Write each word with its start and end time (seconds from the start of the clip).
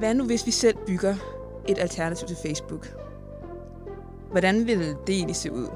Hvad 0.00 0.14
nu, 0.14 0.24
hvis 0.24 0.46
vi 0.46 0.50
selv 0.50 0.76
bygger 0.86 1.14
et 1.68 1.78
alternativ 1.78 2.28
til 2.28 2.36
Facebook? 2.36 2.86
Hvordan 4.30 4.66
vil 4.66 4.78
det 4.78 5.14
egentlig 5.14 5.36
se 5.36 5.52
ud? 5.52 5.68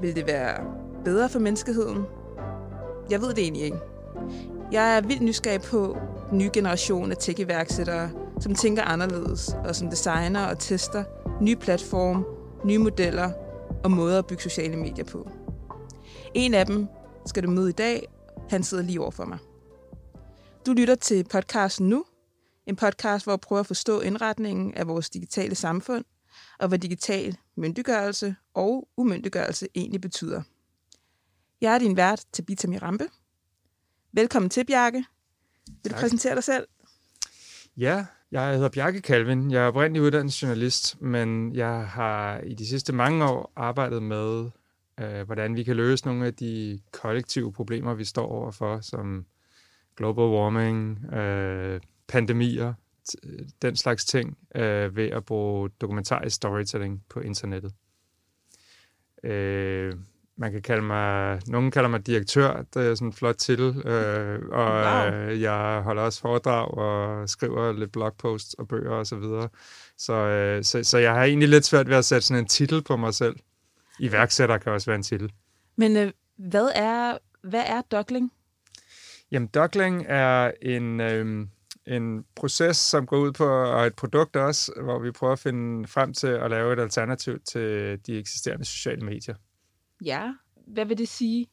Vil 0.00 0.16
det 0.16 0.26
være 0.26 0.64
bedre 1.04 1.28
for 1.28 1.38
menneskeheden? 1.38 2.04
Jeg 3.10 3.20
ved 3.20 3.28
det 3.28 3.38
egentlig 3.38 3.62
ikke. 3.62 3.76
Jeg 4.72 4.96
er 4.96 5.00
vildt 5.00 5.22
nysgerrig 5.22 5.60
på 5.60 5.96
den 6.30 6.38
nye 6.38 6.50
generation 6.52 7.10
af 7.10 7.16
tech-iværksættere, 7.16 8.10
som 8.40 8.54
tænker 8.54 8.82
anderledes, 8.82 9.56
og 9.64 9.76
som 9.76 9.90
designer 9.90 10.46
og 10.46 10.58
tester 10.58 11.04
nye 11.40 11.56
platforme, 11.56 12.24
nye 12.64 12.78
modeller 12.78 13.30
og 13.84 13.90
måder 13.90 14.18
at 14.18 14.26
bygge 14.26 14.42
sociale 14.42 14.76
medier 14.76 15.04
på. 15.04 15.28
En 16.34 16.54
af 16.54 16.66
dem 16.66 16.86
skal 17.26 17.42
du 17.42 17.50
møde 17.50 17.68
i 17.68 17.72
dag. 17.72 18.08
Han 18.50 18.62
sidder 18.62 18.84
lige 18.84 19.00
over 19.00 19.10
for 19.10 19.24
mig. 19.24 19.38
Du 20.66 20.72
lytter 20.72 20.94
til 20.94 21.24
podcasten 21.24 21.88
nu. 21.88 22.04
En 22.66 22.76
podcast, 22.76 23.24
hvor 23.24 23.32
jeg 23.32 23.40
prøver 23.40 23.60
at 23.60 23.66
forstå 23.66 24.00
indretningen 24.00 24.74
af 24.74 24.88
vores 24.88 25.10
digitale 25.10 25.54
samfund, 25.54 26.04
og 26.58 26.68
hvad 26.68 26.78
digital 26.78 27.36
myndiggørelse 27.56 28.36
og 28.54 28.88
umyndiggørelse 28.96 29.68
egentlig 29.74 30.00
betyder. 30.00 30.42
Jeg 31.60 31.74
er 31.74 31.78
din 31.78 31.96
vært, 31.96 32.24
Tabitha 32.32 32.68
Mirambe. 32.68 33.08
Velkommen 34.12 34.50
til, 34.50 34.66
Bjarke. 34.66 35.04
Vil 35.66 35.76
tak. 35.82 35.92
du 35.92 36.00
præsentere 36.00 36.34
dig 36.34 36.44
selv? 36.44 36.66
Ja, 37.76 38.06
jeg 38.30 38.54
hedder 38.54 38.68
Bjarke 38.68 39.00
Calvin. 39.00 39.50
Jeg 39.50 39.62
er 39.62 39.66
oprindelig 39.66 40.02
uddannet 40.02 40.42
journalist, 40.42 41.00
men 41.00 41.54
jeg 41.54 41.88
har 41.88 42.38
i 42.38 42.54
de 42.54 42.66
sidste 42.66 42.92
mange 42.92 43.24
år 43.24 43.52
arbejdet 43.56 44.02
med, 44.02 44.50
øh, 45.00 45.22
hvordan 45.22 45.56
vi 45.56 45.62
kan 45.62 45.76
løse 45.76 46.06
nogle 46.06 46.26
af 46.26 46.34
de 46.34 46.80
kollektive 46.92 47.52
problemer, 47.52 47.94
vi 47.94 48.04
står 48.04 48.26
overfor, 48.26 48.80
som 48.80 49.26
global 49.96 50.24
warming, 50.24 51.12
øh, 51.14 51.80
pandemier, 52.12 52.74
den 53.62 53.76
slags 53.76 54.04
ting, 54.04 54.38
øh, 54.54 54.96
ved 54.96 55.10
at 55.10 55.24
bruge 55.24 55.70
dokumentarisk 55.80 56.36
storytelling 56.36 57.04
på 57.08 57.20
internettet. 57.20 57.72
Øh, 59.24 59.94
man 60.36 60.52
kan 60.52 60.62
kalde 60.62 60.82
mig, 60.82 61.40
nogen 61.46 61.70
kalder 61.70 61.88
mig 61.88 62.06
direktør, 62.06 62.62
det 62.74 62.86
er 62.86 62.94
sådan 62.94 63.08
en 63.08 63.12
flot 63.12 63.36
titel, 63.36 63.86
øh, 63.86 64.40
og 64.48 64.72
wow. 64.72 65.12
øh, 65.12 65.40
jeg 65.40 65.80
holder 65.84 66.02
også 66.02 66.20
foredrag 66.20 66.68
og 66.68 67.28
skriver 67.28 67.72
lidt 67.72 67.92
blogposts 67.92 68.54
og 68.54 68.68
bøger 68.68 68.90
og 68.90 69.06
så 69.06 69.16
videre. 69.16 69.48
Så, 69.98 70.12
øh, 70.12 70.64
så, 70.64 70.84
så 70.84 70.98
jeg 70.98 71.14
har 71.14 71.24
egentlig 71.24 71.48
lidt 71.48 71.64
svært 71.64 71.88
ved 71.88 71.96
at 71.96 72.04
sætte 72.04 72.26
sådan 72.26 72.42
en 72.42 72.48
titel 72.48 72.82
på 72.82 72.96
mig 72.96 73.14
selv. 73.14 73.36
Iværksætter 74.00 74.58
kan 74.58 74.72
også 74.72 74.90
være 74.90 74.96
en 74.96 75.02
titel. 75.02 75.32
Men 75.76 75.96
øh, 75.96 76.12
hvad 76.36 76.68
er 76.74 77.18
hvad 77.42 77.62
er 77.66 77.82
dockling? 77.90 78.32
Jamen, 79.30 79.48
dockling 79.48 80.04
er 80.08 80.50
en, 80.62 81.00
øh, 81.00 81.46
en 81.86 82.24
proces, 82.34 82.76
som 82.76 83.06
går 83.06 83.18
ud 83.18 83.32
på, 83.32 83.46
og 83.46 83.86
et 83.86 83.94
produkt 83.94 84.36
også, 84.36 84.72
hvor 84.82 84.98
vi 84.98 85.10
prøver 85.10 85.32
at 85.32 85.38
finde 85.38 85.88
frem 85.88 86.12
til 86.12 86.26
at 86.26 86.50
lave 86.50 86.72
et 86.72 86.78
alternativ 86.78 87.40
til 87.40 87.98
de 88.06 88.18
eksisterende 88.18 88.64
sociale 88.64 89.04
medier. 89.04 89.34
Ja, 90.04 90.32
hvad 90.66 90.84
vil 90.84 90.98
det 90.98 91.08
sige? 91.08 91.46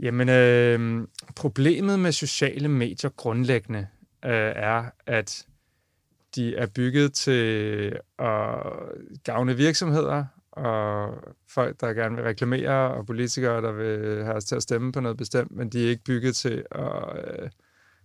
Jamen, 0.00 0.28
øh, 0.28 1.06
problemet 1.36 2.00
med 2.00 2.12
sociale 2.12 2.68
medier 2.68 3.10
grundlæggende 3.10 3.86
øh, 4.24 4.52
er, 4.56 4.84
at 5.06 5.46
de 6.34 6.56
er 6.56 6.66
bygget 6.66 7.12
til 7.12 7.96
at 8.18 8.62
gavne 9.24 9.56
virksomheder 9.56 10.24
og 10.52 11.14
folk, 11.48 11.80
der 11.80 11.92
gerne 11.92 12.16
vil 12.16 12.24
reklamere, 12.24 12.94
og 12.94 13.06
politikere, 13.06 13.62
der 13.62 13.72
vil 13.72 14.24
have 14.24 14.36
os 14.36 14.44
til 14.44 14.56
at 14.56 14.62
stemme 14.62 14.92
på 14.92 15.00
noget 15.00 15.16
bestemt, 15.16 15.50
men 15.50 15.68
de 15.68 15.84
er 15.84 15.90
ikke 15.90 16.04
bygget 16.04 16.36
til 16.36 16.64
at, 16.70 17.16
øh, 17.16 17.50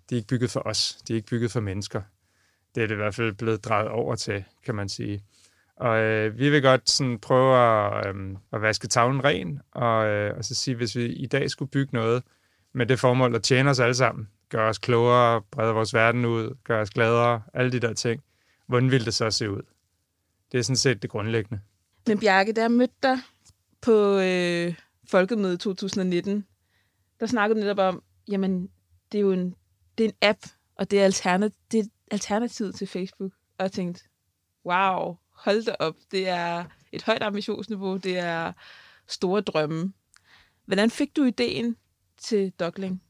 de 0.09 0.15
er 0.15 0.17
ikke 0.17 0.27
bygget 0.27 0.51
for 0.51 0.61
os. 0.65 0.97
De 1.07 1.13
er 1.13 1.15
ikke 1.15 1.27
bygget 1.27 1.51
for 1.51 1.59
mennesker. 1.59 2.01
Det 2.75 2.83
er 2.83 2.87
det 2.87 2.95
i 2.95 2.97
hvert 2.97 3.15
fald 3.15 3.33
blevet 3.33 3.65
drejet 3.65 3.87
over 3.87 4.15
til, 4.15 4.43
kan 4.65 4.75
man 4.75 4.89
sige. 4.89 5.23
Og 5.75 5.97
øh, 5.99 6.39
vi 6.39 6.49
vil 6.49 6.61
godt 6.61 6.89
sådan 6.89 7.19
prøve 7.19 7.57
at, 7.57 8.07
øh, 8.07 8.37
at 8.53 8.61
vaske 8.61 8.87
tavlen 8.87 9.23
ren, 9.23 9.61
og, 9.71 10.07
øh, 10.07 10.37
og 10.37 10.45
så 10.45 10.55
sige, 10.55 10.75
hvis 10.75 10.95
vi 10.95 11.05
i 11.05 11.27
dag 11.27 11.49
skulle 11.49 11.71
bygge 11.71 11.93
noget 11.93 12.23
med 12.73 12.85
det 12.85 12.99
formål 12.99 13.35
at 13.35 13.43
tjene 13.43 13.69
os 13.69 13.79
alle 13.79 13.95
sammen, 13.95 14.29
gøre 14.49 14.69
os 14.69 14.77
klogere, 14.77 15.41
brede 15.41 15.73
vores 15.73 15.93
verden 15.93 16.25
ud, 16.25 16.57
gøre 16.63 16.81
os 16.81 16.89
gladere, 16.89 17.41
alle 17.53 17.71
de 17.71 17.79
der 17.79 17.93
ting, 17.93 18.23
hvordan 18.67 18.91
ville 18.91 19.05
det 19.05 19.13
så 19.13 19.31
se 19.31 19.51
ud? 19.51 19.61
Det 20.51 20.57
er 20.57 20.61
sådan 20.61 20.75
set 20.75 21.01
det 21.01 21.09
grundlæggende. 21.09 21.61
Men 22.07 22.19
Bjarke, 22.19 22.53
der 22.53 22.67
mødte 22.67 22.93
dig 23.03 23.17
på 23.81 24.19
øh, 24.19 24.73
Folkemødet 25.07 25.59
2019, 25.59 26.45
der 27.19 27.25
snakkede 27.25 27.59
netop 27.59 27.79
om, 27.79 28.03
jamen, 28.27 28.69
det 29.11 29.17
er 29.17 29.21
jo 29.21 29.31
en, 29.31 29.55
det 29.97 30.03
er 30.03 30.09
en 30.09 30.15
app, 30.21 30.39
og 30.75 30.91
det 30.91 30.99
er, 30.99 31.03
alternat, 31.03 31.51
det 31.71 31.79
er 31.79 31.83
alternativet 32.11 32.75
til 32.75 32.87
Facebook. 32.87 33.31
Og 33.57 33.63
jeg 33.63 33.71
tænkte, 33.71 34.03
wow, 34.65 35.17
hold 35.33 35.65
da 35.65 35.75
op, 35.79 35.95
det 36.11 36.29
er 36.29 36.65
et 36.91 37.03
højt 37.03 37.23
ambitionsniveau, 37.23 37.97
det 37.97 38.17
er 38.17 38.53
store 39.07 39.41
drømme. 39.41 39.93
Hvordan 40.65 40.89
fik 40.89 41.15
du 41.15 41.23
ideen 41.23 41.75
til 42.17 42.51
Dogling? 42.59 43.01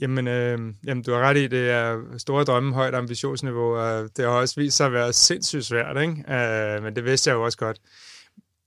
Jamen, 0.00 0.28
øh, 0.28 0.58
jamen, 0.86 1.04
du 1.04 1.12
har 1.12 1.20
ret 1.20 1.36
i, 1.36 1.46
det 1.46 1.70
er 1.70 2.18
store 2.18 2.44
drømme, 2.44 2.74
højt 2.74 2.94
ambitionsniveau, 2.94 3.76
og 3.76 4.16
det 4.16 4.24
har 4.24 4.32
også 4.32 4.60
vist 4.60 4.76
sig 4.76 4.86
at 4.86 4.92
være 4.92 5.12
sindssygt 5.12 5.64
svært, 5.64 6.02
ikke? 6.02 6.34
Øh, 6.34 6.82
men 6.82 6.96
det 6.96 7.04
vidste 7.04 7.30
jeg 7.30 7.34
jo 7.34 7.44
også 7.44 7.58
godt. 7.58 7.78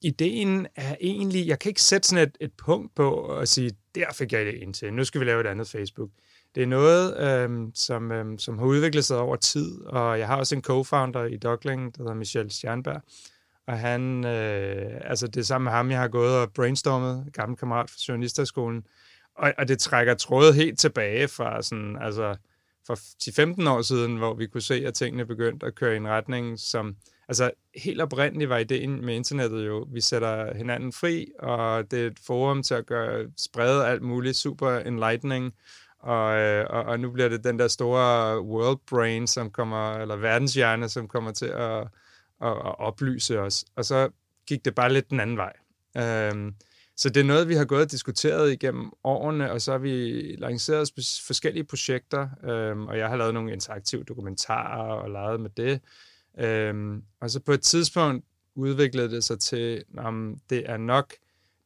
Ideen 0.02 0.68
er 0.76 0.96
egentlig, 1.02 1.48
jeg 1.48 1.60
kan 1.60 1.70
ikke 1.70 1.82
sætte 1.82 2.08
sådan 2.08 2.28
et, 2.28 2.38
et 2.42 2.54
punkt 2.54 2.96
på 2.96 3.12
og 3.12 3.48
sige, 3.48 3.72
der 3.96 4.14
fik 4.14 4.34
jeg 4.34 4.46
det 4.46 4.54
ind 4.54 4.74
til, 4.74 4.94
nu 4.94 5.04
skal 5.04 5.22
vi 5.22 5.26
lave 5.26 5.42
et 5.42 5.48
andet 5.48 5.70
Facebook. 5.70 6.10
Det 6.56 6.64
er 6.64 6.68
noget, 6.68 7.18
øh, 7.18 7.68
som, 7.74 8.12
øh, 8.12 8.40
som 8.40 8.58
har 8.58 8.66
udviklet 8.66 9.06
sig 9.06 9.18
over 9.18 9.36
tid, 9.36 9.82
og 9.82 10.20
jeg 10.20 10.28
har 10.28 10.38
også 10.38 10.56
en 10.56 10.64
co-founder 10.68 11.24
i 11.34 11.38
Dockling, 11.38 11.98
der 11.98 12.04
hedder 12.04 12.14
Michel 12.14 12.52
Stjernberg, 12.52 13.02
og 13.68 13.80
han, 13.80 14.26
øh, 14.26 15.02
altså 15.04 15.28
det 15.28 15.38
er 15.38 15.44
sammen 15.44 15.64
med 15.64 15.72
ham, 15.72 15.92
jeg 15.92 16.00
har 16.00 16.08
gået 16.08 16.36
og 16.36 16.54
brainstormet, 16.54 17.26
gammel 17.34 17.58
kammerat 17.58 17.90
fra 17.90 17.98
Journalisterskolen, 18.08 18.84
og, 19.36 19.54
og 19.58 19.68
det 19.68 19.80
trækker 19.80 20.14
trådet 20.14 20.56
helt 20.56 20.80
tilbage 20.80 21.28
fra 21.28 21.62
sådan, 21.62 21.98
altså 22.02 22.36
for 22.88 22.96
10-15 22.96 23.70
år 23.70 23.82
siden, 23.82 24.18
hvor 24.18 24.34
vi 24.34 24.48
kunne 24.48 24.62
se, 24.62 24.84
at 24.88 24.94
tingene 24.94 25.26
begyndte 25.26 25.66
at 25.66 25.76
køre 25.76 25.94
i 25.94 25.98
en 25.98 26.08
retning, 26.08 26.60
som, 26.60 26.96
altså 27.28 27.52
helt 27.76 28.02
oprindeligt 28.02 28.50
var 28.50 28.58
ideen 28.58 29.06
med 29.06 29.16
internettet 29.16 29.68
jo, 29.68 29.88
vi 29.92 30.02
sætter 30.02 30.58
hinanden 30.58 30.94
fri, 30.94 31.28
og 31.40 31.92
det 31.92 32.02
er 32.02 32.08
et 32.08 32.20
forum 32.28 32.64
til 32.64 32.74
at 32.74 32.86
gøre, 32.86 33.26
sprede 33.38 33.88
alt 33.88 34.02
muligt 34.02 34.38
super 34.38 34.78
enlightening, 34.80 35.54
og, 36.06 36.38
øh, 36.38 36.66
og, 36.70 36.84
og 36.84 37.00
nu 37.00 37.12
bliver 37.12 37.30
det 37.30 37.44
den 37.44 37.60
der 37.60 37.68
store 37.68 38.42
world 38.42 38.80
brain, 38.90 39.28
som 39.28 39.52
kommer, 39.52 39.94
eller 39.94 40.16
verdenshjerne, 40.16 40.90
som 40.90 41.08
kommer 41.08 41.32
til 41.32 41.46
at, 41.46 41.82
at, 42.42 42.52
at 42.52 42.80
oplyse 42.80 43.40
os. 43.40 43.66
Og 43.76 43.86
så 43.86 44.10
gik 44.48 44.66
det 44.66 44.76
bare 44.76 44.94
lidt 44.94 45.10
den 45.10 45.20
anden 45.20 45.38
vej. 45.38 45.54
Øhm, 45.98 46.56
så 46.98 47.10
det 47.10 47.20
er 47.20 47.26
noget, 47.26 47.50
vi 47.50 47.56
har 47.56 47.66
gået 47.66 47.82
og 47.82 47.92
diskuteret 47.92 48.52
igennem 48.52 48.92
årene, 49.04 49.52
og 49.52 49.62
så 49.62 49.72
har 49.72 49.78
vi 49.78 50.22
lanceret 50.38 50.92
forskellige 51.28 51.64
projekter, 51.64 52.30
øhm, 52.44 52.88
og 52.88 52.98
jeg 52.98 53.10
har 53.10 53.16
lavet 53.16 53.34
nogle 53.34 53.54
interaktive 53.54 54.04
dokumentarer 54.04 54.94
og 54.94 55.10
leget 55.10 55.40
med 55.40 55.50
det. 55.50 55.82
Øhm, 56.40 57.04
og 57.22 57.30
så 57.30 57.40
på 57.40 57.52
et 57.52 57.62
tidspunkt 57.62 58.26
udviklede 58.56 59.10
det 59.12 59.24
sig 59.24 59.40
til, 59.40 59.84
om 59.98 60.38
det 60.50 60.70
er 60.70 60.78
nok, 60.78 61.14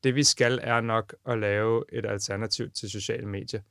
det 0.04 0.16
vi 0.16 0.24
skal 0.24 0.60
er 0.62 0.82
nok 0.82 1.16
at 1.26 1.40
lave 1.40 1.84
et 1.94 2.06
alternativ 2.06 2.70
til 2.72 2.90
sociale 2.90 3.26
medier. 3.28 3.62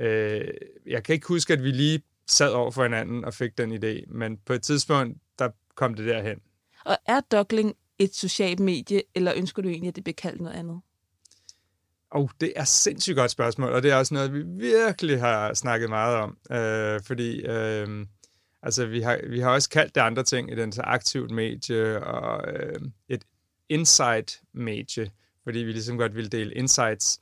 Øh, 0.00 0.48
jeg 0.86 1.04
kan 1.04 1.12
ikke 1.12 1.28
huske, 1.28 1.52
at 1.52 1.62
vi 1.62 1.70
lige 1.70 2.02
sad 2.26 2.52
over 2.52 2.70
for 2.70 2.82
hinanden 2.82 3.24
og 3.24 3.34
fik 3.34 3.58
den 3.58 3.72
idé, 3.72 4.12
men 4.12 4.38
på 4.46 4.52
et 4.52 4.62
tidspunkt, 4.62 5.18
der 5.38 5.48
kom 5.74 5.94
det 5.94 6.06
derhen. 6.06 6.38
Og 6.84 6.96
er 7.06 7.20
Dockling 7.20 7.74
et 7.98 8.14
socialt 8.14 8.60
medie, 8.60 9.02
eller 9.14 9.32
ønsker 9.36 9.62
du 9.62 9.68
egentlig, 9.68 9.88
at 9.88 9.96
det 9.96 10.04
bliver 10.04 10.14
kaldt 10.14 10.40
noget 10.40 10.56
andet? 10.56 10.80
Oh, 12.10 12.28
det 12.40 12.52
er 12.56 12.64
sindssygt 12.64 13.16
godt 13.16 13.30
spørgsmål, 13.30 13.72
og 13.72 13.82
det 13.82 13.90
er 13.90 13.96
også 13.96 14.14
noget, 14.14 14.32
vi 14.32 14.42
virkelig 14.46 15.20
har 15.20 15.54
snakket 15.54 15.88
meget 15.88 16.16
om. 16.16 16.38
Øh, 16.50 17.00
fordi 17.02 17.40
øh, 17.40 18.06
altså, 18.62 18.86
vi, 18.86 19.00
har, 19.00 19.20
vi 19.28 19.40
har 19.40 19.50
også 19.50 19.70
kaldt 19.70 19.94
det 19.94 20.00
andre 20.00 20.22
ting, 20.22 20.52
et 20.52 20.58
interaktivt 20.58 21.30
medie 21.30 22.04
og 22.04 22.52
øh, 22.52 22.80
et 23.08 23.24
insight-medie, 23.68 25.10
fordi 25.44 25.58
vi 25.58 25.72
ligesom 25.72 25.98
godt 25.98 26.16
vil 26.16 26.32
dele 26.32 26.54
insights. 26.54 27.20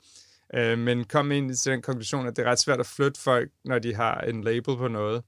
Øh, 0.53 0.77
men 0.77 1.03
kom 1.03 1.31
ind 1.31 1.55
til 1.55 1.71
den 1.71 1.81
konklusion, 1.81 2.27
at 2.27 2.35
det 2.35 2.45
er 2.45 2.51
ret 2.51 2.59
svært 2.59 2.79
at 2.79 2.85
flytte 2.85 3.21
folk, 3.21 3.49
når 3.65 3.79
de 3.79 3.95
har 3.95 4.19
en 4.19 4.43
label 4.43 4.77
på 4.77 4.87
noget. 4.87 5.23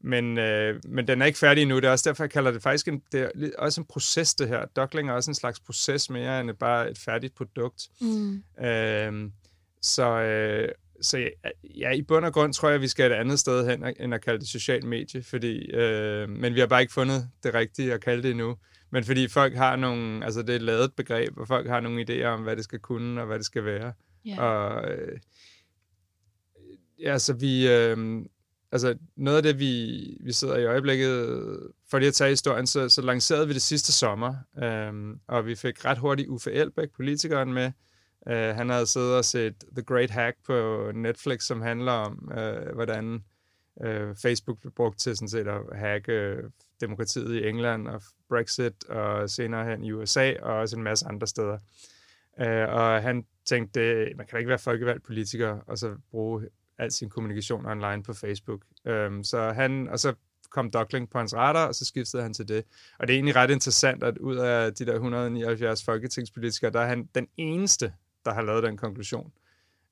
Men, 0.00 0.38
øh, 0.38 0.80
men 0.88 1.08
den 1.08 1.22
er 1.22 1.26
ikke 1.26 1.38
færdig 1.38 1.62
endnu. 1.62 1.76
Det 1.76 1.84
er 1.84 1.90
også 1.90 2.10
derfor, 2.10 2.24
jeg 2.24 2.30
kalder 2.30 2.50
det 2.50 2.62
faktisk 2.62 2.88
en, 2.88 3.02
det 3.12 3.20
er 3.20 3.50
også 3.58 3.80
en 3.80 3.86
proces, 3.86 4.34
det 4.34 4.48
her. 4.48 4.64
Dockling 4.76 5.08
er 5.08 5.12
også 5.12 5.30
en 5.30 5.34
slags 5.34 5.60
proces 5.60 6.10
mere 6.10 6.40
end 6.40 6.50
bare 6.60 6.90
et 6.90 6.98
færdigt 6.98 7.34
produkt. 7.34 7.88
Mm. 8.00 8.42
Øh, 8.64 9.30
så 9.82 10.10
øh, 10.20 10.68
så 11.00 11.18
ja, 11.18 11.28
ja, 11.64 11.90
i 11.90 12.02
bund 12.02 12.24
og 12.24 12.32
grund 12.32 12.52
tror 12.52 12.68
jeg, 12.68 12.80
vi 12.80 12.88
skal 12.88 13.12
et 13.12 13.14
andet 13.14 13.38
sted 13.38 13.68
hen, 13.70 13.94
end 14.00 14.14
at 14.14 14.24
kalde 14.24 14.38
det 14.38 14.48
social 14.48 14.86
medie, 14.86 15.22
fordi, 15.22 15.70
øh, 15.70 16.28
men 16.28 16.54
vi 16.54 16.60
har 16.60 16.66
bare 16.66 16.80
ikke 16.80 16.92
fundet 16.92 17.28
det 17.42 17.54
rigtige 17.54 17.92
at 17.92 18.00
kalde 18.00 18.22
det 18.22 18.30
endnu. 18.30 18.56
Men 18.90 19.04
fordi 19.04 19.28
folk 19.28 19.54
har 19.54 19.76
nogle, 19.76 20.24
altså 20.24 20.42
det 20.42 20.50
er 20.50 20.56
et 20.56 20.62
lavet 20.62 20.92
begreb, 20.96 21.38
og 21.38 21.48
folk 21.48 21.68
har 21.68 21.80
nogle 21.80 22.04
idéer 22.08 22.26
om, 22.26 22.42
hvad 22.42 22.56
det 22.56 22.64
skal 22.64 22.78
kunne, 22.78 23.20
og 23.20 23.26
hvad 23.26 23.38
det 23.38 23.46
skal 23.46 23.64
være. 23.64 23.92
Yeah. 24.28 24.38
Og 24.38 24.90
øh, 24.90 25.18
ja, 26.98 27.18
så 27.18 27.32
vi, 27.32 27.68
øh, 27.68 28.24
altså 28.72 28.98
noget 29.16 29.36
af 29.36 29.42
det, 29.42 29.58
vi, 29.58 30.00
vi 30.20 30.32
sidder 30.32 30.56
i 30.56 30.66
øjeblikket, 30.66 31.38
for 31.90 31.98
lige 31.98 32.08
at 32.08 32.14
tage 32.14 32.30
historien, 32.30 32.66
så, 32.66 32.88
så 32.88 33.02
lancerede 33.02 33.46
vi 33.46 33.54
det 33.54 33.62
sidste 33.62 33.92
sommer, 33.92 34.34
øh, 34.62 35.16
og 35.26 35.46
vi 35.46 35.54
fik 35.54 35.84
ret 35.84 35.98
hurtigt 35.98 36.28
Uffe 36.28 36.52
Elbæk, 36.52 36.88
politikeren, 36.96 37.52
med. 37.52 37.72
Øh, 38.28 38.54
han 38.54 38.68
havde 38.68 38.86
siddet 38.86 39.14
og 39.14 39.24
set 39.24 39.54
The 39.76 39.82
Great 39.82 40.10
Hack 40.10 40.36
på 40.46 40.90
Netflix, 40.94 41.42
som 41.42 41.60
handler 41.60 41.92
om, 41.92 42.32
øh, 42.38 42.74
hvordan 42.74 43.24
øh, 43.84 44.14
Facebook 44.22 44.60
blev 44.60 44.72
brugt 44.72 44.98
til 44.98 45.16
sådan 45.16 45.28
set 45.28 45.48
at 45.48 45.60
hacke 45.74 46.12
øh, 46.12 46.42
demokratiet 46.80 47.34
i 47.34 47.48
England 47.48 47.88
og 47.88 48.02
Brexit, 48.28 48.84
og 48.84 49.30
senere 49.30 49.70
hen 49.70 49.84
i 49.84 49.92
USA, 49.92 50.32
og 50.42 50.54
også 50.54 50.76
en 50.76 50.82
masse 50.82 51.06
andre 51.06 51.26
steder. 51.26 51.58
Uh, 52.40 52.74
og 52.74 53.02
han 53.02 53.24
tænkte, 53.46 53.80
øh, 53.80 54.16
man 54.16 54.26
kan 54.26 54.32
da 54.32 54.38
ikke 54.38 54.48
være 54.48 54.58
folkevalgt 54.58 55.04
politiker, 55.04 55.58
og 55.66 55.78
så 55.78 55.96
bruge 56.10 56.48
al 56.78 56.92
sin 56.92 57.10
kommunikation 57.10 57.66
online 57.66 58.02
på 58.02 58.12
Facebook. 58.12 58.62
Øhm, 58.84 59.24
så 59.24 59.52
han, 59.52 59.88
og 59.88 59.98
så 59.98 60.14
kom 60.50 60.70
Duckling 60.70 61.10
på 61.10 61.18
hans 61.18 61.34
radar, 61.34 61.66
og 61.66 61.74
så 61.74 61.84
skiftede 61.84 62.22
han 62.22 62.34
til 62.34 62.48
det. 62.48 62.64
Og 62.98 63.06
det 63.06 63.12
er 63.12 63.16
egentlig 63.16 63.36
ret 63.36 63.50
interessant, 63.50 64.02
at 64.02 64.18
ud 64.18 64.36
af 64.36 64.74
de 64.74 64.86
der 64.86 64.94
179 64.94 65.84
folketingspolitikere, 65.84 66.70
der 66.70 66.80
er 66.80 66.86
han 66.86 67.08
den 67.14 67.28
eneste, 67.36 67.92
der 68.24 68.34
har 68.34 68.42
lavet 68.42 68.62
den 68.62 68.76
konklusion. 68.76 69.32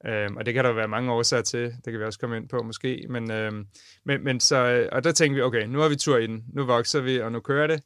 Øhm, 0.07 0.37
og 0.37 0.47
det 0.47 0.55
kan 0.55 0.65
der 0.65 0.73
være 0.73 0.89
mange 0.89 1.13
årsager 1.13 1.43
til, 1.43 1.61
det 1.61 1.93
kan 1.93 1.99
vi 1.99 2.05
også 2.05 2.19
komme 2.19 2.37
ind 2.37 2.49
på 2.49 2.63
måske, 2.63 3.07
men, 3.11 3.31
øhm, 3.31 3.67
men, 4.05 4.25
men 4.25 4.41
så, 4.41 4.57
øh, 4.57 4.89
og 4.93 5.05
der 5.05 5.13
tænkte 5.13 5.35
vi, 5.35 5.43
okay, 5.43 5.67
nu 5.67 5.79
har 5.79 5.89
vi 5.89 5.97
tur 5.97 6.17
i 6.17 6.27
den, 6.27 6.45
nu 6.53 6.65
vokser 6.65 7.01
vi, 7.01 7.21
og 7.21 7.33
nu 7.33 7.41
kører 7.41 7.67
det, 7.67 7.83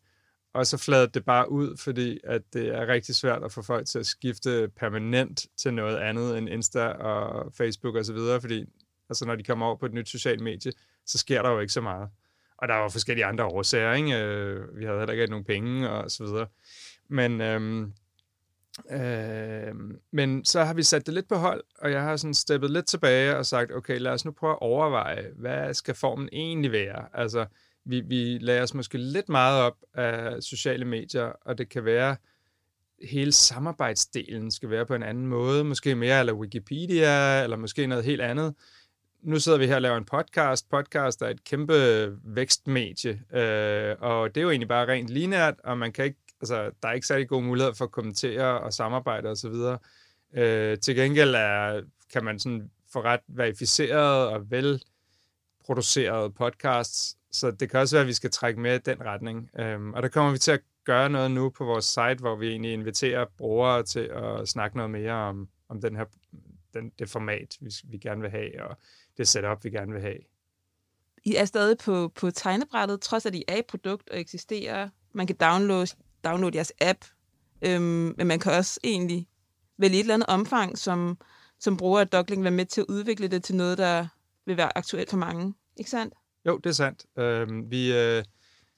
og 0.54 0.66
så 0.66 0.76
fladede 0.76 1.10
det 1.14 1.24
bare 1.24 1.50
ud, 1.50 1.76
fordi 1.76 2.20
at 2.24 2.42
det 2.52 2.68
er 2.68 2.86
rigtig 2.86 3.14
svært 3.14 3.44
at 3.44 3.52
få 3.52 3.62
folk 3.62 3.86
til 3.86 3.98
at 3.98 4.06
skifte 4.06 4.70
permanent 4.76 5.46
til 5.56 5.74
noget 5.74 5.96
andet 5.96 6.38
end 6.38 6.48
Insta 6.48 6.86
og 6.88 7.52
Facebook 7.54 7.94
og 7.94 8.04
så 8.04 8.12
videre, 8.12 8.40
fordi 8.40 8.64
altså, 9.10 9.26
når 9.26 9.34
de 9.34 9.44
kommer 9.44 9.66
over 9.66 9.76
på 9.76 9.86
et 9.86 9.94
nyt 9.94 10.08
socialt 10.08 10.40
medie, 10.40 10.72
så 11.06 11.18
sker 11.18 11.42
der 11.42 11.50
jo 11.50 11.60
ikke 11.60 11.72
så 11.72 11.80
meget. 11.80 12.08
Og 12.58 12.68
der 12.68 12.74
var 12.74 12.88
forskellige 12.88 13.24
andre 13.24 13.44
årsager, 13.44 13.92
ikke? 13.92 14.18
Øh, 14.18 14.78
vi 14.78 14.84
havde 14.84 14.98
heller 14.98 15.12
ikke 15.12 15.26
nogen 15.26 15.44
penge 15.44 15.90
og 15.90 16.10
så 16.10 16.24
videre. 16.24 16.46
Men, 17.08 17.40
øhm, 17.40 17.92
øh, 18.90 19.74
men 20.10 20.44
så 20.44 20.64
har 20.64 20.74
vi 20.74 20.82
sat 20.82 21.06
det 21.06 21.14
lidt 21.14 21.28
på 21.28 21.34
hold, 21.34 21.64
og 21.78 21.90
jeg 21.90 22.02
har 22.02 22.16
sådan 22.16 22.34
steppet 22.34 22.70
lidt 22.70 22.86
tilbage 22.86 23.36
og 23.36 23.46
sagt, 23.46 23.72
okay, 23.72 23.98
lad 23.98 24.12
os 24.12 24.24
nu 24.24 24.30
prøve 24.30 24.52
at 24.52 24.58
overveje, 24.60 25.30
hvad 25.36 25.74
skal 25.74 25.94
formen 25.94 26.28
egentlig 26.32 26.72
være? 26.72 27.04
Altså, 27.14 27.46
vi, 27.88 28.00
vi 28.00 28.38
lader 28.38 28.62
os 28.62 28.74
måske 28.74 28.98
lidt 28.98 29.28
meget 29.28 29.62
op 29.62 29.76
af 29.94 30.42
sociale 30.42 30.84
medier, 30.84 31.32
og 31.44 31.58
det 31.58 31.68
kan 31.68 31.84
være, 31.84 32.16
hele 33.02 33.32
samarbejdsdelen 33.32 34.50
skal 34.50 34.70
være 34.70 34.86
på 34.86 34.94
en 34.94 35.02
anden 35.02 35.26
måde, 35.26 35.64
måske 35.64 35.94
mere 35.94 36.20
eller 36.20 36.32
Wikipedia, 36.32 37.42
eller 37.42 37.56
måske 37.56 37.86
noget 37.86 38.04
helt 38.04 38.20
andet. 38.20 38.54
Nu 39.22 39.38
sidder 39.38 39.58
vi 39.58 39.66
her 39.66 39.74
og 39.74 39.82
laver 39.82 39.96
en 39.96 40.04
podcast. 40.04 40.70
Podcast 40.70 41.22
er 41.22 41.28
et 41.28 41.44
kæmpe 41.44 41.74
vækstmedie, 42.24 43.10
øh, 43.32 43.96
og 44.00 44.34
det 44.34 44.40
er 44.40 44.42
jo 44.42 44.50
egentlig 44.50 44.68
bare 44.68 44.88
rent 44.88 45.08
linært, 45.08 45.54
og 45.64 45.78
man 45.78 45.92
kan 45.92 46.04
ikke, 46.04 46.18
altså, 46.40 46.70
der 46.82 46.88
er 46.88 46.92
ikke 46.92 47.06
særlig 47.06 47.28
god 47.28 47.42
mulighed 47.42 47.74
for 47.74 47.84
at 47.84 47.90
kommentere 47.90 48.60
og 48.60 48.72
samarbejde 48.72 49.28
osv. 49.28 49.54
Øh, 50.34 50.78
til 50.78 50.96
gengæld 50.96 51.34
er, 51.34 51.82
kan 52.12 52.24
man 52.24 52.38
sådan 52.38 52.70
få 52.92 53.02
ret 53.02 53.20
verificeret 53.28 54.28
og 54.28 54.50
vel 54.50 54.82
produceret 55.64 56.34
podcasts 56.34 57.17
så 57.38 57.50
det 57.50 57.70
kan 57.70 57.80
også 57.80 57.96
være, 57.96 58.00
at 58.00 58.08
vi 58.08 58.12
skal 58.12 58.30
trække 58.30 58.60
med 58.60 58.74
i 58.74 58.78
den 58.78 59.04
retning. 59.04 59.50
Øhm, 59.58 59.92
og 59.94 60.02
der 60.02 60.08
kommer 60.08 60.32
vi 60.32 60.38
til 60.38 60.52
at 60.52 60.60
gøre 60.84 61.10
noget 61.10 61.30
nu 61.30 61.50
på 61.50 61.64
vores 61.64 61.84
site, 61.84 62.16
hvor 62.20 62.36
vi 62.36 62.48
egentlig 62.48 62.72
inviterer 62.72 63.24
brugere 63.36 63.82
til 63.82 64.00
at 64.00 64.48
snakke 64.48 64.76
noget 64.76 64.90
mere 64.90 65.12
om, 65.12 65.48
om 65.68 65.80
den 65.80 65.96
her, 65.96 66.04
den, 66.74 66.92
det 66.98 67.10
format, 67.10 67.56
vi, 67.60 67.70
vi 67.84 67.98
gerne 67.98 68.20
vil 68.20 68.30
have, 68.30 68.64
og 68.64 68.76
det 69.16 69.28
setup, 69.28 69.64
vi 69.64 69.70
gerne 69.70 69.92
vil 69.92 70.00
have. 70.00 70.18
I 71.24 71.34
er 71.34 71.44
stadig 71.44 71.78
på, 71.78 72.08
på 72.08 72.30
tegnebrættet, 72.30 73.00
trods 73.00 73.26
at 73.26 73.34
I 73.34 73.44
er 73.48 73.56
et 73.56 73.66
produkt 73.66 74.10
og 74.10 74.20
eksisterer. 74.20 74.88
Man 75.12 75.26
kan 75.26 75.36
downloade, 75.36 75.86
downloade 76.24 76.56
jeres 76.56 76.72
app, 76.80 77.04
øhm, 77.62 78.14
men 78.16 78.26
man 78.26 78.40
kan 78.40 78.52
også 78.52 78.80
egentlig 78.84 79.28
vel 79.78 79.94
i 79.94 79.96
et 79.96 80.00
eller 80.00 80.14
andet 80.14 80.28
omfang, 80.28 80.78
som, 80.78 81.18
som 81.58 81.76
bruger 81.76 82.00
af 82.00 82.08
Dockling, 82.08 82.42
være 82.42 82.50
med 82.50 82.66
til 82.66 82.80
at 82.80 82.86
udvikle 82.88 83.28
det 83.28 83.44
til 83.44 83.56
noget, 83.56 83.78
der 83.78 84.06
vil 84.46 84.56
være 84.56 84.78
aktuelt 84.78 85.10
for 85.10 85.16
mange. 85.16 85.54
Ikke 85.76 85.90
sandt? 85.90 86.14
Jo, 86.48 86.56
det 86.56 86.70
er 86.70 86.74
sandt. 86.74 87.06
Øh, 87.18 87.70
vi, 87.70 87.98
øh, 87.98 88.24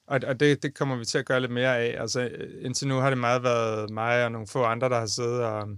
og 0.07 0.19
og 0.27 0.39
det, 0.39 0.63
det 0.63 0.75
kommer 0.75 0.95
vi 0.95 1.05
til 1.05 1.17
at 1.17 1.25
gøre 1.25 1.39
lidt 1.39 1.51
mere 1.51 1.77
af. 1.77 2.01
Altså, 2.01 2.21
øh, 2.21 2.65
indtil 2.65 2.87
nu 2.87 2.95
har 2.95 3.09
det 3.09 3.17
meget 3.17 3.43
været 3.43 3.89
mig 3.89 4.25
og 4.25 4.31
nogle 4.31 4.47
få 4.47 4.63
andre, 4.63 4.89
der 4.89 4.99
har 4.99 5.05
siddet 5.05 5.43
og, 5.43 5.69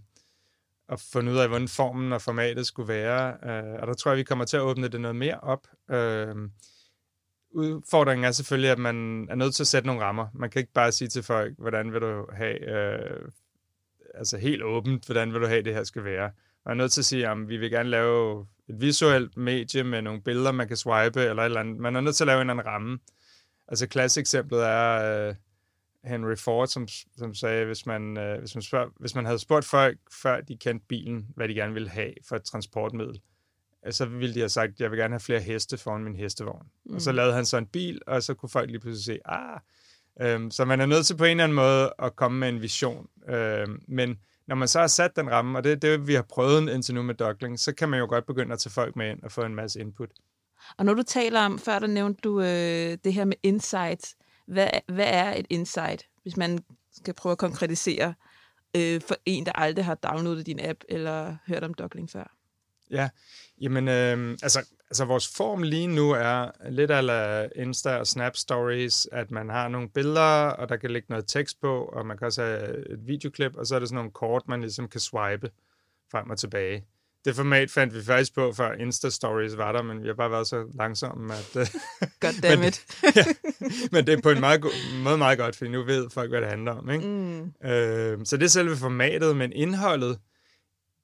og 0.87 0.99
fundet 0.99 1.33
ud 1.33 1.37
af, 1.37 1.47
hvordan 1.47 1.67
formen 1.67 2.13
og 2.13 2.21
formatet 2.21 2.67
skulle 2.67 2.87
være. 2.87 3.37
Øh, 3.43 3.81
og 3.81 3.87
der 3.87 3.93
tror 3.93 4.11
jeg, 4.11 4.17
vi 4.17 4.23
kommer 4.23 4.45
til 4.45 4.57
at 4.57 4.63
åbne 4.63 4.87
det 4.87 5.01
noget 5.01 5.15
mere 5.15 5.39
op. 5.39 5.67
Øh, 5.91 6.35
udfordringen 7.51 8.25
er 8.25 8.31
selvfølgelig, 8.31 8.71
at 8.71 8.79
man 8.79 9.27
er 9.29 9.35
nødt 9.35 9.55
til 9.55 9.63
at 9.63 9.67
sætte 9.67 9.87
nogle 9.87 10.01
rammer. 10.01 10.27
Man 10.33 10.49
kan 10.49 10.59
ikke 10.59 10.73
bare 10.73 10.91
sige 10.91 11.07
til 11.07 11.23
folk, 11.23 11.53
hvordan 11.57 11.93
vil 11.93 12.01
du 12.01 12.27
have, 12.33 12.59
øh, 12.69 13.29
altså 14.13 14.37
helt 14.37 14.63
åbent, 14.63 15.05
hvordan 15.05 15.33
vil 15.33 15.41
du 15.41 15.47
have, 15.47 15.63
det 15.63 15.73
her 15.73 15.83
skal 15.83 16.03
være. 16.03 16.31
Man 16.65 16.71
er 16.71 16.83
nødt 16.83 16.91
til 16.91 17.01
at 17.01 17.05
sige, 17.05 17.29
at 17.29 17.37
vi 17.47 17.57
vil 17.57 17.71
gerne 17.71 17.89
lave 17.89 18.45
et 18.69 18.81
visuelt 18.81 19.37
medie 19.37 19.83
med 19.83 20.01
nogle 20.01 20.21
billeder, 20.21 20.51
man 20.51 20.67
kan 20.67 20.77
swipe, 20.77 21.21
eller 21.21 21.41
et 21.41 21.45
eller 21.45 21.59
andet. 21.59 21.77
Man 21.77 21.95
er 21.95 22.01
nødt 22.01 22.15
til 22.15 22.23
at 22.23 22.27
lave 22.27 22.41
en 22.41 22.49
eller 22.49 22.53
anden 22.53 22.73
ramme. 22.73 22.99
Altså, 23.67 23.87
klassisk 23.87 24.19
eksemplet 24.19 24.65
er 24.65 25.29
uh, 25.29 25.35
Henry 26.09 26.35
Ford, 26.35 26.67
som, 26.67 26.87
som 27.17 27.33
sagde, 27.33 27.65
hvis 27.65 27.85
man, 27.85 28.17
uh, 28.17 28.39
hvis, 28.39 28.55
man 28.55 28.61
spørger, 28.61 28.89
hvis 28.99 29.15
man 29.15 29.25
havde 29.25 29.39
spurgt 29.39 29.65
folk, 29.65 29.97
før 30.21 30.41
de 30.41 30.57
kendte 30.57 30.85
bilen, 30.89 31.27
hvad 31.35 31.47
de 31.47 31.53
gerne 31.53 31.73
ville 31.73 31.89
have 31.89 32.13
for 32.27 32.35
et 32.35 32.43
transportmiddel, 32.43 33.21
så 33.91 34.05
ville 34.05 34.35
de 34.35 34.39
have 34.39 34.49
sagt, 34.49 34.79
jeg 34.79 34.91
vil 34.91 34.99
gerne 34.99 35.13
have 35.13 35.19
flere 35.19 35.39
heste 35.39 35.77
foran 35.77 36.03
min 36.03 36.15
hestevogn. 36.15 36.65
Mm. 36.85 36.95
Og 36.95 37.01
så 37.01 37.11
mm. 37.11 37.15
lavede 37.15 37.33
han 37.33 37.45
så 37.45 37.57
en 37.57 37.65
bil, 37.65 38.01
og 38.07 38.23
så 38.23 38.33
kunne 38.33 38.49
folk 38.49 38.69
lige 38.69 38.79
pludselig 38.79 39.05
se, 39.05 39.19
ah, 39.25 39.59
øhm, 40.21 40.51
så 40.51 40.65
man 40.65 40.81
er 40.81 40.85
nødt 40.85 41.05
til 41.05 41.17
på 41.17 41.23
en 41.23 41.31
eller 41.31 41.43
anden 41.43 41.55
måde 41.55 41.93
at 41.99 42.15
komme 42.15 42.39
med 42.39 42.49
en 42.49 42.61
vision. 42.61 43.07
Øhm, 43.29 43.81
men 43.87 44.19
når 44.47 44.55
man 44.55 44.67
så 44.67 44.79
har 44.79 44.87
sat 44.87 45.15
den 45.15 45.31
ramme, 45.31 45.57
og 45.57 45.63
det 45.63 45.71
er 45.71 45.75
det, 45.75 46.07
vi 46.07 46.13
har 46.13 46.21
prøvet 46.21 46.73
indtil 46.73 46.95
nu 46.95 47.01
med 47.01 47.15
Dockling, 47.15 47.59
så 47.59 47.73
kan 47.73 47.89
man 47.89 47.99
jo 47.99 48.05
godt 48.05 48.25
begynde 48.25 48.53
at 48.53 48.59
tage 48.59 48.71
folk 48.71 48.95
med 48.95 49.09
ind 49.09 49.23
og 49.23 49.31
få 49.31 49.41
en 49.41 49.55
masse 49.55 49.79
input. 49.79 50.09
Og 50.77 50.85
når 50.85 50.93
du 50.93 51.03
taler 51.03 51.41
om, 51.41 51.59
før 51.59 51.79
der 51.79 51.87
nævnte 51.87 52.21
du 52.21 52.41
øh, 52.41 52.97
det 53.03 53.13
her 53.13 53.25
med 53.25 53.37
insights, 53.43 54.15
hvad, 54.47 54.69
hvad 54.87 55.07
er 55.07 55.33
et 55.33 55.45
insight, 55.49 56.05
hvis 56.23 56.37
man 56.37 56.59
skal 56.91 57.13
prøve 57.13 57.31
at 57.31 57.37
konkretisere 57.37 58.13
øh, 58.75 59.01
for 59.01 59.15
en, 59.25 59.45
der 59.45 59.51
aldrig 59.51 59.85
har 59.85 59.95
downloadet 59.95 60.45
din 60.45 60.59
app 60.59 60.79
eller 60.89 61.35
hørt 61.47 61.63
om 61.63 61.73
Dockling 61.73 62.09
før? 62.09 62.35
Ja, 62.91 63.09
jamen, 63.61 63.87
øh, 63.87 64.37
altså, 64.43 64.69
altså 64.93 65.05
vores 65.05 65.27
form 65.27 65.63
lige 65.63 65.87
nu 65.87 66.11
er 66.11 66.51
lidt 66.69 66.91
af 66.91 67.49
Insta 67.55 67.95
og 67.95 68.07
Snap 68.07 68.35
Stories, 68.35 69.07
at 69.11 69.31
man 69.31 69.49
har 69.49 69.67
nogle 69.67 69.89
billeder, 69.89 70.47
og 70.49 70.69
der 70.69 70.75
kan 70.75 70.91
ligge 70.91 71.05
noget 71.09 71.25
tekst 71.27 71.61
på, 71.61 71.85
og 71.85 72.05
man 72.05 72.17
kan 72.17 72.27
også 72.27 72.41
have 72.41 72.91
et 72.93 72.99
videoklip, 73.07 73.55
og 73.55 73.67
så 73.67 73.75
er 73.75 73.79
det 73.79 73.89
sådan 73.89 73.95
nogle 73.95 74.11
kort, 74.11 74.47
man 74.47 74.61
ligesom 74.61 74.87
kan 74.87 74.99
swipe 74.99 75.49
frem 76.11 76.29
og 76.29 76.37
tilbage. 76.37 76.85
Det 77.25 77.35
format 77.35 77.71
fandt 77.71 77.95
vi 77.95 78.03
faktisk 78.03 78.35
på, 78.35 78.53
før 78.53 78.71
Insta-stories 78.71 79.57
var 79.57 79.71
der, 79.71 79.81
men 79.81 80.03
vi 80.03 80.07
har 80.07 80.15
bare 80.15 80.31
været 80.31 80.47
så 80.47 80.65
langsomme, 80.73 81.33
at... 81.33 81.55
Øh, 81.55 81.67
Goddammit. 82.21 82.85
men, 83.03 83.13
ja, 83.15 83.23
men 83.91 84.07
det 84.07 84.13
er 84.13 84.21
på 84.21 84.29
en 84.29 84.39
meget 84.39 84.61
go- 84.61 84.69
måde 85.03 85.17
meget 85.17 85.37
godt, 85.37 85.55
fordi 85.55 85.69
nu 85.69 85.83
ved 85.83 86.09
folk, 86.09 86.29
hvad 86.29 86.41
det 86.41 86.49
handler 86.49 86.71
om. 86.71 86.89
Ikke? 86.89 87.07
Mm. 87.07 87.69
Øh, 87.69 88.17
så 88.25 88.37
det 88.37 88.43
er 88.43 88.49
selve 88.49 88.75
formatet, 88.75 89.35
men 89.35 89.53
indholdet, 89.53 90.17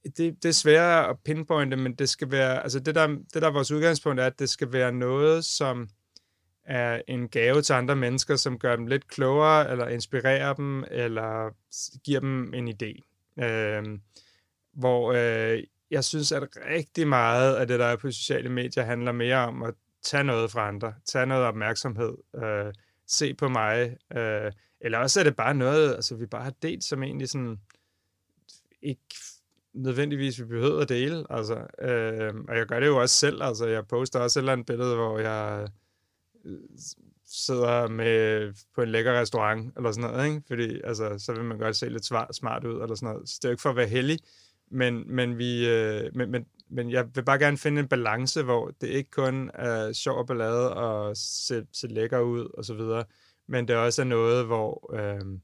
det, 0.03 0.43
det 0.43 0.45
er 0.45 0.53
sværere 0.53 1.09
at 1.09 1.19
pinpointe, 1.25 1.77
men 1.77 1.95
det 1.95 2.09
skal 2.09 2.31
være, 2.31 2.63
altså 2.63 2.79
det 2.79 2.95
der, 2.95 3.07
det 3.07 3.41
der 3.41 3.47
er 3.47 3.51
vores 3.51 3.71
udgangspunkt 3.71 4.19
er, 4.19 4.25
at 4.25 4.39
det 4.39 4.49
skal 4.49 4.73
være 4.73 4.91
noget, 4.91 5.45
som 5.45 5.89
er 6.63 7.01
en 7.07 7.29
gave 7.29 7.61
til 7.61 7.73
andre 7.73 7.95
mennesker, 7.95 8.35
som 8.35 8.59
gør 8.59 8.75
dem 8.75 8.87
lidt 8.87 9.07
klogere, 9.07 9.71
eller 9.71 9.87
inspirerer 9.87 10.53
dem, 10.53 10.83
eller 10.91 11.55
giver 12.03 12.19
dem 12.19 12.53
en 12.53 12.67
idé. 12.69 13.01
Øh, 13.43 13.99
hvor 14.73 15.13
øh, 15.13 15.63
jeg 15.91 16.03
synes, 16.03 16.31
at 16.31 16.47
rigtig 16.69 17.07
meget 17.07 17.55
af 17.55 17.67
det, 17.67 17.79
der 17.79 17.85
er 17.85 17.95
på 17.95 18.11
sociale 18.11 18.49
medier, 18.49 18.83
handler 18.83 19.11
mere 19.11 19.37
om 19.37 19.63
at 19.63 19.73
tage 20.03 20.23
noget 20.23 20.51
fra 20.51 20.67
andre, 20.67 20.93
tage 21.05 21.25
noget 21.25 21.43
opmærksomhed, 21.43 22.17
øh, 22.43 22.73
se 23.07 23.33
på 23.33 23.47
mig, 23.47 23.97
øh, 24.15 24.51
eller 24.81 24.97
også 24.97 25.19
er 25.19 25.23
det 25.23 25.35
bare 25.35 25.53
noget, 25.53 25.95
altså 25.95 26.15
vi 26.15 26.25
bare 26.25 26.43
har 26.43 26.53
delt, 26.61 26.83
som 26.83 27.03
egentlig 27.03 27.29
sådan 27.29 27.59
ikke 28.81 29.15
nødvendigvis 29.73 30.39
vi 30.39 30.45
behøver 30.45 30.81
at 30.81 30.89
dele. 30.89 31.25
Altså, 31.29 31.55
øh, 31.81 32.33
og 32.47 32.57
jeg 32.57 32.65
gør 32.65 32.79
det 32.79 32.87
jo 32.87 32.97
også 33.01 33.15
selv. 33.15 33.43
Altså, 33.43 33.67
jeg 33.67 33.87
poster 33.87 34.19
også 34.19 34.39
et 34.39 34.41
eller 34.41 34.51
andet 34.51 34.65
billede, 34.65 34.95
hvor 34.95 35.19
jeg 35.19 35.67
øh, 36.45 36.57
sidder 37.25 37.87
med 37.87 38.53
på 38.75 38.81
en 38.81 38.89
lækker 38.89 39.19
restaurant, 39.19 39.77
eller 39.77 39.91
sådan 39.91 40.11
noget, 40.11 40.27
ikke? 40.27 40.41
Fordi 40.47 40.81
altså, 40.83 41.15
så 41.17 41.33
vil 41.33 41.43
man 41.43 41.57
godt 41.57 41.75
se 41.75 41.89
lidt 41.89 42.05
smart 42.35 42.65
ud, 42.65 42.81
eller 42.81 42.95
sådan 42.95 43.13
noget. 43.13 43.29
Så 43.29 43.39
det 43.41 43.45
er 43.45 43.49
jo 43.49 43.53
ikke 43.53 43.61
for 43.61 43.69
at 43.69 43.75
være 43.75 43.87
heldig, 43.87 44.19
men, 44.71 45.15
men, 45.15 45.37
vi, 45.37 45.69
øh, 45.69 46.15
men, 46.15 46.31
men, 46.31 46.45
men 46.69 46.91
jeg 46.91 47.15
vil 47.15 47.23
bare 47.23 47.39
gerne 47.39 47.57
finde 47.57 47.81
en 47.81 47.87
balance, 47.87 48.43
hvor 48.43 48.71
det 48.81 48.87
ikke 48.87 49.11
kun 49.11 49.51
er 49.53 49.91
sjov 49.93 50.17
og 50.17 50.27
ballade 50.27 50.73
og 50.73 51.17
se, 51.17 51.65
se 51.73 51.87
lækker 51.87 52.19
ud, 52.19 52.49
og 52.53 52.65
så 52.65 52.73
videre, 52.73 53.03
men 53.47 53.67
det 53.67 53.75
også 53.75 54.01
er 54.01 54.05
noget, 54.05 54.45
hvor 54.45 54.95
øh, 54.95 55.39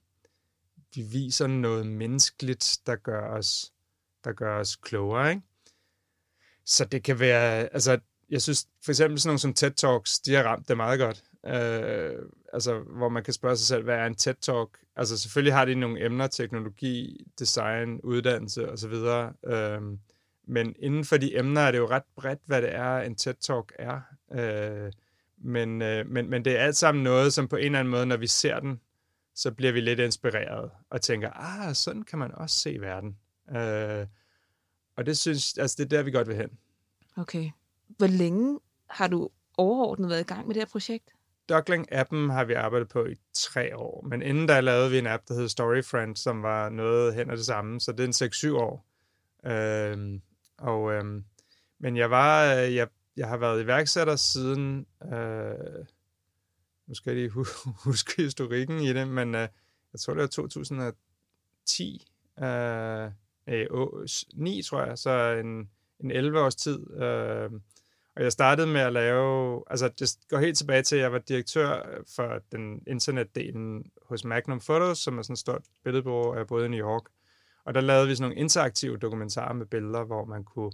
vi 0.95 1.01
viser 1.01 1.47
noget 1.47 1.87
menneskeligt, 1.87 2.79
der 2.85 2.95
gør 2.95 3.21
os 3.21 3.71
der 4.25 4.33
gør 4.33 4.59
os 4.59 4.75
klogere. 4.75 5.29
Ikke? 5.29 5.41
Så 6.65 6.85
det 6.85 7.03
kan 7.03 7.19
være, 7.19 7.73
altså 7.73 7.99
jeg 8.29 8.41
synes 8.41 8.67
for 8.85 8.91
eksempel 8.91 9.19
sådan 9.19 9.29
nogle 9.29 9.39
som 9.39 9.53
TED 9.53 9.71
Talks, 9.71 10.19
de 10.19 10.33
har 10.33 10.43
ramt 10.43 10.69
det 10.69 10.77
meget 10.77 10.99
godt. 10.99 11.23
Øh, 11.45 12.15
altså, 12.53 12.79
hvor 12.79 13.09
man 13.09 13.23
kan 13.23 13.33
spørge 13.33 13.55
sig 13.55 13.67
selv, 13.67 13.83
hvad 13.83 13.95
er 13.95 14.05
en 14.05 14.15
TED 14.15 14.35
Talk? 14.41 14.69
Altså, 14.95 15.17
selvfølgelig 15.17 15.53
har 15.53 15.65
de 15.65 15.75
nogle 15.75 16.05
emner, 16.05 16.27
teknologi, 16.27 17.25
design, 17.39 18.01
uddannelse 18.01 18.71
osv., 18.71 18.93
øh, 19.45 19.81
men 20.47 20.75
inden 20.79 21.05
for 21.05 21.17
de 21.17 21.37
emner 21.37 21.61
er 21.61 21.71
det 21.71 21.77
jo 21.77 21.89
ret 21.89 22.03
bredt, 22.15 22.39
hvad 22.45 22.61
det 22.61 22.75
er, 22.75 22.97
en 22.97 23.15
TED 23.15 23.33
Talk 23.33 23.73
er. 23.79 24.01
Øh, 24.31 24.91
men, 25.37 25.81
øh, 25.81 26.07
men, 26.07 26.29
men 26.29 26.45
det 26.45 26.59
er 26.59 26.63
alt 26.63 26.77
sammen 26.77 27.03
noget, 27.03 27.33
som 27.33 27.47
på 27.47 27.55
en 27.55 27.65
eller 27.65 27.79
anden 27.79 27.91
måde, 27.91 28.05
når 28.05 28.17
vi 28.17 28.27
ser 28.27 28.59
den, 28.59 28.79
så 29.35 29.51
bliver 29.51 29.71
vi 29.71 29.81
lidt 29.81 29.99
inspireret 29.99 30.71
og 30.89 31.01
tænker, 31.01 31.29
ah, 31.29 31.75
sådan 31.75 32.03
kan 32.03 32.19
man 32.19 32.31
også 32.35 32.55
se 32.55 32.77
verden. 32.81 33.17
Øh, 33.51 34.07
og 34.95 35.05
det 35.05 35.17
synes, 35.17 35.57
altså 35.57 35.75
det 35.77 35.83
er 35.83 35.97
der, 35.97 36.03
vi 36.03 36.11
godt 36.11 36.27
vil 36.27 36.35
hen. 36.35 36.49
Okay. 37.17 37.51
Hvor 37.87 38.07
længe 38.07 38.59
har 38.89 39.07
du 39.07 39.29
overordnet 39.57 40.09
været 40.09 40.21
i 40.21 40.23
gang 40.23 40.47
med 40.47 40.55
det 40.55 40.61
her 40.61 40.67
projekt? 40.71 41.09
Duckling-appen 41.51 42.31
har 42.31 42.43
vi 42.43 42.53
arbejdet 42.53 42.87
på 42.87 43.05
i 43.05 43.15
tre 43.33 43.77
år, 43.77 44.05
men 44.07 44.21
inden 44.21 44.47
der 44.47 44.61
lavede 44.61 44.91
vi 44.91 44.97
en 44.97 45.07
app, 45.07 45.27
der 45.27 45.33
hed 45.33 45.49
StoryFriend, 45.49 46.15
som 46.15 46.43
var 46.43 46.69
noget 46.69 47.15
hen 47.15 47.29
og 47.29 47.37
det 47.37 47.45
samme, 47.45 47.81
så 47.81 47.91
det 47.91 47.99
er 47.99 48.51
en 48.51 48.53
6-7 48.53 48.57
år. 48.57 48.85
Øh, 49.45 50.19
og, 50.57 50.93
øh, 50.93 51.23
men 51.79 51.97
jeg 51.97 52.11
var, 52.11 52.43
jeg, 52.53 52.87
jeg 53.17 53.27
har 53.27 53.37
været 53.37 53.63
iværksætter 53.63 54.15
siden, 54.15 54.85
øh, 55.13 55.85
nu 56.87 56.93
skal 56.93 57.11
jeg 57.11 57.15
lige 57.15 57.45
huske 57.85 58.23
historikken 58.23 58.79
i 58.79 58.93
det, 58.93 59.07
men 59.07 59.35
øh, 59.35 59.47
jeg 59.93 59.99
tror, 59.99 60.13
det 60.13 60.21
var 60.21 60.27
2010, 60.27 62.07
øh, 62.39 63.11
øh, 63.47 63.67
9 64.33 64.61
tror 64.61 64.85
jeg, 64.85 64.97
så 64.97 65.41
en, 65.43 65.69
en 65.99 66.11
11 66.11 66.39
års 66.39 66.55
tid. 66.55 67.01
Øh, 67.01 67.51
og 68.15 68.23
jeg 68.23 68.31
startede 68.31 68.67
med 68.67 68.81
at 68.81 68.93
lave, 68.93 69.63
altså 69.67 69.89
det 69.99 70.17
går 70.29 70.37
helt 70.37 70.57
tilbage 70.57 70.83
til, 70.83 70.95
at 70.95 71.01
jeg 71.01 71.11
var 71.11 71.19
direktør 71.19 71.71
øh, 71.71 72.03
for 72.15 72.41
den 72.51 72.83
internetdelen 72.87 73.91
hos 74.05 74.23
Magnum 74.23 74.59
Photos, 74.59 74.97
som 74.97 75.17
er 75.17 75.21
sådan 75.21 75.33
et 75.33 75.39
stort 75.39 75.61
billedbureau, 75.83 76.33
øh, 76.33 76.37
jeg 76.37 76.47
boede 76.47 76.65
i 76.65 76.69
New 76.69 76.87
York. 76.87 77.03
Og 77.65 77.73
der 77.73 77.81
lavede 77.81 78.07
vi 78.07 78.15
sådan 78.15 78.29
nogle 78.29 78.41
interaktive 78.41 78.97
dokumentarer 78.97 79.53
med 79.53 79.65
billeder, 79.65 80.03
hvor 80.03 80.25
man 80.25 80.43
kunne 80.43 80.71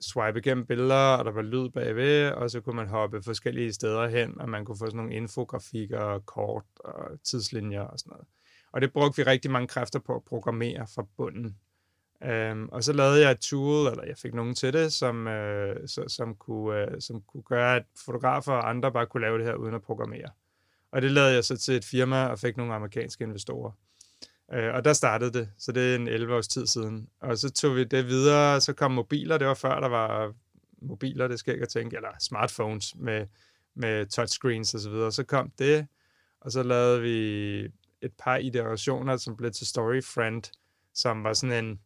swipe 0.00 0.38
igennem 0.38 0.66
billeder, 0.66 1.16
og 1.16 1.24
der 1.24 1.30
var 1.30 1.42
lyd 1.42 1.68
bagved, 1.68 2.30
og 2.30 2.50
så 2.50 2.60
kunne 2.60 2.76
man 2.76 2.88
hoppe 2.88 3.22
forskellige 3.22 3.72
steder 3.72 4.08
hen, 4.08 4.40
og 4.40 4.48
man 4.48 4.64
kunne 4.64 4.78
få 4.78 4.86
sådan 4.86 4.96
nogle 4.96 5.14
infografikker, 5.14 6.18
kort 6.18 6.64
og 6.76 7.22
tidslinjer 7.24 7.82
og 7.82 7.98
sådan 7.98 8.10
noget. 8.10 8.26
Og 8.72 8.80
det 8.80 8.92
brugte 8.92 9.16
vi 9.16 9.22
rigtig 9.22 9.50
mange 9.50 9.68
kræfter 9.68 9.98
på 9.98 10.16
at 10.16 10.24
programmere 10.24 10.86
fra 10.94 11.06
bunden. 11.16 11.56
Øhm, 12.24 12.68
og 12.72 12.84
så 12.84 12.92
lavede 12.92 13.20
jeg 13.20 13.30
et 13.30 13.38
tool, 13.38 13.86
eller 13.90 14.04
jeg 14.04 14.16
fik 14.16 14.34
nogen 14.34 14.54
til 14.54 14.72
det, 14.72 14.92
som, 14.92 15.28
øh, 15.28 15.88
så, 15.88 16.04
som, 16.08 16.34
kunne, 16.34 16.80
øh, 16.80 17.00
som 17.00 17.22
kunne 17.22 17.42
gøre, 17.42 17.76
at 17.76 17.84
fotografer 18.04 18.52
og 18.52 18.70
andre 18.70 18.92
bare 18.92 19.06
kunne 19.06 19.20
lave 19.20 19.38
det 19.38 19.46
her 19.46 19.54
uden 19.54 19.74
at 19.74 19.82
programmere. 19.82 20.28
Og 20.92 21.02
det 21.02 21.10
lavede 21.10 21.34
jeg 21.34 21.44
så 21.44 21.56
til 21.56 21.74
et 21.74 21.84
firma 21.84 22.26
og 22.26 22.38
fik 22.38 22.56
nogle 22.56 22.74
amerikanske 22.74 23.24
investorer. 23.24 23.72
Øh, 24.52 24.74
og 24.74 24.84
der 24.84 24.92
startede 24.92 25.32
det, 25.32 25.48
så 25.58 25.72
det 25.72 25.90
er 25.90 25.96
en 25.96 26.08
11 26.08 26.34
års 26.34 26.48
tid 26.48 26.66
siden. 26.66 27.08
Og 27.20 27.38
så 27.38 27.50
tog 27.50 27.76
vi 27.76 27.84
det 27.84 28.06
videre, 28.06 28.60
så 28.60 28.72
kom 28.72 28.90
mobiler, 28.90 29.38
det 29.38 29.46
var 29.46 29.54
før 29.54 29.80
der 29.80 29.88
var 29.88 30.32
mobiler, 30.82 31.28
det 31.28 31.38
skal 31.38 31.52
jeg 31.52 31.56
ikke 31.56 31.66
tænke, 31.66 31.96
eller 31.96 32.08
smartphones 32.20 32.94
med, 32.96 33.26
med 33.74 34.06
touchscreens 34.06 34.74
osv. 34.74 34.80
Så, 34.80 34.90
videre. 34.90 35.12
så 35.12 35.24
kom 35.24 35.52
det, 35.58 35.86
og 36.40 36.52
så 36.52 36.62
lavede 36.62 37.02
vi 37.02 37.58
et 38.02 38.12
par 38.18 38.36
iterationer, 38.36 39.16
som 39.16 39.36
blev 39.36 39.50
til 39.50 39.66
Story 39.66 40.02
Friend, 40.02 40.42
som 40.94 41.24
var 41.24 41.32
sådan 41.32 41.64
en 41.64 41.80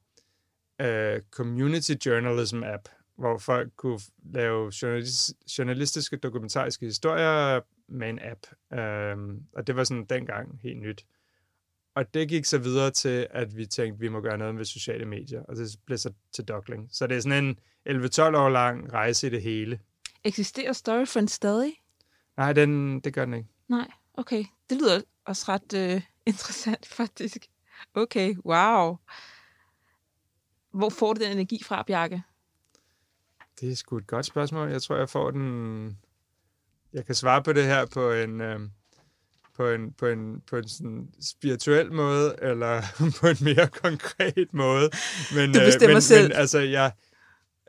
uh, 0.83 1.21
community 1.30 1.92
journalism 2.06 2.62
app, 2.62 2.88
hvor 3.18 3.38
folk 3.38 3.73
kunne 3.76 4.00
lave 4.35 4.73
journalist, 4.83 5.33
journalistiske 5.59 6.16
dokumentariske 6.16 6.87
historier 6.87 7.61
med 7.88 8.09
en 8.09 8.18
app. 8.23 8.40
Um, 9.18 9.42
og 9.52 9.66
det 9.66 9.76
var 9.76 9.85
sådan 9.85 10.04
dengang 10.04 10.61
helt 10.62 10.80
nyt. 10.80 11.04
Og 11.95 12.14
det 12.14 12.28
gik 12.28 12.45
så 12.45 12.59
videre 12.59 12.90
til, 12.90 13.26
at 13.30 13.56
vi 13.56 13.66
tænkte, 13.66 13.97
at 13.97 14.00
vi 14.00 14.09
må 14.09 14.21
gøre 14.21 14.38
noget 14.38 14.54
med 14.54 14.64
sociale 14.64 15.04
medier, 15.04 15.42
og 15.42 15.56
det 15.56 15.76
blev 15.87 15.99
så 15.99 16.12
til 16.33 16.45
Duckling. 16.45 16.88
Så 16.92 17.06
det 17.06 17.16
er 17.16 17.21
sådan 17.21 17.45
en 17.45 17.59
11-12 17.88 18.23
år 18.23 18.49
lang 18.49 18.92
rejse 18.92 19.26
i 19.26 19.30
det 19.30 19.42
hele. 19.42 19.80
Eksisterer 20.25 20.73
Storyfriend 20.73 21.28
stadig? 21.28 21.73
Nej, 22.37 22.52
den, 22.52 23.00
det 23.00 23.14
gør 23.14 23.25
den 23.25 23.35
ikke. 23.35 23.49
Nej, 23.68 23.88
okay. 24.14 24.45
Det 24.71 24.78
lyder 24.78 25.00
også 25.25 25.45
ret 25.49 25.75
øh, 25.75 26.02
interessant, 26.30 26.87
faktisk. 26.87 27.47
Okay, 27.95 28.37
wow. 28.45 28.97
Hvor 30.76 30.88
får 30.88 31.14
du 31.14 31.25
den 31.25 31.33
energi 31.33 31.62
fra, 31.64 31.85
Bjarke? 31.87 32.23
Det 33.61 33.73
er 33.73 33.76
sgu 33.76 33.97
et 33.97 34.06
godt 34.06 34.26
spørgsmål. 34.26 34.71
Jeg 34.71 34.83
tror, 34.83 34.97
jeg 34.97 35.09
får 35.09 35.30
den... 35.30 35.99
Jeg 36.92 37.06
kan 37.06 37.14
svare 37.14 37.42
på 37.42 37.52
det 37.52 37.64
her 37.64 37.87
på 37.87 38.12
en, 38.12 38.40
øh, 38.40 38.61
på 39.56 39.68
en, 39.68 39.92
på 39.92 40.06
en, 40.06 40.42
på 40.50 40.56
en 40.56 40.68
sådan 40.68 41.09
spirituel 41.21 41.92
måde, 41.92 42.37
eller 42.42 42.83
på 43.21 43.26
en 43.26 43.37
mere 43.40 43.68
konkret 43.68 44.52
måde. 44.52 44.90
Men, 45.35 45.52
du 45.52 45.61
bestemmer 45.61 45.90
øh, 45.90 45.95
men, 45.95 46.02
selv. 46.02 46.28
Men, 46.28 46.37
altså, 46.37 46.59
jeg, 46.59 46.92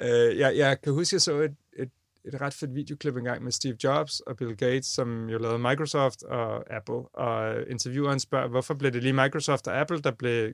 øh, 0.02 0.38
jeg, 0.38 0.58
jeg 0.58 0.82
kan 0.82 0.94
huske, 0.94 1.14
jeg 1.14 1.22
så 1.22 1.40
et, 1.40 1.56
et, 1.78 1.90
et 2.26 2.42
ret 2.42 2.54
fedt 2.54 2.76
videoklip 2.76 3.16
engang 3.16 3.44
med 3.44 3.52
Steve 3.52 3.78
Jobs 3.84 4.20
og 4.20 4.38
Bill 4.38 4.56
Gates, 4.58 4.86
som 4.86 5.30
jo 5.30 5.38
lavede 5.38 5.60
Microsoft 5.60 6.24
og 6.24 6.76
Apple, 6.76 7.16
og 7.16 7.56
intervieweren 7.70 8.20
spørger, 8.20 8.48
hvorfor 8.48 8.74
blev 8.74 8.92
det 8.92 9.04
lige 9.04 9.14
Microsoft 9.14 9.68
og 9.68 9.80
Apple, 9.80 10.02
der 10.02 10.12
blev 10.12 10.54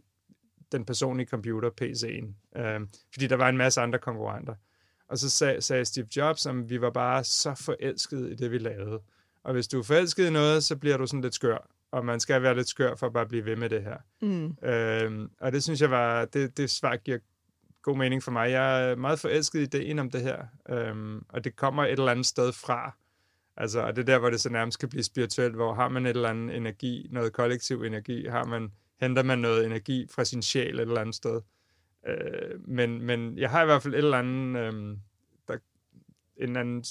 den 0.78 0.86
personlige 0.86 1.28
computer, 1.28 1.70
PC'en. 1.82 2.60
Øh, 2.62 2.82
fordi 3.14 3.28
der 3.28 3.36
var 3.36 3.50
en 3.50 3.58
masse 3.58 3.82
andre 3.82 4.00
konkurrenter. 4.00 4.56
Og 5.08 5.18
så 5.18 5.30
sag, 5.30 5.64
sagde 5.64 5.86
Steve 5.86 6.08
Jobs, 6.18 6.46
at 6.46 6.70
vi 6.70 6.82
var 6.82 6.90
bare 6.90 7.24
så 7.24 7.56
forelskede 7.56 8.32
i 8.32 8.36
det, 8.36 8.52
vi 8.52 8.58
lavede. 8.58 9.02
Og 9.44 9.54
hvis 9.54 9.68
du 9.68 9.80
er 9.80 9.84
forelsket 9.84 10.28
i 10.28 10.30
noget, 10.30 10.64
så 10.64 10.76
bliver 10.76 10.98
du 10.98 11.08
sådan 11.08 11.22
lidt 11.22 11.36
skør. 11.36 11.70
Og 11.92 12.06
man 12.06 12.20
skal 12.20 12.42
være 12.42 12.56
lidt 12.56 12.70
skør 12.70 12.96
for 12.96 13.08
at 13.08 13.14
bare 13.14 13.26
blive 13.26 13.46
ved 13.46 13.56
med 13.56 13.70
det 13.70 13.84
her. 13.84 13.98
Mm. 14.22 14.70
Øhm, 14.70 15.32
og 15.40 15.52
det 15.52 15.64
synes 15.64 15.82
jeg 15.82 15.92
var, 15.92 16.26
det, 16.26 16.58
det 16.58 16.70
svar 16.70 16.96
giver 16.96 17.18
god 17.82 17.98
mening 17.98 18.24
for 18.24 18.32
mig. 18.32 18.52
Jeg 18.52 18.92
er 18.92 18.96
meget 18.96 19.20
forelsket 19.20 19.60
i 19.60 19.64
ideen 19.64 20.00
om 20.00 20.10
det 20.10 20.22
her. 20.22 20.46
Øhm, 20.70 21.26
og 21.30 21.44
det 21.44 21.56
kommer 21.56 21.84
et 21.84 21.92
eller 21.92 22.12
andet 22.12 22.26
sted 22.26 22.54
fra. 22.54 22.96
Altså, 23.58 23.82
og 23.82 23.96
det 23.96 24.02
er 24.02 24.06
der, 24.06 24.20
hvor 24.20 24.30
det 24.30 24.42
så 24.42 24.50
nærmest 24.50 24.80
kan 24.80 24.90
blive 24.90 25.04
spirituelt, 25.04 25.56
hvor 25.56 25.74
har 25.74 25.90
man 25.90 26.06
et 26.06 26.10
eller 26.10 26.30
andet 26.30 26.56
energi, 26.56 27.08
noget 27.12 27.34
kollektiv 27.34 27.84
energi, 27.84 28.28
har 28.28 28.46
man, 28.46 28.72
henter 29.04 29.24
man 29.24 29.40
noget 29.40 29.66
energi 29.66 30.08
fra 30.12 30.24
sin 30.24 30.42
sjæl 30.42 30.76
et 30.76 30.82
eller 30.82 31.02
andet 31.02 31.16
sted. 31.16 31.42
Øh, 32.08 32.68
men, 32.68 33.02
men 33.02 33.38
jeg 33.38 33.50
har 33.50 33.62
i 33.62 33.66
hvert 33.66 33.84
fald 33.84 33.94
et 33.94 33.98
eller 33.98 34.18
andet, 34.18 34.60
øh, 34.60 34.98
der, 35.48 35.58
en 36.38 36.56
anden 36.56 36.84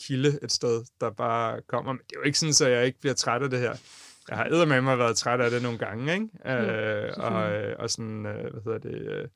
kilde 0.00 0.38
et 0.42 0.52
sted, 0.52 0.84
der 1.00 1.10
bare 1.10 1.62
kommer. 1.62 1.92
Men 1.92 2.00
det 2.08 2.16
er 2.16 2.20
jo 2.20 2.26
ikke 2.26 2.38
sådan, 2.38 2.72
at 2.72 2.78
jeg 2.78 2.86
ikke 2.86 3.00
bliver 3.00 3.14
træt 3.14 3.42
af 3.42 3.50
det 3.50 3.58
her. 3.58 3.74
Jeg 4.28 4.36
har 4.36 4.64
med 4.66 4.80
mig 4.80 4.98
været 4.98 5.16
træt 5.16 5.40
af 5.40 5.50
det 5.50 5.62
nogle 5.62 5.78
gange, 5.78 6.12
ikke? 6.14 6.28
Øh, 6.46 7.12
og, 7.16 7.52
øh, 7.52 7.76
og 7.78 7.90
sådan, 7.90 8.26
øh, 8.26 8.52
hvad 8.52 8.62
hedder 8.64 8.78
det, 8.78 9.12
øh, 9.12 9.28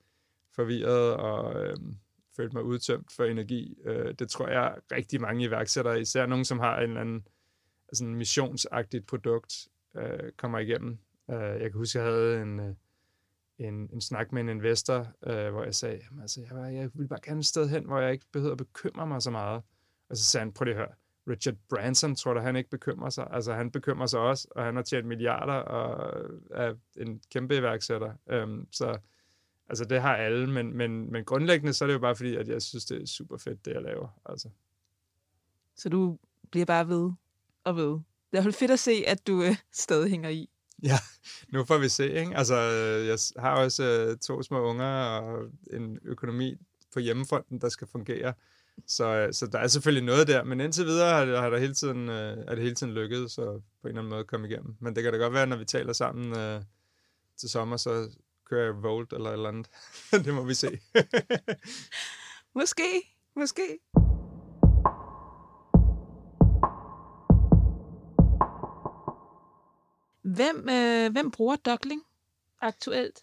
forvirret 0.55 1.15
og 1.15 1.63
øh, 1.63 1.77
følt 2.37 2.53
mig 2.53 2.63
udtømt 2.63 3.13
for 3.13 3.25
energi. 3.25 3.79
Øh, 3.85 4.15
det 4.19 4.31
tror 4.31 4.49
jeg 4.49 4.75
rigtig 4.93 5.21
mange 5.21 5.45
iværksættere, 5.45 6.01
især 6.01 6.27
nogen, 6.27 6.45
som 6.45 6.59
har 6.59 6.77
en 6.77 6.83
eller 6.83 7.01
anden 7.01 7.27
en 8.01 8.15
missionsagtigt 8.15 9.07
produkt, 9.07 9.69
øh, 9.97 10.33
kommer 10.37 10.59
igennem. 10.59 10.99
Øh, 11.31 11.61
jeg 11.61 11.71
kan 11.71 11.73
huske, 11.73 11.99
jeg 11.99 12.07
havde 12.07 12.43
en, 12.43 12.61
øh, 12.61 12.75
en, 13.59 13.91
en 13.93 14.01
snak 14.01 14.33
med 14.33 14.43
en 14.43 14.49
investor, 14.49 15.07
øh, 15.27 15.53
hvor 15.53 15.65
jeg 15.65 15.75
sagde, 15.75 16.01
jamen, 16.05 16.23
altså, 16.23 16.41
jeg, 16.41 16.75
jeg 16.75 16.91
vil 16.95 17.09
bare 17.09 17.21
gerne 17.25 17.41
et 17.41 17.47
sted 17.47 17.69
hen, 17.69 17.85
hvor 17.85 17.99
jeg 17.99 18.13
ikke 18.13 18.27
behøver 18.33 18.53
at 18.53 18.59
bekymre 18.59 19.07
mig 19.07 19.23
så 19.23 19.31
meget. 19.31 19.63
Og 20.09 20.17
så 20.17 20.25
sagde 20.25 20.45
han, 20.45 20.53
prøv 20.53 20.65
lige 20.65 20.75
at 20.75 20.79
høre, 20.79 20.95
Richard 21.29 21.55
Branson, 21.69 22.15
tror 22.15 22.35
da, 22.35 22.41
han 22.41 22.57
ikke 22.57 22.71
bekymrer 22.71 23.11
sig? 23.11 23.27
Altså, 23.31 23.53
han 23.53 23.71
bekymrer 23.71 24.07
sig 24.07 24.21
også, 24.21 24.49
og 24.51 24.65
han 24.65 24.77
har 24.77 24.83
tjent 24.83 25.07
milliarder 25.07 25.53
og 25.53 26.21
er 26.51 26.75
en 26.97 27.23
kæmpe 27.31 27.57
iværksætter. 27.57 28.15
Øhm, 28.31 28.67
så 28.73 28.99
altså, 29.69 29.85
det 29.85 30.01
har 30.01 30.17
alle, 30.17 30.51
men, 30.51 30.77
men, 30.77 31.13
men 31.13 31.25
grundlæggende 31.25 31.73
så 31.73 31.85
er 31.85 31.87
det 31.87 31.95
jo 31.95 31.99
bare 31.99 32.17
fordi, 32.17 32.37
at 32.37 32.49
jeg 32.49 32.63
synes, 32.63 32.85
det 32.85 33.03
er 33.03 33.07
super 33.07 33.37
fedt, 33.37 33.65
det 33.65 33.73
jeg 33.73 33.83
laver. 33.83 34.09
Altså. 34.25 34.49
Så 35.77 35.89
du 35.89 36.19
bliver 36.51 36.67
bare 36.67 36.89
ved 36.89 37.13
og 37.65 37.77
ved. 37.77 37.99
Det 38.33 38.39
er 38.39 38.51
fedt 38.51 38.71
at 38.71 38.79
se, 38.79 39.05
at 39.07 39.27
du 39.27 39.43
øh, 39.43 39.57
stadig 39.73 40.11
hænger 40.11 40.29
i. 40.29 40.51
Ja, 40.83 40.99
nu 41.49 41.65
får 41.65 41.79
vi 41.79 41.89
se. 41.89 42.13
Ikke? 42.13 42.37
Altså, 42.37 42.57
jeg 43.07 43.19
har 43.39 43.51
også 43.51 43.83
øh, 43.83 44.17
to 44.17 44.43
små 44.43 44.63
unger 44.63 44.87
og 44.87 45.49
en 45.73 45.99
økonomi 46.05 46.57
på 46.93 47.01
hjemmefronten, 47.01 47.61
der 47.61 47.69
skal 47.69 47.89
fungere. 47.93 48.35
Så, 48.87 49.05
øh, 49.05 49.33
så 49.33 49.47
der 49.47 49.59
er 49.59 49.69
selvfølgelig 49.69 50.05
noget 50.05 50.29
der, 50.29 50.45
men 50.45 50.61
indtil 50.61 50.87
videre 50.87 51.11
har 51.11 51.25
det, 51.25 51.39
har 51.39 51.51
der 51.51 51.59
hele 51.59 51.75
tiden, 51.75 52.09
øh, 52.09 52.39
er 52.47 52.55
det 52.55 52.63
hele 52.65 52.75
tiden 52.75 52.93
lykkedes 52.93 53.33
så 53.33 53.45
på 53.45 53.61
en 53.85 53.89
eller 53.89 54.01
anden 54.01 54.11
måde 54.11 54.25
komme 54.25 54.49
igennem. 54.49 54.77
Men 54.81 54.95
det 54.97 55.03
kan 55.03 55.13
da 55.13 55.19
godt 55.19 55.33
være, 55.33 55.47
når 55.47 55.57
vi 55.57 55.65
taler 55.65 55.93
sammen 55.93 56.39
øh, 56.39 56.63
til 57.37 57.49
sommer, 57.49 57.77
så 57.77 58.11
kører 58.45 58.65
jeg 58.65 58.83
Volt 58.83 59.13
eller 59.13 59.31
et 59.31 59.33
eller 59.33 59.49
andet. 59.49 59.67
det 60.25 60.35
må 60.35 60.45
vi 60.45 60.55
se. 60.55 60.81
måske, 62.55 63.03
måske. 63.37 63.79
Hvem, 70.23 70.69
øh, 70.69 71.13
hvem 71.13 71.31
bruger 71.31 71.57
Duckling 71.57 72.03
aktuelt? 72.61 73.21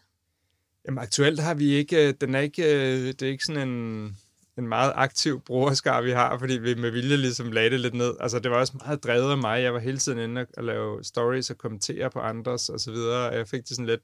Jamen 0.86 1.00
aktuelt 1.00 1.40
har 1.40 1.54
vi 1.54 1.70
ikke, 1.70 2.08
øh, 2.08 2.14
den 2.22 2.36
er 2.36 2.40
ikke, 2.40 2.64
øh, 2.64 3.08
det 3.08 3.22
er 3.22 3.28
ikke 3.28 3.44
sådan 3.44 3.70
en 3.70 4.16
en 4.58 4.68
meget 4.68 4.94
aktiv 4.96 5.42
brugerskar, 5.42 6.02
vi 6.02 6.12
har, 6.12 6.38
fordi 6.40 6.58
vi 6.58 6.76
med 6.76 6.92
vilje 6.92 7.18
ligesom 7.18 7.52
lagde 7.52 7.70
det 7.70 7.80
lidt 7.80 7.94
ned. 7.94 8.14
Altså, 8.20 8.40
det 8.40 8.52
var 8.52 8.58
også 8.58 8.74
meget 8.86 9.04
drevet 9.04 9.32
af 9.32 9.38
mig. 9.38 9.62
Jeg 9.62 9.74
var 9.74 9.80
hele 9.80 9.98
tiden 9.98 10.20
inde 10.20 10.46
og 10.58 10.64
lave 10.64 11.04
stories 11.04 11.50
og 11.50 11.58
kommentere 11.58 12.10
på 12.10 12.20
andres 12.20 12.70
og 12.70 12.80
så 12.80 12.92
videre, 12.92 13.30
og 13.30 13.36
jeg 13.36 13.48
fik 13.48 13.62
det 13.62 13.70
sådan 13.70 13.86
lidt... 13.86 14.02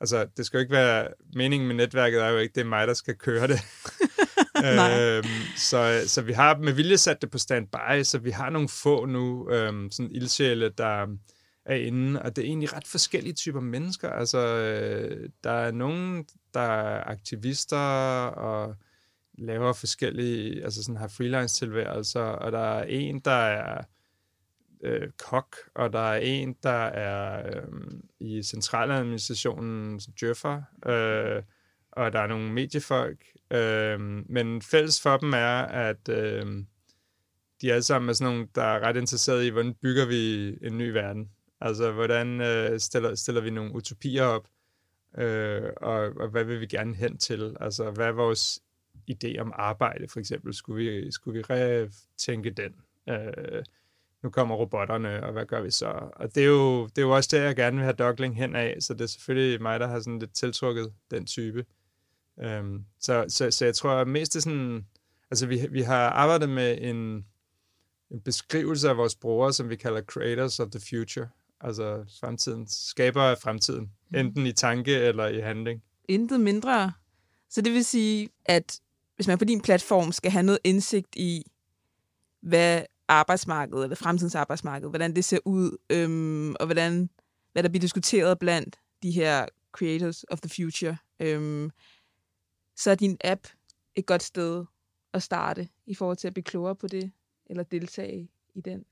Altså, 0.00 0.26
det 0.36 0.46
skal 0.46 0.58
jo 0.58 0.60
ikke 0.60 0.72
være... 0.72 1.08
Meningen 1.34 1.68
med 1.68 1.76
netværket 1.76 2.22
er 2.22 2.28
jo 2.28 2.38
ikke, 2.38 2.52
det 2.54 2.60
er 2.60 2.64
mig, 2.64 2.88
der 2.88 2.94
skal 2.94 3.14
køre 3.14 3.48
det. 3.48 3.60
øhm, 4.66 5.28
så, 5.56 6.02
så 6.06 6.22
vi 6.22 6.32
har 6.32 6.56
med 6.56 6.72
vilje 6.72 6.98
sat 6.98 7.22
det 7.22 7.30
på 7.30 7.38
standby, 7.38 8.02
så 8.02 8.18
vi 8.18 8.30
har 8.30 8.50
nogle 8.50 8.68
få 8.68 9.04
nu, 9.04 9.50
øhm, 9.50 9.90
sådan 9.90 10.10
ildsjæle, 10.12 10.68
der 10.68 11.06
er 11.66 11.74
inde, 11.74 12.22
og 12.22 12.36
det 12.36 12.42
er 12.42 12.46
egentlig 12.46 12.72
ret 12.72 12.86
forskellige 12.86 13.34
typer 13.34 13.60
mennesker. 13.60 14.10
Altså, 14.10 14.38
øh, 14.38 15.28
der 15.44 15.50
er 15.50 15.70
nogen, 15.70 16.26
der 16.54 16.60
er 16.60 17.04
aktivister 17.04 17.76
og 18.26 18.76
laver 19.38 19.72
forskellige, 19.72 20.64
altså 20.64 20.82
sådan 20.82 20.96
har 20.96 21.08
freelance-tilværelser, 21.08 22.20
og 22.20 22.52
der 22.52 22.58
er 22.58 22.84
en, 22.84 23.20
der 23.20 23.30
er 23.30 23.84
øh, 24.82 25.08
kok, 25.18 25.56
og 25.74 25.92
der 25.92 25.98
er 25.98 26.16
en, 26.16 26.56
der 26.62 26.84
er 26.86 27.46
øh, 27.46 27.62
i 28.20 28.42
centraladministrationen, 28.42 30.00
djøffer, 30.20 30.62
øh, 30.86 31.42
og 31.92 32.12
der 32.12 32.20
er 32.20 32.26
nogle 32.26 32.52
mediefolk, 32.52 33.24
øh, 33.50 34.00
men 34.28 34.62
fælles 34.62 35.02
for 35.02 35.16
dem 35.16 35.32
er, 35.32 35.62
at 35.62 36.08
øh, 36.08 36.46
de 37.62 37.72
alle 37.72 37.82
sammen 37.82 38.08
er 38.08 38.12
sådan 38.12 38.32
nogle, 38.32 38.48
der 38.54 38.62
er 38.62 38.80
ret 38.80 38.96
interesserede 38.96 39.46
i, 39.46 39.50
hvordan 39.50 39.74
bygger 39.74 40.06
vi 40.06 40.48
en 40.66 40.78
ny 40.78 40.88
verden. 40.90 41.30
Altså, 41.60 41.92
hvordan 41.92 42.40
øh, 42.40 42.80
stiller, 42.80 43.14
stiller 43.14 43.40
vi 43.40 43.50
nogle 43.50 43.74
utopier 43.74 44.24
op, 44.24 44.48
øh, 45.18 45.70
og, 45.76 45.96
og 45.96 46.28
hvad 46.28 46.44
vil 46.44 46.60
vi 46.60 46.66
gerne 46.66 46.94
hen 46.94 47.18
til? 47.18 47.56
Altså, 47.60 47.90
hvad 47.90 48.06
er 48.06 48.12
vores 48.12 48.60
idé 49.10 49.38
om 49.38 49.52
arbejde, 49.54 50.08
for 50.08 50.20
eksempel? 50.20 50.54
Skulle 50.54 50.90
vi, 50.90 51.12
skulle 51.12 51.38
vi 51.38 51.44
retænke 51.50 52.50
den? 52.50 52.74
Øh, 53.08 53.64
nu 54.22 54.30
kommer 54.30 54.54
robotterne, 54.54 55.24
og 55.24 55.32
hvad 55.32 55.46
gør 55.46 55.60
vi 55.60 55.70
så? 55.70 56.10
Og 56.16 56.34
det 56.34 56.42
er 56.42 56.46
jo, 56.46 56.86
det 56.86 56.98
er 56.98 57.02
jo 57.02 57.16
også 57.16 57.36
det, 57.36 57.42
jeg 57.42 57.56
gerne 57.56 57.76
vil 57.76 57.84
have 57.84 57.92
Dockling 57.92 58.36
hen 58.36 58.56
af, 58.56 58.76
så 58.80 58.94
det 58.94 59.00
er 59.00 59.06
selvfølgelig 59.06 59.62
mig, 59.62 59.80
der 59.80 59.86
har 59.86 60.00
sådan 60.00 60.18
lidt 60.18 60.34
tiltrukket 60.34 60.92
den 61.10 61.26
type. 61.26 61.64
Um, 62.36 62.86
så, 63.00 63.24
så, 63.28 63.50
så 63.50 63.64
jeg 63.64 63.74
tror 63.74 64.04
mest 64.04 64.34
det 64.34 64.42
sådan, 64.42 64.86
altså 65.30 65.46
vi, 65.46 65.66
vi 65.70 65.82
har 65.82 66.10
arbejdet 66.10 66.48
med 66.48 66.78
en, 66.80 67.26
en 68.10 68.20
beskrivelse 68.20 68.88
af 68.88 68.96
vores 68.96 69.14
brugere, 69.14 69.52
som 69.52 69.68
vi 69.68 69.76
kalder 69.76 70.02
creators 70.02 70.60
of 70.60 70.68
the 70.70 70.80
future, 70.90 71.28
altså 71.60 72.04
fremtiden, 72.20 72.66
skaber 72.68 73.22
af 73.22 73.38
fremtiden, 73.38 73.90
mm. 74.10 74.18
enten 74.18 74.46
i 74.46 74.52
tanke 74.52 74.94
eller 74.96 75.28
i 75.28 75.40
handling. 75.40 75.82
Intet 76.08 76.40
mindre. 76.40 76.92
Så 77.50 77.60
det 77.60 77.72
vil 77.72 77.84
sige, 77.84 78.28
at 78.44 78.80
hvis 79.14 79.26
man 79.26 79.38
på 79.38 79.44
din 79.44 79.60
platform 79.60 80.12
skal 80.12 80.30
have 80.30 80.42
noget 80.42 80.58
indsigt 80.64 81.16
i, 81.16 81.42
hvad 82.40 82.82
arbejdsmarkedet, 83.08 83.82
eller 83.82 83.96
fremtidens 83.96 84.34
arbejdsmarked, 84.34 84.88
hvordan 84.88 85.16
det 85.16 85.24
ser 85.24 85.38
ud, 85.44 85.76
øhm, 85.90 86.54
og 86.54 86.66
hvordan, 86.66 87.10
hvad 87.52 87.62
der 87.62 87.68
bliver 87.68 87.80
diskuteret 87.80 88.38
blandt 88.38 88.78
de 89.02 89.10
her 89.10 89.46
creators 89.72 90.24
of 90.24 90.40
the 90.40 90.50
future, 90.50 90.96
øhm, 91.20 91.70
så 92.76 92.90
er 92.90 92.94
din 92.94 93.16
app 93.24 93.46
et 93.94 94.06
godt 94.06 94.22
sted 94.22 94.64
at 95.12 95.22
starte 95.22 95.68
i 95.86 95.94
forhold 95.94 96.16
til 96.16 96.26
at 96.26 96.34
blive 96.34 96.44
klogere 96.44 96.76
på 96.76 96.86
det, 96.86 97.12
eller 97.46 97.62
deltage 97.62 98.28
i 98.54 98.60
den 98.60 98.84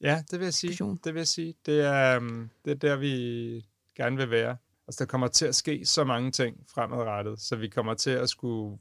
Ja, 0.00 0.22
det 0.30 0.38
vil 0.38 0.46
jeg 0.46 0.54
sige. 0.54 0.98
Det 1.04 1.14
vil 1.14 1.20
jeg 1.20 1.28
sige. 1.28 1.54
Det 1.66 1.80
er, 1.80 2.16
um, 2.16 2.50
det 2.64 2.70
er 2.70 2.74
der, 2.74 2.96
vi 2.96 3.66
gerne 3.96 4.16
vil 4.16 4.30
være. 4.30 4.56
Altså, 4.88 5.04
der 5.04 5.08
kommer 5.08 5.28
til 5.28 5.46
at 5.46 5.54
ske 5.54 5.86
så 5.86 6.04
mange 6.04 6.30
ting 6.30 6.64
fremadrettet, 6.68 7.40
så 7.40 7.56
vi 7.56 7.68
kommer 7.68 7.94
til 7.94 8.10
at 8.10 8.30
skulle 8.30 8.78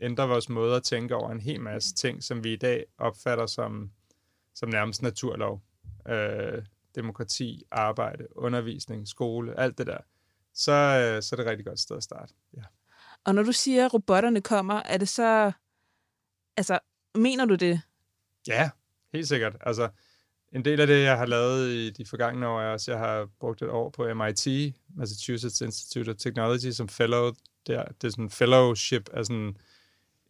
ændre 0.00 0.28
vores 0.28 0.48
måde 0.48 0.76
at 0.76 0.82
tænke 0.82 1.14
over 1.16 1.30
en 1.30 1.40
hel 1.40 1.60
masse 1.60 1.94
ting, 1.94 2.22
som 2.22 2.44
vi 2.44 2.52
i 2.52 2.56
dag 2.56 2.84
opfatter 2.98 3.46
som, 3.46 3.90
som 4.54 4.68
nærmest 4.68 5.02
naturlov. 5.02 5.62
Øh, 6.08 6.62
demokrati, 6.94 7.62
arbejde, 7.70 8.26
undervisning, 8.36 9.08
skole, 9.08 9.60
alt 9.60 9.78
det 9.78 9.86
der. 9.86 9.98
Så, 10.54 10.72
øh, 10.72 11.22
så 11.22 11.34
er 11.34 11.36
det 11.36 11.44
et 11.44 11.50
rigtig 11.50 11.66
godt 11.66 11.80
sted 11.80 11.96
at 11.96 12.02
starte. 12.02 12.34
Ja. 12.56 12.62
Og 13.24 13.34
når 13.34 13.42
du 13.42 13.52
siger, 13.52 13.84
at 13.84 13.94
robotterne 13.94 14.40
kommer, 14.40 14.74
er 14.74 14.98
det 14.98 15.08
så... 15.08 15.52
Altså, 16.56 16.78
mener 17.14 17.44
du 17.44 17.54
det? 17.54 17.80
Ja, 18.46 18.70
helt 19.12 19.28
sikkert. 19.28 19.56
Altså, 19.60 19.88
en 20.52 20.64
del 20.64 20.80
af 20.80 20.86
det, 20.86 21.02
jeg 21.02 21.16
har 21.16 21.26
lavet 21.26 21.70
i 21.70 21.90
de 21.90 22.04
forgangne 22.04 22.48
år, 22.48 22.60
er 22.60 22.72
også, 22.72 22.90
at 22.90 22.98
jeg 22.98 23.06
har 23.06 23.28
brugt 23.40 23.62
et 23.62 23.68
år 23.68 23.90
på 23.90 24.14
MIT, 24.14 24.74
Massachusetts 24.96 25.60
Institute 25.60 26.10
of 26.10 26.16
Technology, 26.16 26.70
som 26.70 26.88
fellow. 26.88 27.32
Der. 27.66 27.84
Det 27.84 28.04
er 28.04 28.10
sådan 28.10 28.24
en 28.24 28.30
fellowship, 28.30 29.08
er 29.12 29.22
sådan 29.22 29.56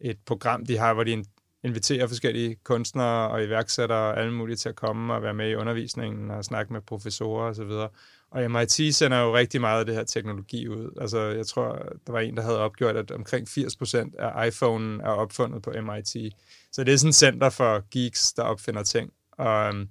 et 0.01 0.17
program, 0.25 0.65
de 0.65 0.77
har, 0.77 0.93
hvor 0.93 1.03
de 1.03 1.23
inviterer 1.63 2.07
forskellige 2.07 2.55
kunstnere 2.63 3.29
og 3.29 3.43
iværksættere 3.43 3.99
og 3.99 4.19
alle 4.19 4.33
mulige 4.33 4.55
til 4.55 4.69
at 4.69 4.75
komme 4.75 5.13
og 5.13 5.21
være 5.21 5.33
med 5.33 5.49
i 5.49 5.55
undervisningen 5.55 6.31
og 6.31 6.45
snakke 6.45 6.73
med 6.73 6.81
professorer 6.81 7.49
osv. 7.49 7.61
Og, 7.61 7.91
og 8.31 8.51
MIT 8.51 8.95
sender 8.95 9.19
jo 9.19 9.35
rigtig 9.35 9.61
meget 9.61 9.79
af 9.79 9.85
det 9.85 9.95
her 9.95 10.03
teknologi 10.03 10.67
ud. 10.67 10.97
Altså, 11.01 11.19
jeg 11.19 11.47
tror, 11.47 11.85
der 12.07 12.11
var 12.11 12.19
en, 12.19 12.37
der 12.37 12.43
havde 12.43 12.59
opgjort, 12.59 12.95
at 12.95 13.11
omkring 13.11 13.47
80% 13.47 14.11
af 14.19 14.47
iPhone 14.47 15.03
er 15.03 15.09
opfundet 15.09 15.61
på 15.61 15.73
MIT. 15.81 16.33
Så 16.71 16.83
det 16.83 16.93
er 16.93 16.97
sådan 16.97 17.09
et 17.09 17.15
center 17.15 17.49
for 17.49 17.89
geeks, 17.91 18.33
der 18.33 18.43
opfinder 18.43 18.83
ting. 18.83 19.13
Og 19.31 19.69
um, 19.69 19.89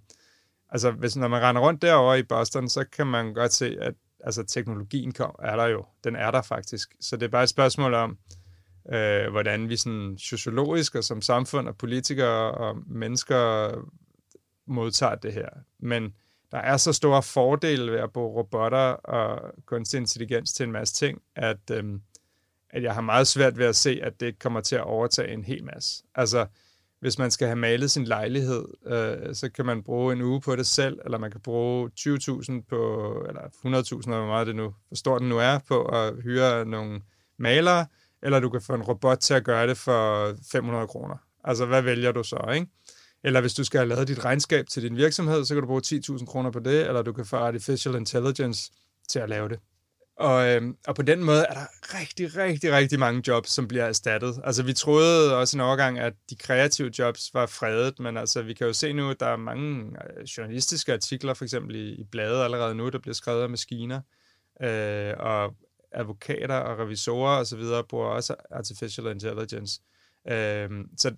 altså, 0.70 0.90
hvis, 0.90 1.16
når 1.16 1.28
man 1.28 1.42
render 1.42 1.62
rundt 1.62 1.82
derovre 1.82 2.18
i 2.18 2.22
Boston, 2.22 2.68
så 2.68 2.84
kan 2.84 3.06
man 3.06 3.34
godt 3.34 3.52
se, 3.52 3.76
at 3.80 3.94
altså, 4.24 4.42
teknologien 4.44 5.12
kom, 5.12 5.34
er 5.42 5.56
der 5.56 5.66
jo. 5.66 5.84
Den 6.04 6.16
er 6.16 6.30
der 6.30 6.42
faktisk. 6.42 6.94
Så 7.00 7.16
det 7.16 7.26
er 7.26 7.30
bare 7.30 7.42
et 7.42 7.48
spørgsmål 7.48 7.94
om, 7.94 8.18
øh, 8.92 9.30
hvordan 9.30 9.68
vi 9.68 9.76
sådan 9.76 10.18
sociologisk 10.18 10.94
og 10.94 11.04
som 11.04 11.22
samfund 11.22 11.68
og 11.68 11.76
politikere 11.76 12.50
og 12.50 12.76
mennesker 12.86 13.70
modtager 14.66 15.14
det 15.14 15.32
her. 15.32 15.48
Men 15.78 16.14
der 16.52 16.58
er 16.58 16.76
så 16.76 16.92
store 16.92 17.22
fordele 17.22 17.92
ved 17.92 17.98
at 17.98 18.12
bruge 18.12 18.36
robotter 18.36 18.78
og 18.88 19.54
kunstig 19.66 19.98
intelligens 19.98 20.52
til 20.52 20.64
en 20.64 20.72
masse 20.72 20.94
ting, 20.94 21.22
at, 21.36 21.70
øh, 21.70 21.84
at 22.70 22.82
jeg 22.82 22.94
har 22.94 23.00
meget 23.00 23.26
svært 23.26 23.58
ved 23.58 23.66
at 23.66 23.76
se, 23.76 24.00
at 24.02 24.20
det 24.20 24.38
kommer 24.38 24.60
til 24.60 24.76
at 24.76 24.84
overtage 24.84 25.32
en 25.32 25.44
hel 25.44 25.64
masse. 25.64 26.04
Altså, 26.14 26.46
hvis 27.00 27.18
man 27.18 27.30
skal 27.30 27.46
have 27.46 27.56
malet 27.56 27.90
sin 27.90 28.04
lejlighed, 28.04 28.64
øh, 28.86 29.34
så 29.34 29.50
kan 29.54 29.66
man 29.66 29.82
bruge 29.82 30.12
en 30.12 30.22
uge 30.22 30.40
på 30.40 30.56
det 30.56 30.66
selv, 30.66 30.98
eller 31.04 31.18
man 31.18 31.30
kan 31.30 31.40
bruge 31.40 31.90
20.000 32.00 32.62
på, 32.68 33.12
eller 33.28 33.42
100.000, 33.42 34.10
hvor 34.10 34.26
meget 34.26 34.46
det 34.46 34.56
nu, 34.56 34.74
hvor 34.88 34.94
stort 34.94 35.20
den 35.20 35.28
nu 35.28 35.38
er, 35.38 35.58
på 35.68 35.84
at 35.84 36.14
hyre 36.22 36.64
nogle 36.64 37.00
malere, 37.38 37.86
eller 38.22 38.40
du 38.40 38.50
kan 38.50 38.60
få 38.60 38.74
en 38.74 38.82
robot 38.82 39.18
til 39.18 39.34
at 39.34 39.44
gøre 39.44 39.66
det 39.66 39.78
for 39.78 40.34
500 40.52 40.86
kroner. 40.86 41.16
Altså, 41.44 41.66
hvad 41.66 41.82
vælger 41.82 42.12
du 42.12 42.22
så, 42.22 42.50
ikke? 42.54 42.66
Eller 43.24 43.40
hvis 43.40 43.54
du 43.54 43.64
skal 43.64 43.78
have 43.78 43.88
lavet 43.88 44.08
dit 44.08 44.24
regnskab 44.24 44.66
til 44.66 44.82
din 44.82 44.96
virksomhed, 44.96 45.44
så 45.44 45.54
kan 45.54 45.60
du 45.62 45.66
bruge 45.66 45.82
10.000 45.86 46.26
kroner 46.26 46.50
på 46.50 46.58
det, 46.58 46.86
eller 46.86 47.02
du 47.02 47.12
kan 47.12 47.26
få 47.26 47.36
artificial 47.36 47.94
intelligence 47.94 48.70
til 49.08 49.18
at 49.18 49.28
lave 49.28 49.48
det. 49.48 49.58
Og, 50.18 50.48
øhm, 50.48 50.76
og 50.86 50.94
på 50.94 51.02
den 51.02 51.24
måde 51.24 51.44
er 51.48 51.54
der 51.54 51.66
rigtig, 52.00 52.36
rigtig, 52.36 52.72
rigtig 52.72 52.98
mange 52.98 53.22
jobs, 53.26 53.50
som 53.50 53.68
bliver 53.68 53.84
erstattet. 53.84 54.40
Altså 54.44 54.62
vi 54.62 54.72
troede 54.72 55.36
også 55.36 55.56
en 55.56 55.60
overgang, 55.60 55.98
at 55.98 56.12
de 56.30 56.36
kreative 56.36 56.90
jobs 56.98 57.34
var 57.34 57.46
fredet, 57.46 57.98
men 57.98 58.16
altså 58.16 58.42
vi 58.42 58.54
kan 58.54 58.66
jo 58.66 58.72
se 58.72 58.92
nu, 58.92 59.10
at 59.10 59.20
der 59.20 59.26
er 59.26 59.36
mange 59.36 59.96
øh, 60.16 60.24
journalistiske 60.24 60.92
artikler, 60.92 61.34
for 61.34 61.44
eksempel 61.44 61.76
i, 61.76 61.94
i 61.94 62.04
bladet 62.04 62.44
allerede 62.44 62.74
nu, 62.74 62.88
der 62.88 62.98
bliver 62.98 63.14
skrevet 63.14 63.42
af 63.42 63.50
maskiner. 63.50 64.00
Øh, 64.62 65.14
og 65.18 65.54
advokater 65.92 66.54
og 66.54 66.78
revisorer 66.78 67.40
osv. 67.40 67.62
bruger 67.88 68.06
også 68.06 68.34
artificial 68.50 69.06
intelligence. 69.06 69.80
Øh, 70.28 70.70
så 70.96 71.14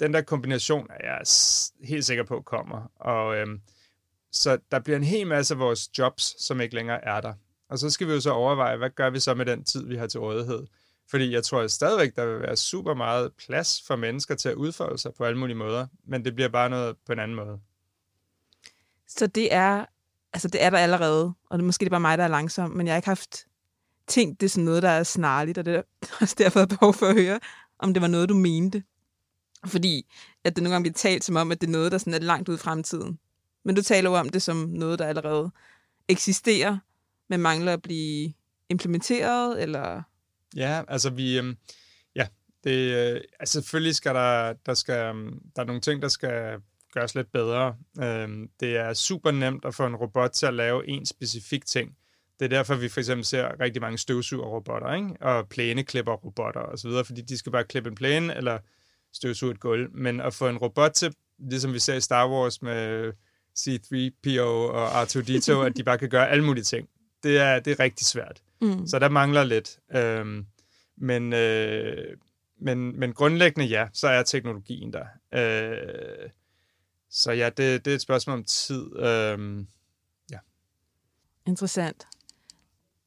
den 0.00 0.14
der 0.14 0.22
kombination 0.22 0.86
er 0.90 1.08
jeg 1.08 1.20
helt 1.88 2.04
sikker 2.04 2.24
på 2.24 2.40
kommer. 2.40 2.90
Og 2.96 3.36
øh, 3.36 3.46
så 4.32 4.58
der 4.70 4.78
bliver 4.78 4.96
en 4.96 5.04
hel 5.04 5.26
masse 5.26 5.54
af 5.54 5.60
vores 5.60 5.98
jobs, 5.98 6.44
som 6.44 6.60
ikke 6.60 6.74
længere 6.74 7.04
er 7.04 7.20
der. 7.20 7.34
Og 7.72 7.78
så 7.78 7.90
skal 7.90 8.08
vi 8.08 8.12
jo 8.12 8.20
så 8.20 8.30
overveje, 8.30 8.76
hvad 8.76 8.90
gør 8.90 9.10
vi 9.10 9.20
så 9.20 9.34
med 9.34 9.46
den 9.46 9.64
tid, 9.64 9.86
vi 9.86 9.96
har 9.96 10.06
til 10.06 10.20
rådighed? 10.20 10.66
Fordi 11.10 11.32
jeg 11.32 11.44
tror 11.44 11.60
at 11.60 11.70
stadigvæk, 11.70 12.16
der 12.16 12.26
vil 12.26 12.40
være 12.40 12.56
super 12.56 12.94
meget 12.94 13.32
plads 13.46 13.82
for 13.86 13.96
mennesker 13.96 14.34
til 14.34 14.48
at 14.48 14.54
udfolde 14.54 14.98
sig 14.98 15.12
på 15.14 15.24
alle 15.24 15.38
mulige 15.38 15.56
måder, 15.56 15.86
men 16.04 16.24
det 16.24 16.34
bliver 16.34 16.48
bare 16.48 16.70
noget 16.70 16.96
på 17.06 17.12
en 17.12 17.18
anden 17.18 17.34
måde. 17.34 17.58
Så 19.08 19.26
det 19.26 19.54
er, 19.54 19.84
altså 20.32 20.48
det 20.48 20.62
er 20.62 20.70
der 20.70 20.78
allerede, 20.78 21.32
og 21.50 21.58
det 21.58 21.64
måske 21.64 21.84
det 21.84 21.90
bare 21.90 22.00
mig, 22.00 22.18
der 22.18 22.24
er 22.24 22.28
langsom, 22.28 22.70
men 22.70 22.86
jeg 22.86 22.92
har 22.92 22.96
ikke 22.96 23.08
haft 23.08 23.46
tænkt 24.06 24.40
det 24.40 24.50
som 24.50 24.62
noget, 24.62 24.82
der 24.82 24.88
er 24.88 25.02
snarligt, 25.02 25.58
og 25.58 25.64
det 25.64 25.74
er 25.74 25.82
også 26.20 26.34
derfor, 26.38 26.60
jeg 26.60 26.68
behov 26.68 26.94
for 26.94 27.06
at 27.06 27.14
høre, 27.14 27.40
om 27.78 27.94
det 27.94 28.00
var 28.00 28.08
noget, 28.08 28.28
du 28.28 28.34
mente. 28.34 28.82
Fordi 29.66 30.06
at 30.44 30.56
det 30.56 30.62
nogle 30.62 30.74
gange 30.74 30.82
bliver 30.82 30.94
talt 30.94 31.24
som 31.24 31.36
om, 31.36 31.52
at 31.52 31.60
det 31.60 31.66
er 31.66 31.72
noget, 31.72 31.92
der 31.92 31.98
sådan 31.98 32.14
er 32.14 32.18
langt 32.18 32.48
ud 32.48 32.54
i 32.54 32.58
fremtiden. 32.58 33.18
Men 33.64 33.74
du 33.74 33.82
taler 33.82 34.10
jo 34.10 34.16
om 34.16 34.28
det 34.28 34.42
som 34.42 34.56
noget, 34.56 34.98
der 34.98 35.06
allerede 35.06 35.50
eksisterer, 36.08 36.78
men 37.32 37.40
mangler 37.40 37.72
at 37.72 37.82
blive 37.82 38.32
implementeret, 38.68 39.62
eller... 39.62 40.02
Ja, 40.56 40.82
altså 40.88 41.10
vi... 41.10 41.38
Øh, 41.38 41.54
ja, 42.16 42.26
det, 42.64 43.12
øh, 43.14 43.20
altså 43.40 43.52
selvfølgelig 43.52 43.94
skal 43.94 44.14
der, 44.14 44.52
der, 44.66 44.74
skal, 44.74 45.06
øhm, 45.06 45.40
der 45.56 45.62
er 45.62 45.66
nogle 45.66 45.80
ting, 45.80 46.02
der 46.02 46.08
skal 46.08 46.60
gøres 46.92 47.14
lidt 47.14 47.32
bedre. 47.32 47.76
Øh, 48.02 48.28
det 48.60 48.76
er 48.76 48.94
super 48.94 49.30
nemt 49.30 49.64
at 49.64 49.74
få 49.74 49.86
en 49.86 49.96
robot 49.96 50.30
til 50.30 50.46
at 50.46 50.54
lave 50.54 50.88
en 50.88 51.06
specifik 51.06 51.66
ting. 51.66 51.96
Det 52.38 52.44
er 52.44 52.48
derfor, 52.48 52.74
vi 52.74 52.88
for 52.88 53.00
eksempel 53.00 53.24
ser 53.24 53.60
rigtig 53.60 53.82
mange 53.82 53.98
støvsugerrobotter, 53.98 54.94
ikke? 54.94 55.16
og 55.20 55.48
plæneklipperrobotter 55.48 56.60
osv., 56.60 56.90
fordi 57.06 57.20
de 57.20 57.38
skal 57.38 57.52
bare 57.52 57.64
klippe 57.64 57.90
en 57.90 57.94
plæne, 57.94 58.36
eller 58.36 58.58
støvsuge 59.12 59.52
et 59.52 59.60
gulv, 59.60 59.90
men 59.94 60.20
at 60.20 60.34
få 60.34 60.48
en 60.48 60.58
robot 60.58 60.92
til, 60.92 61.14
ligesom 61.38 61.72
vi 61.72 61.78
ser 61.78 61.94
i 61.94 62.00
Star 62.00 62.30
Wars 62.30 62.62
med 62.62 63.12
C-3PO 63.58 64.40
og 64.40 65.02
R2-D2, 65.02 65.52
at 65.52 65.76
de 65.76 65.84
bare 65.84 65.98
kan 65.98 66.08
gøre 66.08 66.30
alle 66.30 66.44
mulige 66.44 66.64
ting. 66.64 66.88
Det 67.22 67.38
er, 67.38 67.60
det 67.60 67.70
er 67.70 67.80
rigtig 67.80 68.06
svært. 68.06 68.42
Mm. 68.60 68.86
Så 68.86 68.98
der 68.98 69.08
mangler 69.08 69.44
lidt. 69.44 69.78
Øhm, 69.94 70.46
men, 70.96 71.32
øh, 71.32 72.16
men, 72.60 73.00
men 73.00 73.12
grundlæggende 73.12 73.66
ja, 73.66 73.88
så 73.92 74.08
er 74.08 74.22
teknologien 74.22 74.92
der. 74.92 75.06
Øh, 75.34 76.30
så 77.10 77.32
ja, 77.32 77.46
det, 77.46 77.84
det 77.84 77.90
er 77.90 77.94
et 77.94 78.00
spørgsmål 78.00 78.38
om 78.38 78.44
tid. 78.44 78.96
Øh, 78.96 79.64
ja. 80.30 80.38
Interessant. 81.46 82.06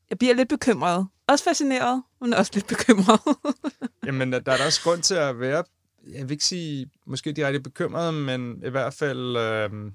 Jeg 0.10 0.18
bliver 0.18 0.34
lidt 0.34 0.50
bekymret. 0.50 1.08
Også 1.28 1.44
fascineret, 1.44 2.04
men 2.22 2.34
også 2.34 2.52
lidt 2.54 2.68
bekymret. 2.68 3.20
Jamen, 4.06 4.32
der 4.32 4.38
er 4.38 4.58
der 4.58 4.66
også 4.66 4.82
grund 4.84 5.02
til 5.02 5.16
at 5.16 5.40
være, 5.40 5.64
jeg 6.08 6.24
vil 6.24 6.32
ikke 6.32 6.46
sige 6.46 6.90
måske 7.06 7.32
direkte 7.32 7.60
bekymret, 7.60 8.14
men 8.14 8.64
i 8.66 8.70
hvert 8.70 8.94
fald 8.94 9.38
øh, 9.38 9.92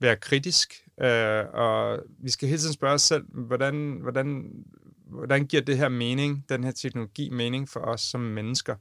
være 0.00 0.16
kritisk. 0.16 0.74
Øh, 1.00 1.44
og 1.52 1.98
vi 2.18 2.30
skal 2.30 2.48
hele 2.48 2.60
tiden 2.60 2.74
spørge 2.74 2.94
os 2.94 3.02
selv, 3.02 3.24
hvordan, 3.32 3.98
hvordan, 4.02 4.50
hvordan 5.06 5.46
giver 5.46 5.62
det 5.62 5.78
her 5.78 5.88
mening, 5.88 6.44
den 6.48 6.64
her 6.64 6.70
teknologi 6.70 7.28
mening 7.30 7.68
for 7.68 7.80
os 7.80 8.00
som 8.00 8.20
mennesker? 8.20 8.76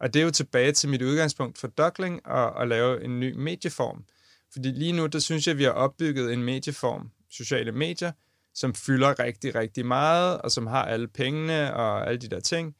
Og 0.00 0.14
det 0.14 0.20
er 0.20 0.24
jo 0.24 0.30
tilbage 0.30 0.72
til 0.72 0.88
mit 0.88 1.02
udgangspunkt 1.02 1.58
for 1.58 1.68
Duckling 1.68 2.26
og 2.26 2.62
at 2.62 2.68
lave 2.68 3.04
en 3.04 3.20
ny 3.20 3.32
medieform. 3.32 4.04
Fordi 4.52 4.68
lige 4.68 4.92
nu, 4.92 5.06
der 5.06 5.18
synes 5.18 5.46
jeg, 5.46 5.52
at 5.52 5.58
vi 5.58 5.64
har 5.64 5.70
opbygget 5.70 6.32
en 6.32 6.42
medieform, 6.42 7.10
sociale 7.30 7.72
medier, 7.72 8.12
som 8.54 8.74
fylder 8.74 9.18
rigtig, 9.18 9.54
rigtig 9.54 9.86
meget, 9.86 10.40
og 10.40 10.50
som 10.50 10.66
har 10.66 10.84
alle 10.84 11.08
pengene 11.08 11.74
og 11.74 12.08
alle 12.08 12.18
de 12.18 12.28
der 12.28 12.40
ting, 12.40 12.76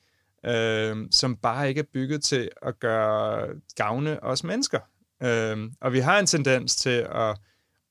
øh, 0.47 0.97
som 1.11 1.37
bare 1.37 1.69
ikke 1.69 1.79
er 1.79 1.87
bygget 1.93 2.23
til 2.23 2.51
at 2.63 2.81
gøre 2.81 3.49
gavne 3.77 4.23
os 4.23 4.45
mennesker. 4.45 4.81
Øh, 5.23 5.71
og 5.81 5.93
vi 5.93 5.99
har 5.99 6.19
en 6.19 6.27
tendens 6.27 6.77
til 6.77 7.07
at, 7.15 7.39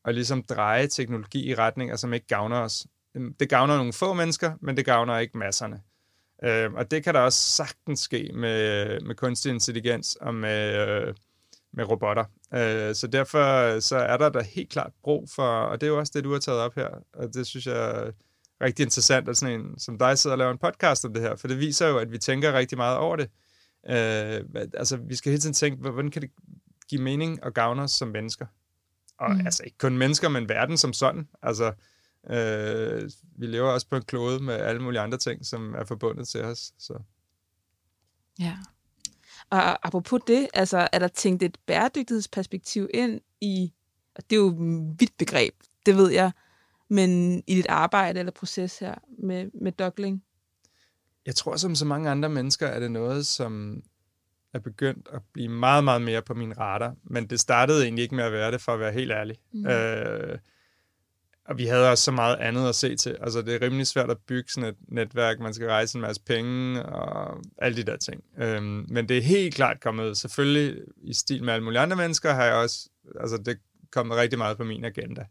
at 0.05 0.15
ligesom 0.15 0.43
dreje 0.43 0.87
teknologi 0.87 1.49
i 1.49 1.55
retninger, 1.55 1.95
som 1.95 2.13
ikke 2.13 2.27
gavner 2.27 2.57
os. 2.57 2.87
Øhm, 3.15 3.33
det 3.33 3.49
gavner 3.49 3.77
nogle 3.77 3.93
få 3.93 4.13
mennesker, 4.13 4.53
men 4.61 4.77
det 4.77 4.85
gavner 4.85 5.17
ikke 5.17 5.37
masserne. 5.37 5.81
Øh, 6.43 6.73
og 6.73 6.91
det 6.91 7.03
kan 7.03 7.13
der 7.13 7.19
også 7.19 7.39
sagtens 7.39 7.99
ske 7.99 8.31
med, 8.33 8.99
med 9.01 9.15
kunstig 9.15 9.51
intelligens 9.51 10.15
og 10.15 10.35
med, 10.35 10.87
øh, 10.87 11.13
med 11.73 11.89
robotter. 11.89 12.25
Øh, 12.53 12.95
så 12.95 13.07
derfor 13.07 13.79
så 13.79 13.95
er 13.97 14.17
der 14.17 14.29
da 14.29 14.41
helt 14.41 14.69
klart 14.69 14.91
brug 15.03 15.29
for, 15.35 15.43
og 15.43 15.81
det 15.81 15.87
er 15.87 15.91
jo 15.91 15.99
også 15.99 16.11
det, 16.15 16.23
du 16.23 16.31
har 16.31 16.39
taget 16.39 16.59
op 16.59 16.75
her, 16.75 16.89
og 17.13 17.33
det 17.33 17.47
synes 17.47 17.65
jeg 17.65 17.89
er 17.89 18.11
rigtig 18.61 18.83
interessant, 18.83 19.29
at 19.29 19.37
sådan 19.37 19.59
en 19.59 19.79
som 19.79 19.97
dig 19.97 20.17
sidder 20.17 20.33
og 20.33 20.37
laver 20.37 20.51
en 20.51 20.57
podcast 20.57 21.05
om 21.05 21.13
det 21.13 21.21
her, 21.21 21.35
for 21.35 21.47
det 21.47 21.59
viser 21.59 21.87
jo, 21.87 21.97
at 21.97 22.11
vi 22.11 22.17
tænker 22.17 22.53
rigtig 22.53 22.77
meget 22.77 22.97
over 22.97 23.15
det. 23.15 23.29
Øh, 23.89 24.65
altså, 24.73 24.97
vi 24.97 25.15
skal 25.15 25.29
hele 25.29 25.41
tiden 25.41 25.53
tænke, 25.53 25.81
hvordan 25.81 26.11
kan 26.11 26.21
det 26.21 26.31
give 26.89 27.01
mening 27.01 27.43
og 27.43 27.53
gavne 27.53 27.81
os 27.81 27.91
som 27.91 28.07
mennesker? 28.07 28.45
Og 29.17 29.31
mm. 29.31 29.45
altså 29.45 29.63
ikke 29.63 29.77
kun 29.77 29.97
mennesker, 29.97 30.29
men 30.29 30.49
verden 30.49 30.77
som 30.77 30.93
sådan. 30.93 31.27
Altså, 31.41 31.73
øh, 32.29 33.09
vi 33.37 33.45
lever 33.45 33.69
også 33.69 33.87
på 33.87 33.95
en 33.95 34.01
klode 34.01 34.43
med 34.43 34.53
alle 34.53 34.81
mulige 34.81 35.01
andre 35.01 35.17
ting, 35.17 35.45
som 35.45 35.75
er 35.75 35.85
forbundet 35.85 36.27
til 36.27 36.43
os. 36.43 36.73
Så. 36.79 36.93
Ja. 38.39 38.57
Og 39.49 39.87
apropos 39.87 40.21
det, 40.27 40.47
altså 40.53 40.87
er 40.91 40.99
der 40.99 41.07
tænkt 41.07 41.43
et 41.43 41.57
bæredygtighedsperspektiv 41.65 42.89
ind 42.93 43.21
i, 43.41 43.73
og 44.15 44.23
det 44.29 44.35
er 44.35 44.39
jo 44.39 44.47
et 44.47 44.99
vidt 44.99 45.17
begreb, 45.17 45.53
det 45.85 45.97
ved 45.97 46.11
jeg, 46.11 46.31
men 46.89 47.37
i 47.47 47.55
dit 47.55 47.67
arbejde 47.69 48.19
eller 48.19 48.31
proces 48.31 48.79
her 48.79 48.95
med, 49.19 49.49
med 49.61 49.71
Dockling? 49.71 50.23
Jeg 51.25 51.35
tror, 51.35 51.55
som 51.55 51.75
så 51.75 51.85
mange 51.85 52.09
andre 52.09 52.29
mennesker, 52.29 52.67
er 52.67 52.79
det 52.79 52.91
noget, 52.91 53.27
som 53.27 53.83
er 54.55 54.59
begyndt 54.59 55.07
at 55.13 55.21
blive 55.33 55.49
meget, 55.49 55.83
meget 55.83 56.01
mere 56.01 56.21
på 56.21 56.33
min 56.33 56.59
radar. 56.59 56.95
Men 57.03 57.27
det 57.27 57.39
startede 57.39 57.83
egentlig 57.83 58.03
ikke 58.03 58.15
med 58.15 58.23
at 58.23 58.31
være 58.31 58.51
det, 58.51 58.61
for 58.61 58.73
at 58.73 58.79
være 58.79 58.91
helt 58.91 59.11
ærlig. 59.11 59.37
Mm. 59.53 59.67
Øh, 59.67 60.37
og 61.45 61.57
vi 61.57 61.65
havde 61.65 61.91
også 61.91 62.03
så 62.03 62.11
meget 62.11 62.35
andet 62.35 62.69
at 62.69 62.75
se 62.75 62.95
til. 62.95 63.17
Altså, 63.21 63.41
det 63.41 63.55
er 63.55 63.61
rimelig 63.61 63.87
svært 63.87 64.11
at 64.11 64.17
bygge 64.27 64.49
sådan 64.49 64.69
et 64.69 64.75
netværk. 64.87 65.39
Man 65.39 65.53
skal 65.53 65.67
rejse 65.67 65.97
en 65.97 66.01
masse 66.01 66.21
penge 66.21 66.85
og 66.85 67.41
alle 67.57 67.77
de 67.77 67.83
der 67.83 67.97
ting. 67.97 68.23
Øhm, 68.37 68.85
men 68.87 69.09
det 69.09 69.17
er 69.17 69.21
helt 69.21 69.55
klart 69.55 69.81
kommet, 69.81 70.17
selvfølgelig 70.17 70.81
i 70.97 71.13
stil 71.13 71.43
med 71.43 71.53
alle 71.53 71.63
mulige 71.63 71.79
andre 71.79 71.95
mennesker, 71.95 72.33
har 72.33 72.45
jeg 72.45 72.55
også, 72.55 72.89
altså 73.19 73.37
det 73.37 73.47
er 73.47 73.55
kommet 73.91 74.17
rigtig 74.17 74.37
meget 74.37 74.57
på 74.57 74.63
min 74.63 74.85
agenda. 74.85 75.25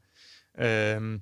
Øhm, 0.61 1.21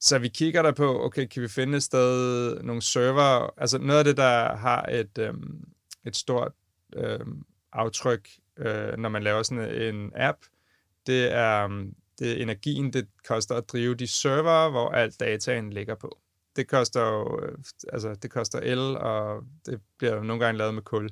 så 0.00 0.18
vi 0.18 0.28
kigger 0.28 0.62
der 0.62 0.72
på, 0.72 1.04
okay, 1.04 1.26
kan 1.26 1.42
vi 1.42 1.48
finde 1.48 1.76
et 1.76 1.82
sted, 1.82 2.62
nogle 2.62 2.82
server, 2.82 3.54
altså 3.60 3.78
noget 3.78 3.98
af 3.98 4.04
det, 4.04 4.16
der 4.16 4.56
har 4.56 4.82
et, 4.82 5.18
øhm, 5.18 5.64
et 6.06 6.16
stort 6.16 6.52
øhm, 6.96 7.42
aftryk, 7.72 8.28
øh, 8.58 8.96
når 8.98 9.08
man 9.08 9.22
laver 9.22 9.42
sådan 9.42 9.94
en 9.94 10.12
app, 10.14 10.38
det 11.06 11.32
er, 11.32 11.64
um, 11.64 11.94
det 12.18 12.26
det 12.26 12.42
energien, 12.42 12.92
det 12.92 13.08
koster 13.28 13.54
at 13.54 13.68
drive 13.68 13.94
de 13.94 14.06
server, 14.06 14.70
hvor 14.70 14.90
alt 14.90 15.20
dataen 15.20 15.72
ligger 15.72 15.94
på. 15.94 16.18
Det 16.56 16.68
koster 16.68 17.00
jo, 17.00 17.40
øh, 17.42 17.58
altså 17.92 18.14
det 18.14 18.30
koster 18.30 18.58
el, 18.60 18.78
og 18.78 19.44
det 19.66 19.80
bliver 19.98 20.14
jo 20.14 20.22
nogle 20.22 20.44
gange 20.44 20.58
lavet 20.58 20.74
med 20.74 20.82
kul. 20.82 21.10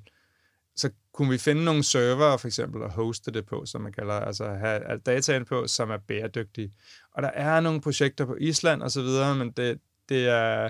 Så 0.76 0.90
kunne 1.12 1.30
vi 1.30 1.38
finde 1.38 1.64
nogle 1.64 1.82
server, 1.82 2.36
for 2.36 2.46
eksempel, 2.46 2.82
og 2.82 2.92
hoste 2.92 3.30
det 3.30 3.46
på, 3.46 3.66
som 3.66 3.80
man 3.80 3.92
kalder, 3.92 4.14
altså 4.14 4.44
have 4.44 4.84
alt 4.84 5.06
dataen 5.06 5.44
på, 5.44 5.66
som 5.66 5.90
er 5.90 5.96
bæredygtige. 5.96 6.72
Og 7.12 7.22
der 7.22 7.28
er 7.28 7.60
nogle 7.60 7.80
projekter 7.80 8.24
på 8.24 8.36
Island 8.40 8.82
og 8.82 8.90
så 8.90 9.02
videre, 9.02 9.34
men 9.34 9.50
det, 9.50 9.80
det 10.08 10.28
er, 10.28 10.68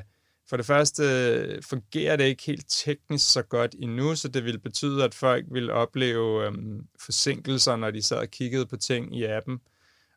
for 0.50 0.56
det 0.56 0.66
første 0.66 1.02
øh, 1.02 1.62
fungerer 1.62 2.16
det 2.16 2.24
ikke 2.24 2.42
helt 2.42 2.64
teknisk 2.68 3.32
så 3.32 3.42
godt 3.42 3.74
endnu, 3.78 4.14
så 4.14 4.28
det 4.28 4.44
vil 4.44 4.58
betyde, 4.58 5.04
at 5.04 5.14
folk 5.14 5.44
vil 5.50 5.70
opleve 5.70 6.46
øhm, 6.46 6.86
forsinkelser, 7.00 7.76
når 7.76 7.90
de 7.90 8.02
sad 8.02 8.16
og 8.16 8.28
kiggede 8.28 8.66
på 8.66 8.76
ting 8.76 9.16
i 9.16 9.24
appen. 9.24 9.60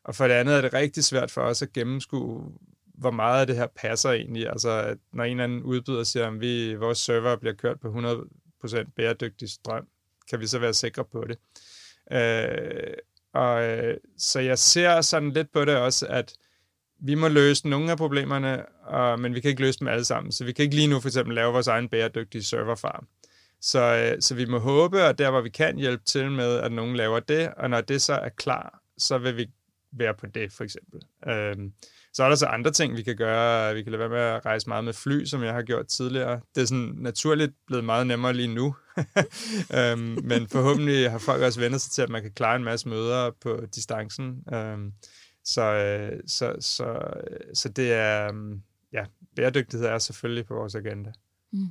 Og 0.04 0.14
for 0.14 0.28
det 0.28 0.34
andet 0.34 0.54
er 0.54 0.60
det 0.60 0.74
rigtig 0.74 1.04
svært 1.04 1.30
for 1.30 1.40
os 1.40 1.62
at 1.62 1.72
gennemskue, 1.72 2.52
hvor 2.94 3.10
meget 3.10 3.40
af 3.40 3.46
det 3.46 3.56
her 3.56 3.66
passer 3.76 4.10
egentlig. 4.10 4.48
Altså, 4.48 4.70
at 4.70 4.98
når 5.12 5.24
en 5.24 5.30
eller 5.30 5.44
anden 5.44 5.62
udbyder 5.62 6.04
siger, 6.04 6.26
at 6.26 6.40
vi, 6.40 6.74
vores 6.74 6.98
server 6.98 7.36
bliver 7.36 7.54
kørt 7.54 7.80
på 7.80 7.88
100% 7.88 8.92
bæredygtig 8.96 9.50
strøm, 9.50 9.86
kan 10.30 10.40
vi 10.40 10.46
så 10.46 10.58
være 10.58 10.74
sikre 10.74 11.04
på 11.04 11.24
det. 11.28 11.38
Øh, 12.12 12.94
og 13.34 13.64
øh, 13.64 13.96
så 14.18 14.40
jeg 14.40 14.58
ser 14.58 15.00
sådan 15.00 15.30
lidt 15.30 15.52
på 15.52 15.64
det 15.64 15.76
også, 15.76 16.06
at 16.06 16.34
vi 17.06 17.14
må 17.14 17.28
løse 17.28 17.68
nogle 17.68 17.90
af 17.90 17.96
problemerne, 17.96 18.62
og, 18.86 19.20
men 19.20 19.34
vi 19.34 19.40
kan 19.40 19.48
ikke 19.48 19.62
løse 19.62 19.78
dem 19.78 19.88
alle 19.88 20.04
sammen. 20.04 20.32
Så 20.32 20.44
vi 20.44 20.52
kan 20.52 20.62
ikke 20.62 20.74
lige 20.74 20.88
nu 20.88 21.00
for 21.00 21.08
eksempel 21.08 21.34
lave 21.34 21.52
vores 21.52 21.66
egen 21.66 21.88
bæredygtige 21.88 22.42
serverfarm. 22.42 23.06
Så, 23.60 23.80
øh, 23.80 24.22
så 24.22 24.34
vi 24.34 24.44
må 24.44 24.58
håbe, 24.58 25.04
og 25.04 25.18
der 25.18 25.30
hvor 25.30 25.40
vi 25.40 25.48
kan 25.48 25.76
hjælpe 25.76 26.04
til 26.04 26.30
med, 26.30 26.56
at 26.56 26.72
nogen 26.72 26.96
laver 26.96 27.20
det, 27.20 27.48
og 27.56 27.70
når 27.70 27.80
det 27.80 28.02
så 28.02 28.12
er 28.12 28.28
klar, 28.28 28.80
så 28.98 29.18
vil 29.18 29.36
vi 29.36 29.46
være 29.92 30.14
på 30.14 30.26
det, 30.26 30.52
for 30.52 30.64
eksempel. 30.64 31.00
Øhm, 31.28 31.72
så 32.12 32.24
er 32.24 32.28
der 32.28 32.36
så 32.36 32.46
andre 32.46 32.70
ting, 32.70 32.96
vi 32.96 33.02
kan 33.02 33.16
gøre. 33.16 33.74
Vi 33.74 33.82
kan 33.82 33.92
lade 33.92 34.00
være 34.00 34.08
med 34.08 34.18
at 34.18 34.46
rejse 34.46 34.68
meget 34.68 34.84
med 34.84 34.92
fly, 34.92 35.24
som 35.24 35.42
jeg 35.42 35.52
har 35.52 35.62
gjort 35.62 35.86
tidligere. 35.86 36.40
Det 36.54 36.62
er 36.62 36.66
sådan 36.66 36.94
naturligt 36.96 37.52
blevet 37.66 37.84
meget 37.84 38.06
nemmere 38.06 38.32
lige 38.32 38.54
nu. 38.54 38.74
øhm, 39.78 40.18
men 40.24 40.48
forhåbentlig 40.48 41.10
har 41.10 41.18
folk 41.18 41.42
også 41.42 41.60
vendt 41.60 41.80
sig 41.80 41.92
til, 41.92 42.02
at 42.02 42.08
man 42.08 42.22
kan 42.22 42.32
klare 42.32 42.56
en 42.56 42.64
masse 42.64 42.88
møder 42.88 43.30
på 43.40 43.60
distancen. 43.74 44.44
Øhm, 44.54 44.92
så, 45.44 45.62
øh, 45.62 46.20
så, 46.26 46.56
så, 46.60 47.00
så 47.54 47.68
det 47.68 47.92
er, 47.92 48.28
øhm, 48.28 48.62
ja, 48.92 49.04
bæredygtighed 49.36 49.86
er 49.86 49.98
selvfølgelig 49.98 50.46
på 50.46 50.54
vores 50.54 50.74
agenda. 50.74 51.12
Mm. 51.52 51.68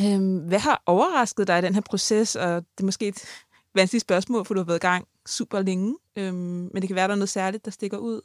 Øhm, 0.00 0.38
hvad 0.38 0.58
har 0.58 0.82
overrasket 0.86 1.46
dig 1.46 1.58
i 1.58 1.62
den 1.62 1.74
her 1.74 1.80
proces? 1.80 2.36
Og 2.36 2.54
det 2.54 2.80
er 2.80 2.84
måske 2.84 3.08
et 3.08 3.24
vanskeligt 3.74 4.02
spørgsmål, 4.02 4.44
for 4.44 4.54
du 4.54 4.60
har 4.60 4.64
været 4.64 4.78
i 4.78 4.86
gang 4.86 5.08
super 5.26 5.62
længe. 5.62 5.96
Øhm, 6.16 6.36
men 6.72 6.74
det 6.74 6.88
kan 6.88 6.96
være, 6.96 7.08
der 7.08 7.14
er 7.14 7.18
noget 7.18 7.28
særligt, 7.28 7.64
der 7.64 7.70
stikker 7.70 7.98
ud. 7.98 8.20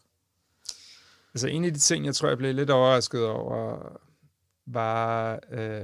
Altså 1.34 1.48
en 1.48 1.66
af 1.66 1.74
de 1.74 1.80
ting, 1.80 2.06
jeg 2.06 2.16
tror, 2.16 2.28
jeg 2.28 2.38
blev 2.38 2.56
lidt 2.56 2.70
overrasket 2.70 3.26
over, 3.26 3.78
var 4.66 5.40
øh, 5.52 5.84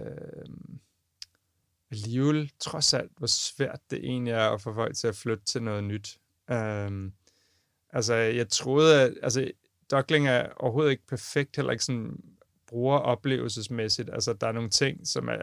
alligevel 1.92 2.52
trods 2.60 2.94
alt, 2.94 3.12
hvor 3.18 3.28
svært 3.28 3.80
det 3.90 4.00
egentlig 4.04 4.34
er 4.34 4.50
at 4.50 4.62
få 4.62 4.74
folk 4.74 4.96
til 4.96 5.08
at 5.08 5.16
flytte 5.16 5.46
til 5.46 5.64
noget 5.64 5.84
nyt. 5.84 6.18
Øh, 6.52 7.12
altså 7.96 8.16
jeg 8.16 8.50
troede, 8.50 9.02
at 9.02 9.14
altså, 9.24 9.52
Duckling 9.92 10.28
er 10.28 10.48
overhovedet 10.58 10.92
ikke 10.92 11.08
perfekt, 11.08 11.56
heller 11.56 11.72
ikke 11.72 11.84
sådan 11.84 12.18
brugeroplevelsesmæssigt. 12.68 14.10
Altså 14.14 14.34
der 14.34 14.48
er 14.48 14.52
nogle 14.52 14.70
ting, 14.70 15.08
som 15.08 15.28
er, 15.28 15.38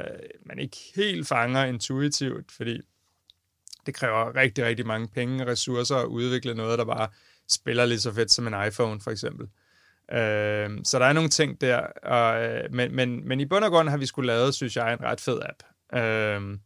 man 0.47 0.59
ikke 0.59 0.77
helt 0.97 1.29
fanger 1.29 1.65
intuitivt, 1.65 2.53
fordi 2.53 2.81
det 3.87 3.95
kræver 3.95 4.37
rigtig, 4.37 4.65
rigtig 4.65 4.87
mange 4.87 5.09
penge 5.09 5.45
og 5.45 5.49
ressourcer 5.49 5.97
at 5.97 6.07
udvikle 6.07 6.55
noget, 6.55 6.79
der 6.79 6.85
bare 6.85 7.09
spiller 7.51 7.87
lige 7.87 8.01
så 8.01 8.13
fedt 8.13 8.31
som 8.31 8.47
en 8.47 8.67
iPhone, 8.67 9.01
for 9.01 9.11
eksempel. 9.11 9.47
Øh, 10.13 10.71
så 10.85 10.99
der 10.99 11.07
er 11.07 11.13
nogle 11.13 11.29
ting 11.29 11.61
der, 11.61 11.79
og, 12.03 12.45
øh, 12.45 12.75
men, 12.75 12.97
men, 12.97 13.29
men 13.29 13.41
i 13.41 13.47
bund 13.47 13.65
og 13.65 13.71
grund 13.71 13.89
har 13.89 13.97
vi 13.97 14.07
skulle 14.07 14.27
lavet, 14.27 14.55
synes 14.55 14.77
jeg, 14.77 14.93
en 14.93 15.03
ret 15.03 15.21
fed 15.21 15.41
app. 15.43 15.63
Øh, 16.03 16.59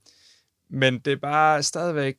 men 0.71 0.99
det 0.99 1.13
er 1.13 1.17
bare 1.17 1.63
stadigvæk, 1.63 2.17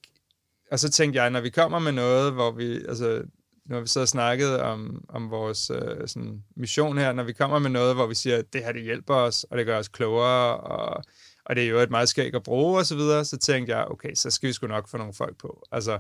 og 0.72 0.80
så 0.80 0.90
tænkte 0.90 1.22
jeg, 1.22 1.30
når 1.30 1.42
vi 1.42 1.50
kommer 1.50 1.80
med 1.80 1.92
noget, 1.92 2.34
hvor 2.34 2.52
vi, 2.52 2.76
altså, 2.76 3.24
nu 3.68 3.76
har 3.76 3.82
vi 3.82 3.88
så 3.88 4.06
snakket 4.06 4.62
om, 4.62 5.06
om 5.10 5.32
vores 5.32 5.70
øh, 5.70 6.08
sådan, 6.08 6.44
mission 6.56 6.98
her, 6.98 7.14
når 7.14 7.24
vi 7.24 7.34
kommer 7.34 7.60
med 7.60 7.70
noget, 7.70 7.96
hvor 7.96 8.08
vi 8.08 8.16
siger, 8.16 8.38
at 8.38 8.54
det 8.54 8.64
her 8.64 8.72
det 8.72 8.84
hjælper 8.84 9.14
os, 9.16 9.44
og 9.44 9.58
det 9.58 9.66
gør 9.66 9.80
os 9.80 9.88
klogere, 9.88 10.58
og 10.58 11.04
og 11.50 11.56
det 11.56 11.64
er 11.64 11.68
jo 11.68 11.80
et 11.80 11.92
meget 11.92 12.10
skæg 12.10 12.34
at 12.36 12.44
bruge 12.44 12.80
og 12.80 12.86
så 12.86 12.96
videre, 12.96 13.26
så 13.26 13.38
tænkte 13.38 13.76
jeg, 13.76 13.86
okay, 13.88 14.14
så 14.14 14.30
skal 14.30 14.48
vi 14.48 14.54
sgu 14.54 14.68
nok 14.68 14.88
få 14.88 14.98
nogle 14.98 15.14
folk 15.14 15.38
på. 15.38 15.68
Altså, 15.72 16.00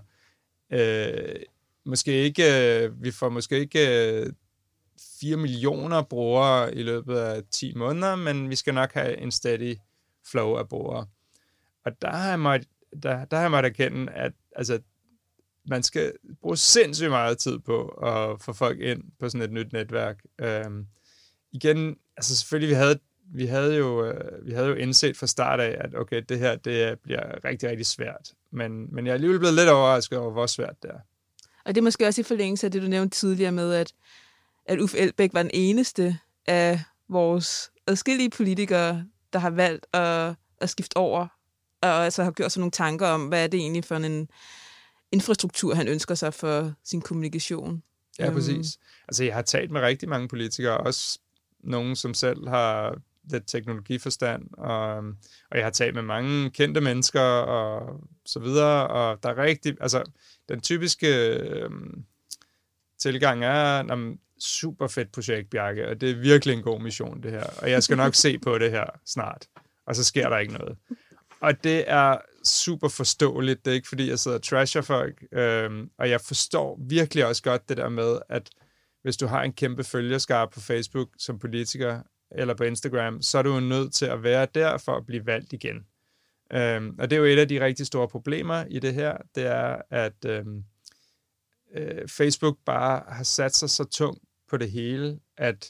øh, 0.73 1.35
måske 1.85 2.11
ikke, 2.11 2.43
øh, 2.83 3.03
vi 3.03 3.11
får 3.11 3.29
måske 3.29 3.59
ikke 3.59 4.11
øh, 4.21 4.33
4 5.21 5.37
millioner 5.37 6.01
brugere 6.01 6.75
i 6.75 6.83
løbet 6.83 7.17
af 7.17 7.43
10 7.51 7.73
måneder, 7.73 8.15
men 8.15 8.49
vi 8.49 8.55
skal 8.55 8.73
nok 8.73 8.93
have 8.93 9.17
en 9.17 9.31
steady 9.31 9.75
flow 10.31 10.55
af 10.55 10.69
brugere. 10.69 11.07
Og 11.85 12.01
der 12.01 12.11
har 12.11 12.29
jeg 12.29 12.39
måttet, 12.39 12.67
der, 13.03 13.25
der 13.25 13.37
har 13.37 13.43
jeg 13.43 13.51
måttet 13.51 13.69
erkende, 13.69 14.11
at 14.11 14.31
altså, 14.55 14.79
man 15.67 15.83
skal 15.83 16.13
bruge 16.41 16.57
sindssygt 16.57 17.09
meget 17.09 17.37
tid 17.37 17.59
på 17.59 17.87
at 17.87 18.41
få 18.41 18.53
folk 18.53 18.79
ind 18.79 19.03
på 19.19 19.29
sådan 19.29 19.41
et 19.41 19.51
nyt 19.51 19.73
netværk. 19.73 20.17
Øhm, 20.41 20.85
igen, 21.51 21.95
altså 22.17 22.37
selvfølgelig, 22.37 22.69
vi 22.69 22.75
havde, 22.75 22.99
vi 23.33 23.45
havde 23.45 23.75
jo, 23.75 24.05
øh, 24.05 24.45
vi 24.45 24.51
havde 24.51 24.67
jo 24.67 24.75
indset 24.75 25.17
fra 25.17 25.27
start 25.27 25.59
af, 25.59 25.77
at 25.79 25.95
okay, 25.95 26.21
det 26.29 26.39
her, 26.39 26.55
det 26.55 26.99
bliver 26.99 27.45
rigtig, 27.45 27.69
rigtig 27.69 27.85
svært. 27.85 28.31
Men, 28.51 28.95
men 28.95 29.05
jeg 29.05 29.11
er 29.11 29.15
alligevel 29.15 29.39
blevet 29.39 29.55
lidt 29.55 29.69
overrasket 29.69 30.19
over, 30.19 30.31
hvor 30.31 30.45
svært 30.45 30.83
det 30.83 30.91
er. 30.91 30.99
Og 31.65 31.75
det 31.75 31.81
er 31.81 31.83
måske 31.83 32.07
også 32.07 32.21
i 32.21 32.23
forlængelse 32.23 32.67
af 32.67 32.71
det, 32.71 32.81
du 32.81 32.87
nævnte 32.87 33.17
tidligere 33.17 33.51
med, 33.51 33.73
at, 33.73 33.93
at 34.65 34.79
Uffe 34.79 34.97
Elbæk 34.97 35.33
var 35.33 35.41
den 35.41 35.51
eneste 35.53 36.17
af 36.47 36.83
vores 37.09 37.71
adskillige 37.87 38.29
politikere, 38.29 39.05
der 39.33 39.39
har 39.39 39.49
valgt 39.49 39.85
at, 39.93 40.35
at 40.61 40.69
skifte 40.69 40.97
over, 40.97 41.27
og 41.81 41.89
altså 41.89 42.23
har 42.23 42.31
gjort 42.31 42.51
sig 42.51 42.59
nogle 42.59 42.71
tanker 42.71 43.07
om, 43.07 43.27
hvad 43.27 43.43
er 43.43 43.47
det 43.47 43.59
egentlig 43.59 43.83
for 43.83 43.95
en 43.95 44.27
infrastruktur, 45.11 45.73
han 45.73 45.87
ønsker 45.87 46.15
sig 46.15 46.33
for 46.33 46.73
sin 46.83 47.01
kommunikation. 47.01 47.83
Ja, 48.19 48.25
øhm. 48.25 48.35
præcis. 48.35 48.79
Altså, 49.07 49.23
jeg 49.23 49.33
har 49.33 49.41
talt 49.41 49.71
med 49.71 49.81
rigtig 49.81 50.09
mange 50.09 50.27
politikere, 50.27 50.77
også 50.77 51.19
nogen, 51.59 51.95
som 51.95 52.13
selv 52.13 52.47
har 52.47 52.97
lidt 53.31 53.47
teknologiforstand, 53.47 54.43
og, 54.53 54.97
og 55.49 55.57
jeg 55.57 55.63
har 55.63 55.69
talt 55.69 55.95
med 55.95 56.01
mange 56.01 56.49
kendte 56.49 56.81
mennesker, 56.81 57.21
og 57.21 58.01
så 58.25 58.39
videre, 58.39 58.87
og 58.87 59.23
der 59.23 59.29
er 59.29 59.37
rigtig, 59.37 59.77
altså, 59.81 60.03
den 60.49 60.61
typiske 60.61 61.07
øh, 61.35 61.69
tilgang 62.99 63.43
er, 63.43 63.75
jamen, 63.75 64.19
super 64.39 64.87
fedt 64.87 65.11
projekt, 65.11 65.49
Bjarke, 65.49 65.89
og 65.89 66.01
det 66.01 66.11
er 66.11 66.15
virkelig 66.15 66.53
en 66.53 66.63
god 66.63 66.81
mission, 66.81 67.23
det 67.23 67.31
her, 67.31 67.45
og 67.61 67.71
jeg 67.71 67.83
skal 67.83 67.97
nok 67.97 68.15
se 68.25 68.39
på 68.39 68.57
det 68.57 68.71
her 68.71 68.85
snart, 69.05 69.47
og 69.85 69.95
så 69.95 70.03
sker 70.03 70.29
der 70.29 70.37
ikke 70.37 70.53
noget. 70.53 70.77
Og 71.39 71.63
det 71.63 71.83
er 71.87 72.17
super 72.47 72.87
forståeligt. 72.87 73.65
Det 73.65 73.71
er 73.71 73.75
ikke, 73.75 73.87
fordi 73.87 74.09
jeg 74.09 74.19
sidder 74.19 74.37
og 74.37 74.43
trasher 74.43 74.81
folk. 74.81 75.23
Øhm, 75.31 75.89
og 75.97 76.09
jeg 76.09 76.21
forstår 76.21 76.79
virkelig 76.89 77.25
også 77.25 77.43
godt 77.43 77.69
det 77.69 77.77
der 77.77 77.89
med, 77.89 78.19
at 78.29 78.49
hvis 79.01 79.17
du 79.17 79.27
har 79.27 79.43
en 79.43 79.53
kæmpe 79.53 79.83
følgerskar 79.83 80.45
på 80.45 80.59
Facebook 80.59 81.09
som 81.17 81.39
politiker, 81.39 82.01
eller 82.31 82.53
på 82.53 82.63
Instagram, 82.63 83.21
så 83.21 83.37
er 83.37 83.41
du 83.41 83.53
jo 83.53 83.59
nødt 83.59 83.93
til 83.93 84.05
at 84.05 84.23
være 84.23 84.47
der 84.55 84.77
for 84.77 84.95
at 84.95 85.05
blive 85.05 85.25
valgt 85.25 85.53
igen. 85.53 85.85
Øhm, 86.53 86.95
og 86.99 87.09
det 87.09 87.15
er 87.15 87.19
jo 87.19 87.25
et 87.25 87.39
af 87.39 87.47
de 87.47 87.65
rigtig 87.65 87.85
store 87.87 88.07
problemer 88.07 88.65
i 88.69 88.79
det 88.79 88.93
her, 88.93 89.17
det 89.35 89.45
er, 89.45 89.81
at 89.89 90.25
øhm, 90.25 90.63
øh, 91.75 92.07
Facebook 92.07 92.57
bare 92.65 93.03
har 93.07 93.23
sat 93.23 93.55
sig 93.55 93.69
så 93.69 93.83
tungt 93.83 94.23
på 94.49 94.57
det 94.57 94.71
hele, 94.71 95.19
at 95.37 95.69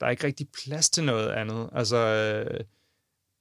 der 0.00 0.06
er 0.06 0.10
ikke 0.10 0.26
rigtig 0.26 0.48
plads 0.64 0.90
til 0.90 1.04
noget 1.04 1.30
andet. 1.30 1.70
Altså, 1.72 1.96
øh, 1.96 2.60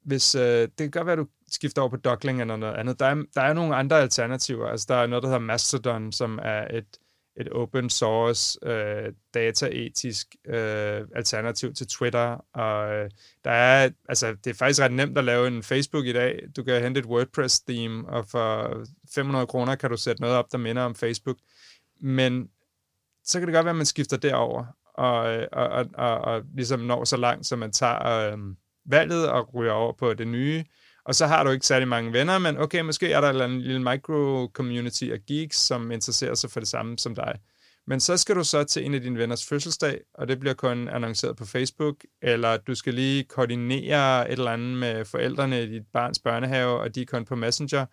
hvis, 0.06 0.36
øh, 0.36 0.62
det 0.62 0.78
kan 0.78 0.92
godt 0.92 1.06
være, 1.06 1.14
at 1.14 1.20
du 1.20 1.28
skifter 1.52 1.82
over 1.82 1.90
på 1.90 1.98
Duckling 1.98 2.42
eller 2.42 2.56
noget 2.56 2.74
andet. 2.74 3.00
Der 3.00 3.06
er, 3.06 3.24
der 3.36 3.42
er 3.42 3.54
nogle 3.54 3.76
andre 3.76 4.02
alternativer. 4.02 4.68
Altså, 4.68 4.86
der 4.90 4.96
er 4.96 5.08
noget, 5.08 5.24
der 5.24 5.30
hedder 5.30 5.40
Mastodon, 5.40 6.12
som 6.12 6.40
er 6.44 6.78
et, 6.78 7.00
et 7.38 7.50
open 7.50 7.90
source, 7.90 8.60
øh, 8.64 9.14
dataetisk 9.34 10.36
øh, 10.48 11.02
alternativ 11.16 11.74
til 11.74 11.88
Twitter. 11.88 12.46
Og 12.54 12.94
øh, 12.94 13.10
der 13.44 13.52
er, 13.52 13.90
altså, 14.10 14.36
det 14.44 14.50
er 14.50 14.54
faktisk 14.54 14.82
ret 14.82 14.92
nemt 14.92 15.18
at 15.18 15.24
lave 15.24 15.48
en 15.48 15.64
Facebook 15.64 16.06
i 16.06 16.14
dag. 16.14 16.40
Du 16.56 16.64
kan 16.64 16.82
hente 16.82 17.00
et 17.00 17.06
WordPress-theme, 17.06 18.08
og 18.08 18.28
for 18.28 18.84
500 19.16 19.48
kroner 19.48 19.76
kan 19.76 19.90
du 19.90 19.98
sætte 19.98 20.22
noget 20.22 20.38
op, 20.38 20.52
der 20.52 20.58
minder 20.58 20.82
om 20.82 20.96
Facebook. 20.96 21.38
Men 22.02 22.50
så 23.24 23.40
kan 23.40 23.48
det 23.48 23.56
godt 23.56 23.66
være, 23.66 23.72
at 23.72 23.76
man 23.78 23.86
skifter 23.86 24.18
derover 24.18 24.66
og, 24.94 25.34
øh, 25.34 25.48
og, 25.52 25.70
og, 25.70 25.86
og, 25.94 26.22
og 26.22 26.44
ligesom 26.54 26.80
når 26.80 27.04
så 27.04 27.18
langt, 27.18 27.46
som 27.46 27.60
man 27.60 27.72
tager 27.72 28.32
øh, 28.32 28.38
valget 28.86 29.30
og 29.30 29.56
ryger 29.56 29.72
over 29.72 29.94
på 29.94 30.14
det 30.14 30.28
nye 30.28 30.64
og 31.06 31.16
så 31.16 31.28
har 31.28 31.44
du 31.44 31.50
ikke 31.50 31.66
særlig 31.66 31.88
mange 31.88 32.14
venner, 32.14 32.38
men 32.38 32.58
okay, 32.58 32.82
måske 32.82 33.12
er 33.12 33.22
der 33.22 33.46
en 33.46 33.62
lille 33.62 33.84
micro-community 33.84 35.12
af 35.12 35.26
geeks, 35.28 35.58
som 35.58 35.92
interesserer 35.92 36.36
sig 36.36 36.52
for 36.52 36.60
det 36.60 36.70
samme 36.70 37.00
som 37.00 37.16
dig. 37.16 37.36
Men 37.88 38.00
så 38.00 38.18
skal 38.18 38.36
du 38.36 38.44
så 38.44 38.64
til 38.64 38.86
en 38.86 38.94
af 38.94 39.02
dine 39.02 39.20
venners 39.20 39.46
fødselsdag, 39.46 40.00
og 40.14 40.28
det 40.28 40.40
bliver 40.40 40.54
kun 40.54 40.88
annonceret 40.88 41.36
på 41.36 41.46
Facebook, 41.46 41.96
eller 42.22 42.58
du 42.58 42.76
skal 42.76 42.94
lige 42.94 43.24
koordinere 43.24 44.32
et 44.32 44.40
eller 44.40 44.52
andet 44.52 44.78
med 44.78 45.06
forældrene 45.06 45.64
i 45.64 45.68
dit 45.68 45.84
barns 45.94 46.20
børnehave, 46.20 46.80
og 46.80 46.96
de 46.96 47.02
er 47.02 47.06
kun 47.06 47.26
på 47.26 47.36
Messenger, 47.36 47.86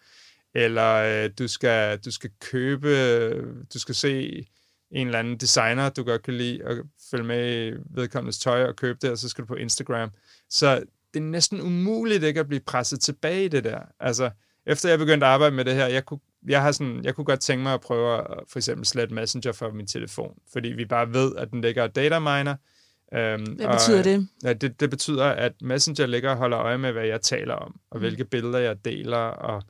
eller 0.55 0.95
øh, 1.25 1.31
du, 1.39 1.49
skal, 1.49 1.99
du 1.99 2.11
skal 2.11 2.31
købe, 2.41 3.31
du 3.75 3.79
skal 3.79 3.95
se 3.95 4.47
en 4.93 5.07
eller 5.07 5.19
anden 5.19 5.37
designer, 5.37 5.89
du 5.89 6.05
godt 6.05 6.23
kan 6.23 6.35
lide, 6.35 6.61
og 6.65 6.77
følge 7.11 7.25
med 7.25 7.67
i 7.67 7.73
vedkommendes 7.91 8.39
tøj 8.39 8.65
og 8.65 8.77
købe 8.77 8.99
det, 9.03 9.11
og 9.11 9.19
så 9.19 9.29
skal 9.29 9.43
du 9.43 9.47
på 9.47 9.55
Instagram. 9.55 10.11
Så 10.51 10.83
det 11.15 11.21
er 11.21 11.25
næsten 11.25 11.61
umuligt 11.61 12.25
ikke 12.25 12.41
at 12.41 12.49
blive 12.49 12.61
presset 12.61 13.01
tilbage 13.01 13.45
i 13.45 13.49
det 13.49 13.65
der. 13.65 13.81
Altså, 14.01 14.31
efter 14.67 14.89
jeg 14.89 14.99
begyndte 14.99 15.27
at 15.27 15.33
arbejde 15.33 15.57
med 15.57 15.65
det 15.65 15.75
her, 15.75 15.87
jeg 15.87 16.05
kunne, 16.05 16.21
jeg 16.49 16.63
har 16.63 16.73
sådan, 16.73 17.05
jeg 17.05 17.15
kunne 17.15 17.25
godt 17.25 17.41
tænke 17.41 17.63
mig 17.63 17.75
at 17.75 17.81
prøve 17.81 18.19
at 18.19 18.27
for 18.49 18.59
eksempel 18.59 18.87
slette 18.87 19.15
Messenger 19.15 19.53
fra 19.53 19.71
min 19.71 19.87
telefon, 19.87 20.35
fordi 20.53 20.69
vi 20.69 20.85
bare 20.85 21.13
ved, 21.13 21.37
at 21.37 21.51
den 21.51 21.61
ligger 21.61 21.83
og 21.83 21.95
data 21.95 22.19
miner. 22.19 22.57
Øhm, 23.15 23.43
Hvad 23.43 23.67
og, 23.67 23.73
betyder 23.73 24.03
det? 24.03 24.29
Ja, 24.45 24.53
det? 24.53 24.81
Det 24.81 24.91
betyder, 24.91 25.25
at 25.25 25.53
Messenger 25.63 26.07
ligger 26.07 26.31
og 26.31 26.37
holder 26.37 26.59
øje 26.59 26.79
med, 26.79 26.93
hvad 26.93 27.07
jeg 27.07 27.21
taler 27.21 27.55
om, 27.55 27.81
og 27.91 27.97
mm. 27.97 28.01
hvilke 28.01 28.25
billeder 28.25 28.59
jeg 28.59 28.85
deler, 28.85 29.17
og 29.17 29.63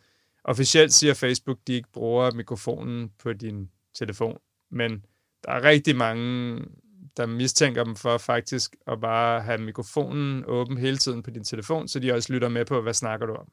officielt 0.45 0.93
siger 0.93 1.15
Facebook, 1.15 1.59
de 1.67 1.73
ikke 1.73 1.89
bruger 1.93 2.31
mikrofonen 2.31 3.11
på 3.19 3.33
din 3.33 3.71
telefon, 3.95 4.39
men 4.71 5.05
der 5.45 5.53
er 5.53 5.63
rigtig 5.63 5.97
mange 5.97 6.61
der 7.17 7.27
mistænker 7.27 7.85
dem 7.85 7.97
for 7.97 8.19
faktisk 8.19 8.77
at 8.87 9.01
bare 9.01 9.43
have 9.43 9.59
mikrofonen 9.59 10.45
åben 10.47 10.79
hele 10.79 10.97
tiden 10.97 11.23
på 11.23 11.31
din 11.31 11.45
telefon, 11.45 11.89
så 11.89 11.99
de 11.99 12.13
også 12.13 12.33
lytter 12.33 12.49
med 12.49 12.65
på, 12.65 12.81
hvad 12.81 12.95
snakker 12.95 13.27
du 13.27 13.35
om. 13.35 13.49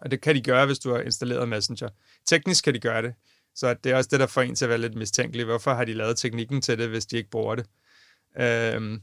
Og 0.00 0.10
det 0.10 0.20
kan 0.20 0.34
de 0.34 0.42
gøre, 0.42 0.66
hvis 0.66 0.78
du 0.78 0.92
har 0.92 1.00
installeret 1.00 1.48
Messenger. 1.48 1.88
Teknisk 2.26 2.64
kan 2.64 2.74
de 2.74 2.80
gøre 2.80 3.02
det, 3.02 3.14
så 3.54 3.74
det 3.74 3.92
er 3.92 3.96
også 3.96 4.08
det, 4.12 4.20
der 4.20 4.26
får 4.26 4.42
en 4.42 4.54
til 4.54 4.64
at 4.64 4.68
være 4.68 4.78
lidt 4.78 4.94
mistænkelig. 4.94 5.44
Hvorfor 5.44 5.74
har 5.74 5.84
de 5.84 5.92
lavet 5.92 6.16
teknikken 6.16 6.62
til 6.62 6.78
det, 6.78 6.88
hvis 6.88 7.06
de 7.06 7.16
ikke 7.16 7.30
bruger 7.30 7.54
det? 7.54 7.66
Øhm, 8.40 9.02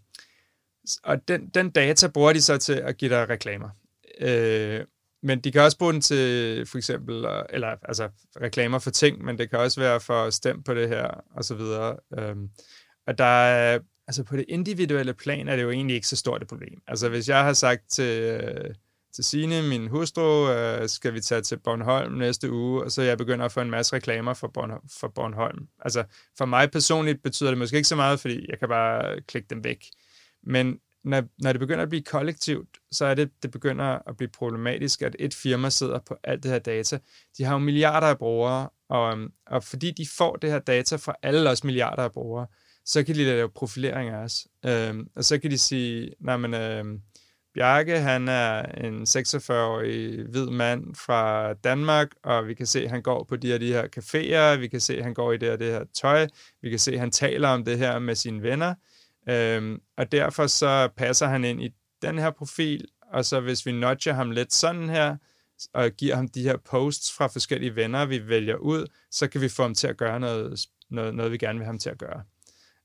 og 1.03 1.27
den, 1.27 1.49
den 1.49 1.69
data 1.69 2.07
bruger 2.07 2.33
de 2.33 2.41
så 2.41 2.57
til 2.57 2.73
at 2.73 2.97
give 2.97 3.12
dig 3.12 3.29
reklamer. 3.29 3.69
Øh, 4.21 4.86
men 5.23 5.39
de 5.39 5.51
kan 5.51 5.62
også 5.62 5.77
bruge 5.77 5.93
den 5.93 6.01
til 6.01 6.65
for 6.65 6.77
eksempel, 6.77 7.25
eller 7.49 7.75
altså 7.84 8.10
reklamer 8.41 8.80
for 8.80 8.91
ting, 8.91 9.25
men 9.25 9.38
det 9.38 9.49
kan 9.49 9.60
også 9.60 9.80
være 9.80 9.99
for 9.99 10.23
at 10.23 10.34
stemme 10.34 10.63
på 10.63 10.73
det 10.73 10.89
her, 10.89 11.08
og 11.36 11.43
så 11.43 11.56
videre. 11.56 11.97
Øhm, 12.19 12.49
og 13.08 13.17
der 13.17 13.23
er, 13.25 13.80
altså 14.08 14.23
på 14.23 14.38
det 14.38 14.45
individuelle 14.47 15.13
plan 15.13 15.47
er 15.47 15.56
det 15.56 15.63
jo 15.63 15.71
egentlig 15.71 15.95
ikke 15.95 16.08
så 16.08 16.15
stort 16.15 16.41
et 16.41 16.47
problem. 16.47 16.82
Altså 16.88 17.10
hvis 17.10 17.30
jeg 17.30 17.43
har 17.43 17.53
sagt 17.53 17.82
til, 17.89 18.21
øh, 18.21 18.73
til 19.13 19.23
Signe, 19.23 19.62
min 19.62 19.88
hustru, 19.88 20.49
øh, 20.49 20.89
skal 20.89 21.13
vi 21.13 21.21
tage 21.21 21.41
til 21.41 21.60
Bornholm 21.60 22.13
næste 22.13 22.51
uge, 22.51 22.84
og 22.84 22.91
så 22.91 23.01
jeg 23.01 23.17
begynder 23.17 23.45
at 23.45 23.51
få 23.51 23.62
en 23.62 23.69
masse 23.69 23.95
reklamer 23.95 24.34
for, 24.34 24.47
Bornholm, 24.47 24.89
for 24.99 25.08
Bornholm. 25.08 25.67
Altså 25.80 26.03
for 26.38 26.45
mig 26.45 26.71
personligt 26.71 27.23
betyder 27.23 27.51
det 27.51 27.58
måske 27.58 27.77
ikke 27.77 27.88
så 27.88 27.95
meget, 27.95 28.19
fordi 28.19 28.45
jeg 28.49 28.60
kan 28.60 28.69
bare 28.69 29.21
klikke 29.21 29.47
dem 29.49 29.63
væk. 29.63 29.86
Men 30.43 30.80
når, 31.03 31.23
når 31.43 31.51
det 31.51 31.60
begynder 31.60 31.83
at 31.83 31.89
blive 31.89 32.03
kollektivt, 32.03 32.77
så 32.91 33.05
er 33.05 33.13
det, 33.13 33.29
det 33.43 33.51
begynder 33.51 33.99
at 34.10 34.17
blive 34.17 34.29
problematisk, 34.29 35.01
at 35.01 35.15
et 35.19 35.33
firma 35.33 35.69
sidder 35.69 35.99
på 35.99 36.15
alt 36.23 36.43
det 36.43 36.51
her 36.51 36.60
data. 36.60 36.99
De 37.38 37.43
har 37.43 37.53
jo 37.53 37.60
milliarder 37.60 38.07
af 38.07 38.17
brugere, 38.17 38.69
og, 38.89 39.12
øhm, 39.12 39.31
og 39.47 39.63
fordi 39.63 39.91
de 39.91 40.07
får 40.17 40.36
det 40.36 40.51
her 40.51 40.60
data 40.60 40.95
fra 40.95 41.15
alle 41.23 41.49
os 41.49 41.63
milliarder 41.63 42.03
af 42.03 42.12
brugere, 42.12 42.47
så 42.86 43.03
kan 43.03 43.15
de 43.15 43.23
lave 43.23 43.49
profilering 43.49 44.10
af 44.10 44.17
os. 44.17 44.47
Øhm, 44.65 45.07
og 45.15 45.23
så 45.23 45.39
kan 45.39 45.51
de 45.51 45.57
sige, 45.57 46.12
nej, 46.19 46.38
men 46.38 46.53
øhm, 46.53 47.01
Bjarke, 47.57 47.99
han 47.99 48.27
er 48.27 48.62
en 48.62 49.03
46-årig 49.03 50.25
hvid 50.29 50.45
mand 50.45 50.95
fra 50.95 51.53
Danmark, 51.53 52.07
og 52.23 52.47
vi 52.47 52.53
kan 52.53 52.65
se, 52.65 52.83
at 52.83 52.89
han 52.89 53.01
går 53.01 53.23
på 53.23 53.36
de 53.36 53.47
her, 53.47 53.57
de 53.57 53.73
her 53.73 53.83
caféer, 53.97 54.60
vi 54.60 54.67
kan 54.67 54.79
se, 54.79 54.97
at 54.97 55.03
han 55.03 55.13
går 55.13 55.31
i 55.31 55.38
det 55.38 55.49
her, 55.49 55.55
det 55.55 55.71
her 55.71 55.83
tøj, 55.93 56.27
vi 56.62 56.69
kan 56.69 56.79
se, 56.79 56.93
at 56.93 56.99
han 56.99 57.12
taler 57.12 57.49
om 57.49 57.65
det 57.65 57.77
her 57.77 57.99
med 57.99 58.15
sine 58.15 58.43
venner, 58.43 58.73
øhm, 59.30 59.82
og 59.98 60.12
derfor 60.12 60.48
så 60.48 60.90
passer 60.98 61.28
han 61.28 61.44
ind 61.44 61.63
i 61.63 61.70
den 62.02 62.18
her 62.18 62.32
profil, 62.32 62.88
og 63.12 63.26
så 63.26 63.40
hvis 63.40 63.66
vi 63.66 63.72
nudger 63.72 64.13
ham 64.13 64.32
lidt 64.32 64.54
sådan 64.54 64.90
her, 64.90 65.18
og 65.74 65.92
giver 65.92 66.16
ham 66.16 66.28
de 66.28 66.44
her 66.44 66.58
posts 66.58 67.12
fra 67.12 67.28
forskellige 67.28 67.76
venner, 67.76 68.06
vi 68.06 68.28
vælger 68.28 68.56
ud, 68.56 68.86
så 69.12 69.28
kan 69.28 69.42
vi 69.42 69.50
få 69.50 69.62
ham 69.62 69.76
til 69.76 69.88
at 69.88 69.98
gøre 69.98 70.20
noget, 70.20 70.60
noget, 70.90 71.16
noget 71.16 71.32
vi 71.32 71.38
gerne 71.38 71.60
vil 71.60 71.66
have 71.66 71.72
ham 71.74 71.80
til 71.80 71.90
at 71.90 71.98
gøre. 71.98 72.24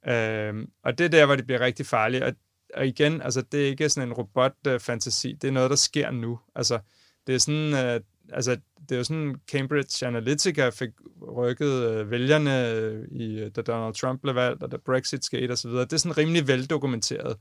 Øhm, 0.09 0.71
og 0.85 0.99
det 0.99 1.05
er 1.05 1.09
der, 1.09 1.27
hvor 1.27 1.37
det 1.37 1.47
bliver 1.47 1.61
rigtig 1.61 1.87
farligt. 1.87 2.25
Og, 2.25 2.33
og 2.75 2.87
igen, 2.87 3.23
altså, 3.23 3.43
det 3.43 3.63
er 3.63 3.67
ikke 3.67 3.89
sådan 3.89 4.09
en 4.09 4.13
robot-fantasi. 4.13 5.33
Det 5.33 5.49
er 5.49 5.53
noget, 5.53 5.71
der 5.71 5.77
sker 5.77 6.11
nu. 6.11 6.41
Altså, 6.55 6.79
det 7.27 7.35
er 7.35 7.39
sådan... 7.39 7.87
Øh, 7.87 8.01
altså, 8.33 8.57
det 8.89 8.93
er 8.93 8.97
jo 8.97 9.05
sådan, 9.05 9.41
Cambridge 9.51 10.07
Analytica 10.07 10.71
fik 10.71 10.91
rykket 11.23 11.91
øh, 11.91 12.11
vælgerne 12.11 12.71
øh, 12.71 13.09
i, 13.11 13.41
øh, 13.41 13.51
da 13.57 13.63
Donald 13.63 13.95
Trump 13.95 14.23
blev 14.23 14.35
valgt, 14.35 14.63
og 14.63 14.73
da 14.73 14.77
Brexit 14.77 15.25
skete 15.25 15.53
osv. 15.53 15.71
Det 15.71 15.93
er 15.93 15.97
sådan 15.97 16.19
rimelig 16.19 16.49
veldokumenteret. 16.49 17.37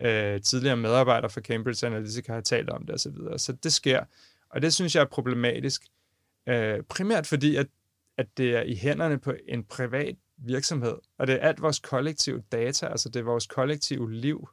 øh, 0.00 0.40
tidligere 0.40 0.76
medarbejdere 0.76 1.30
fra 1.30 1.40
Cambridge 1.40 1.86
Analytica 1.86 2.32
har 2.32 2.40
talt 2.40 2.70
om 2.70 2.86
det 2.86 2.94
osv. 2.94 2.98
Så, 2.98 3.10
videre. 3.10 3.38
så 3.38 3.52
det 3.52 3.72
sker, 3.72 4.04
og 4.50 4.62
det 4.62 4.74
synes 4.74 4.94
jeg 4.94 5.00
er 5.00 5.06
problematisk. 5.06 5.82
Øh, 6.48 6.82
primært 6.82 7.26
fordi, 7.26 7.56
at, 7.56 7.66
at 8.18 8.26
det 8.36 8.56
er 8.56 8.62
i 8.62 8.74
hænderne 8.74 9.18
på 9.18 9.34
en 9.48 9.64
privat 9.64 10.16
virksomhed, 10.36 10.94
og 11.18 11.26
det 11.26 11.34
er 11.34 11.38
alt 11.48 11.62
vores 11.62 11.78
kollektive 11.78 12.42
data, 12.52 12.86
altså 12.86 13.08
det 13.08 13.20
er 13.20 13.24
vores 13.24 13.46
kollektive 13.46 14.12
liv, 14.12 14.48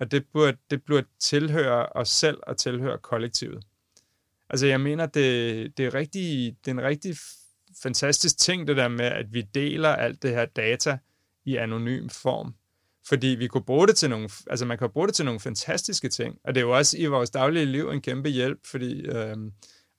og 0.00 0.10
det 0.10 0.26
burde, 0.32 0.56
det 0.70 0.82
burde 0.84 1.06
tilhøre 1.20 1.86
os 1.86 2.08
selv 2.08 2.38
og 2.42 2.56
tilhøre 2.56 2.98
kollektivet. 2.98 3.64
Altså 4.50 4.66
jeg 4.66 4.80
mener, 4.80 5.06
det, 5.06 5.76
det, 5.76 5.86
er, 5.86 5.94
rigtig, 5.94 6.56
det 6.64 6.70
er 6.70 6.74
en 6.74 6.82
rigtig 6.82 7.16
fantastisk 7.82 8.38
ting, 8.38 8.68
det 8.68 8.76
der 8.76 8.88
med, 8.88 9.04
at 9.04 9.26
vi 9.32 9.42
deler 9.42 9.88
alt 9.88 10.22
det 10.22 10.30
her 10.30 10.44
data 10.44 10.98
i 11.44 11.56
anonym 11.56 12.08
form. 12.08 12.54
Fordi 13.08 13.26
vi 13.26 13.46
kunne 13.46 13.64
bruge 13.64 13.86
det 13.86 13.96
til 13.96 14.10
nogle, 14.10 14.28
altså 14.50 14.66
man 14.66 14.78
kan 14.78 14.90
bruge 14.90 15.06
det 15.06 15.14
til 15.14 15.24
nogle 15.24 15.40
fantastiske 15.40 16.08
ting, 16.08 16.38
og 16.44 16.54
det 16.54 16.60
er 16.60 16.64
jo 16.64 16.76
også 16.76 16.98
i 16.98 17.06
vores 17.06 17.30
daglige 17.30 17.64
liv 17.64 17.90
en 17.90 18.00
kæmpe 18.00 18.28
hjælp, 18.28 18.58
fordi 18.66 19.00
øh, 19.00 19.36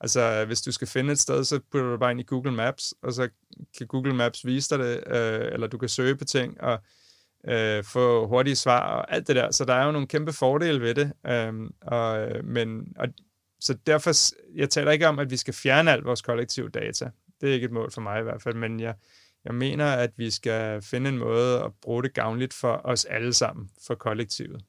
altså, 0.00 0.44
hvis 0.44 0.62
du 0.62 0.72
skal 0.72 0.88
finde 0.88 1.12
et 1.12 1.18
sted, 1.18 1.44
så 1.44 1.60
putter 1.70 1.90
du 1.90 1.98
bare 1.98 2.10
ind 2.10 2.20
i 2.20 2.24
Google 2.26 2.52
Maps, 2.52 2.94
og 3.02 3.12
så 3.12 3.28
kan 3.78 3.86
Google 3.86 4.14
Maps 4.14 4.46
vise 4.46 4.76
dig 4.76 4.84
det, 4.84 5.04
øh, 5.06 5.52
eller 5.52 5.66
du 5.66 5.78
kan 5.78 5.88
søge 5.88 6.16
på 6.16 6.24
ting, 6.24 6.60
og 6.60 6.78
øh, 7.48 7.84
få 7.84 8.26
hurtige 8.26 8.56
svar 8.56 8.96
og 8.96 9.14
alt 9.14 9.28
det 9.28 9.36
der. 9.36 9.50
Så 9.50 9.64
der 9.64 9.74
er 9.74 9.84
jo 9.84 9.92
nogle 9.92 10.06
kæmpe 10.06 10.32
fordele 10.32 10.80
ved 10.80 10.94
det. 10.94 11.12
Øhm, 11.26 11.64
øh, 11.64 11.70
og, 11.82 12.28
men, 12.44 12.92
og, 12.96 13.08
så 13.60 13.74
derfor, 13.74 14.12
jeg 14.54 14.70
taler 14.70 14.90
ikke 14.90 15.08
om, 15.08 15.18
at 15.18 15.30
vi 15.30 15.36
skal 15.36 15.54
fjerne 15.54 15.92
alt 15.92 16.04
vores 16.04 16.22
kollektive 16.22 16.68
data. 16.68 17.10
Det 17.40 17.48
er 17.48 17.54
ikke 17.54 17.64
et 17.64 17.72
mål 17.72 17.90
for 17.90 18.00
mig 18.00 18.20
i 18.20 18.22
hvert 18.22 18.42
fald, 18.42 18.54
men 18.54 18.80
jeg, 18.80 18.94
jeg 19.44 19.54
mener, 19.54 19.86
at 19.86 20.10
vi 20.16 20.30
skal 20.30 20.82
finde 20.82 21.10
en 21.10 21.18
måde 21.18 21.62
at 21.62 21.72
bruge 21.82 22.02
det 22.02 22.14
gavnligt 22.14 22.54
for 22.54 22.80
os 22.84 23.04
alle 23.04 23.32
sammen, 23.32 23.70
for 23.86 23.94
kollektivet. 23.94 24.64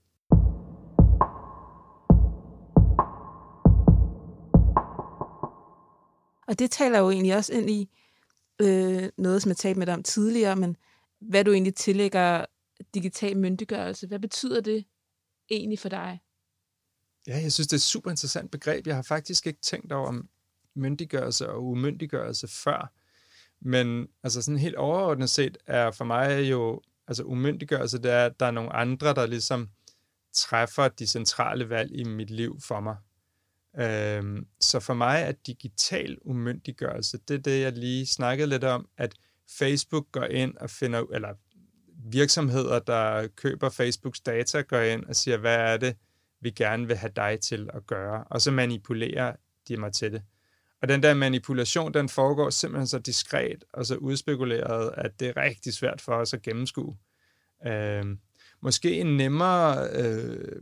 Og 6.47 6.60
det 6.60 6.71
taler 6.71 6.99
jo 6.99 7.10
egentlig 7.10 7.36
også 7.36 7.54
ind 7.54 7.69
i 7.69 7.89
øh, 8.62 9.10
noget, 9.17 9.41
som 9.41 9.49
jeg 9.49 9.58
talte 9.58 9.80
med 9.80 9.88
dig 9.88 9.93
om 9.93 10.04
tidligere, 10.04 10.56
men 10.56 10.77
hvad 11.19 11.43
du 11.43 11.51
egentlig 11.51 11.75
tillægger 11.75 12.45
digital 12.93 13.38
myndiggørelse. 13.38 14.08
Hvad 14.08 14.19
betyder 14.19 14.62
det 14.62 14.86
egentlig 15.49 15.80
for 15.80 15.89
dig? 15.89 16.19
Ja, 17.28 17.40
jeg 17.42 17.52
synes, 17.52 17.68
det 17.68 17.74
er 17.74 17.78
et 17.78 17.82
super 17.82 18.12
interessant 18.12 18.52
begreb. 18.52 18.88
Jeg 18.88 18.96
har 18.96 19.02
faktisk 19.02 19.48
ikke 19.48 19.62
tænkt 19.62 19.92
over 19.92 20.08
om 20.08 20.30
myndiggørelse 20.76 21.50
og 21.50 21.64
umyndiggørelse 21.64 22.48
før. 22.48 22.92
Men 23.62 24.08
altså 24.24 24.42
sådan 24.42 24.58
helt 24.58 24.76
overordnet 24.76 25.30
set 25.30 25.58
er 25.68 25.92
for 25.92 26.06
mig 26.06 26.50
jo, 26.52 26.82
altså 27.08 27.24
umyndiggørelse, 27.24 27.98
det 27.98 28.12
er, 28.12 28.26
at 28.26 28.40
der 28.40 28.46
er 28.46 28.52
nogle 28.52 28.74
andre, 28.74 29.14
der 29.14 29.26
ligesom 29.26 29.70
træffer 30.34 30.88
de 30.88 31.08
centrale 31.08 31.70
valg 31.70 31.92
i 31.96 32.04
mit 32.04 32.30
liv 32.30 32.60
for 32.62 32.80
mig. 32.80 32.96
Øhm, 33.80 34.48
så 34.60 34.80
for 34.80 34.94
mig 34.94 35.22
er 35.22 35.32
digital 35.32 36.18
umyndiggørelse, 36.22 37.18
det 37.28 37.34
er 37.34 37.42
det, 37.42 37.62
jeg 37.62 37.72
lige 37.72 38.06
snakkede 38.06 38.50
lidt 38.50 38.64
om, 38.64 38.88
at 38.98 39.16
Facebook 39.50 40.12
går 40.12 40.24
ind 40.24 40.58
og 40.58 40.70
finder, 40.70 41.04
eller 41.14 41.34
virksomheder, 42.12 42.80
der 42.80 43.28
køber 43.28 43.70
Facebooks 43.70 44.20
data, 44.20 44.62
går 44.62 44.80
ind 44.80 45.06
og 45.06 45.16
siger, 45.16 45.38
hvad 45.38 45.56
er 45.56 45.78
det, 45.78 45.96
vi 46.41 46.49
gerne 46.49 46.88
vil 46.88 46.95
have 46.95 47.12
dig 47.15 47.39
til 47.39 47.69
at 47.73 47.88
gøre, 47.88 48.23
og 48.23 48.41
så 48.41 48.51
manipulerer 48.51 49.36
de 49.67 49.77
mig 49.77 49.93
til 49.93 50.12
det. 50.12 50.21
Og 50.82 50.88
den 50.88 51.04
der 51.04 51.13
manipulation, 51.13 51.93
den 51.93 52.10
foregår 52.10 52.49
simpelthen 52.49 52.88
så 52.88 52.99
diskret 52.99 53.63
og 53.73 53.86
så 53.86 53.95
udspekuleret, 53.95 54.93
at 54.97 55.19
det 55.19 55.27
er 55.27 55.38
rigtig 55.38 55.73
svært 55.73 56.01
for 56.01 56.13
os 56.13 56.34
at 56.34 56.41
gennemskue. 56.41 56.97
Øh, 57.67 58.06
måske 58.62 58.99
en 58.99 59.17
nemmere, 59.17 59.89
øh, 59.93 60.62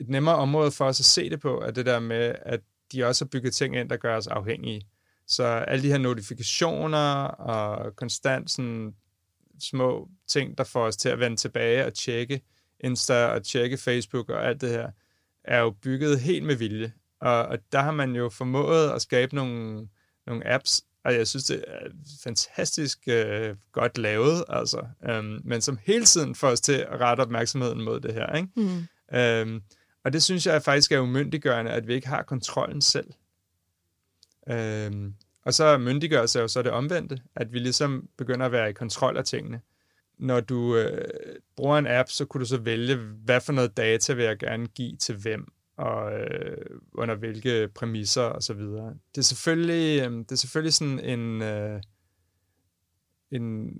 et 0.00 0.08
nemmere 0.08 0.36
område 0.36 0.70
for 0.70 0.84
os 0.84 1.00
at 1.00 1.04
se 1.04 1.30
det 1.30 1.40
på, 1.40 1.60
er 1.60 1.70
det 1.70 1.86
der 1.86 2.00
med, 2.00 2.34
at 2.42 2.60
de 2.92 3.04
også 3.04 3.24
har 3.24 3.28
bygget 3.28 3.54
ting 3.54 3.76
ind, 3.76 3.88
der 3.88 3.96
gør 3.96 4.16
os 4.16 4.26
afhængige. 4.26 4.88
Så 5.26 5.44
alle 5.44 5.82
de 5.82 5.88
her 5.88 5.98
notifikationer 5.98 7.24
og 7.24 7.96
konstant 7.96 8.50
sådan, 8.50 8.94
små 9.60 10.08
ting, 10.28 10.58
der 10.58 10.64
får 10.64 10.86
os 10.86 10.96
til 10.96 11.08
at 11.08 11.18
vende 11.18 11.36
tilbage 11.36 11.86
og 11.86 11.94
tjekke 11.94 12.42
Insta 12.82 13.26
og 13.26 13.44
tjekke 13.44 13.76
Facebook 13.76 14.28
og 14.28 14.46
alt 14.46 14.60
det 14.60 14.70
her, 14.70 14.90
er 15.44 15.60
jo 15.60 15.70
bygget 15.70 16.20
helt 16.20 16.44
med 16.44 16.56
vilje. 16.56 16.92
Og, 17.20 17.46
og 17.46 17.58
der 17.72 17.80
har 17.80 17.92
man 17.92 18.16
jo 18.16 18.28
formået 18.28 18.90
at 18.90 19.02
skabe 19.02 19.34
nogle, 19.34 19.88
nogle 20.26 20.52
apps, 20.52 20.82
og 21.04 21.14
jeg 21.14 21.28
synes, 21.28 21.44
det 21.44 21.64
er 21.66 21.88
fantastisk 22.22 22.98
øh, 23.06 23.56
godt 23.72 23.98
lavet, 23.98 24.44
altså, 24.48 24.86
øhm, 25.08 25.40
men 25.44 25.60
som 25.60 25.78
hele 25.82 26.04
tiden 26.04 26.34
får 26.34 26.48
os 26.48 26.60
til 26.60 26.72
at 26.72 27.00
rette 27.00 27.20
opmærksomheden 27.20 27.82
mod 27.82 28.00
det 28.00 28.14
her. 28.14 28.36
Ikke? 28.36 28.48
Mm. 28.56 29.16
Øhm, 29.18 29.62
og 30.04 30.12
det 30.12 30.22
synes 30.22 30.46
jeg 30.46 30.62
faktisk 30.62 30.92
er 30.92 31.00
umyndiggørende, 31.00 31.70
at 31.70 31.86
vi 31.86 31.94
ikke 31.94 32.08
har 32.08 32.22
kontrollen 32.22 32.82
selv. 32.82 33.12
Øhm, 34.48 35.14
og 35.44 35.54
så 35.54 35.78
myndiggørelse 35.78 36.38
er 36.38 36.42
jo 36.42 36.48
så 36.48 36.62
det 36.62 36.72
omvendte, 36.72 37.20
at 37.36 37.52
vi 37.52 37.58
ligesom 37.58 38.08
begynder 38.18 38.46
at 38.46 38.52
være 38.52 38.70
i 38.70 38.72
kontrol 38.72 39.16
af 39.16 39.24
tingene. 39.24 39.60
Når 40.18 40.40
du 40.40 40.76
øh, 40.76 41.08
bruger 41.56 41.78
en 41.78 41.86
app, 41.86 42.08
så 42.08 42.24
kunne 42.24 42.40
du 42.40 42.46
så 42.46 42.58
vælge, 42.58 42.96
hvad 42.96 43.40
for 43.40 43.52
noget 43.52 43.76
data 43.76 44.12
vil 44.12 44.24
jeg 44.24 44.38
gerne 44.38 44.66
give 44.66 44.96
til 44.96 45.16
hvem, 45.16 45.52
og 45.76 46.12
øh, 46.12 46.80
under 46.94 47.14
hvilke 47.14 47.68
præmisser 47.74 48.22
og 48.22 48.42
så 48.42 48.54
videre. 48.54 48.94
Det 49.14 49.18
er 49.18 49.22
selvfølgelig, 49.22 50.02
øh, 50.02 50.18
det 50.18 50.32
er 50.32 50.36
selvfølgelig 50.36 50.74
sådan 50.74 51.00
en, 51.00 51.42
øh, 51.42 51.80
en, 53.30 53.76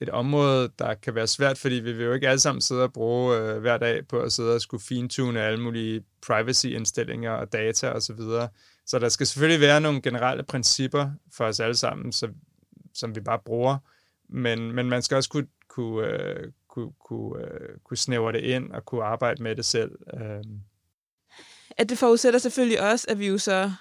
et 0.00 0.10
område, 0.10 0.70
der 0.78 0.94
kan 0.94 1.14
være 1.14 1.26
svært, 1.26 1.58
fordi 1.58 1.74
vi 1.74 1.92
vil 1.92 2.04
jo 2.04 2.12
ikke 2.12 2.28
alle 2.28 2.40
sammen 2.40 2.60
sidde 2.60 2.82
og 2.82 2.92
bruge 2.92 3.36
øh, 3.36 3.58
hver 3.58 3.78
dag 3.78 4.08
på 4.08 4.20
at 4.20 4.32
sidde 4.32 4.54
og 4.54 4.60
skulle 4.60 4.82
fintune 4.82 5.40
alle 5.42 5.60
mulige 5.60 6.04
privacy-indstillinger 6.26 7.30
og 7.30 7.52
data 7.52 7.90
og 7.90 8.02
så 8.02 8.12
videre. 8.12 8.48
Så 8.86 8.98
der 8.98 9.08
skal 9.08 9.26
selvfølgelig 9.26 9.60
være 9.60 9.80
nogle 9.80 10.02
generelle 10.02 10.42
principper 10.42 11.10
for 11.32 11.44
os 11.44 11.60
alle 11.60 11.76
sammen, 11.76 12.12
så, 12.12 12.28
som 12.94 13.14
vi 13.14 13.20
bare 13.20 13.38
bruger, 13.44 13.78
men, 14.32 14.72
men 14.72 14.88
man 14.88 15.02
skal 15.02 15.16
også 15.16 15.30
kunne, 15.30 15.46
kunne, 15.68 16.06
øh, 16.06 16.52
kunne, 16.68 16.92
kunne, 17.08 17.44
øh, 17.44 17.78
kunne 17.84 17.96
snævre 17.96 18.32
det 18.32 18.40
ind 18.40 18.72
og 18.72 18.84
kunne 18.84 19.04
arbejde 19.04 19.42
med 19.42 19.56
det 19.56 19.64
selv. 19.64 19.90
Øh. 20.14 20.44
At 21.76 21.88
det 21.88 21.98
forudsætter 21.98 22.38
selvfølgelig 22.38 22.90
også, 22.90 23.06
at 23.08 23.18
vi 23.18 23.26
jo 23.26 23.38
så 23.38 23.72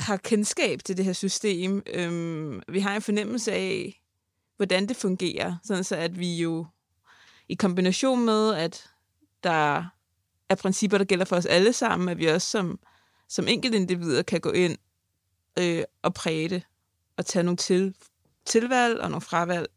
har 0.00 0.16
kendskab 0.16 0.78
til 0.84 0.96
det 0.96 1.04
her 1.04 1.12
system. 1.12 1.82
Øhm, 1.86 2.62
vi 2.68 2.80
har 2.80 2.96
en 2.96 3.02
fornemmelse 3.02 3.52
af, 3.52 4.02
hvordan 4.56 4.88
det 4.88 4.96
fungerer, 4.96 5.56
sådan 5.64 5.84
så 5.84 5.96
at 5.96 6.18
vi 6.18 6.36
jo 6.36 6.66
i 7.48 7.54
kombination 7.54 8.24
med, 8.24 8.54
at 8.54 8.90
der 9.44 9.84
er 10.48 10.54
principper, 10.54 10.98
der 10.98 11.04
gælder 11.04 11.24
for 11.24 11.36
os 11.36 11.46
alle 11.46 11.72
sammen, 11.72 12.08
at 12.08 12.18
vi 12.18 12.26
også 12.26 12.50
som, 12.50 12.78
som 13.28 13.48
enkelte 13.48 13.76
individer 13.76 14.22
kan 14.22 14.40
gå 14.40 14.50
ind 14.50 14.78
øh, 15.58 15.82
og 16.02 16.14
præge 16.14 16.48
det, 16.48 16.62
og 17.16 17.26
tage 17.26 17.42
nogle 17.42 17.56
til, 17.56 17.94
tilvalg 18.50 19.00
og 19.00 19.10
nogle 19.10 19.20
fravalg 19.20 19.68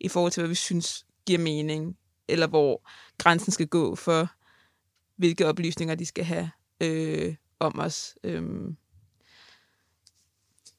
i 0.00 0.08
forhold 0.08 0.32
til, 0.32 0.40
hvad 0.40 0.48
vi 0.48 0.54
synes 0.54 1.06
giver 1.26 1.38
mening, 1.38 1.98
eller 2.28 2.46
hvor 2.46 2.88
grænsen 3.18 3.52
skal 3.52 3.66
gå 3.68 3.94
for, 3.94 4.28
hvilke 5.16 5.46
oplysninger 5.46 5.94
de 5.94 6.06
skal 6.06 6.24
have 6.24 6.50
øh, 6.80 7.34
om 7.58 7.78
os. 7.78 8.14
Øh. 8.24 8.42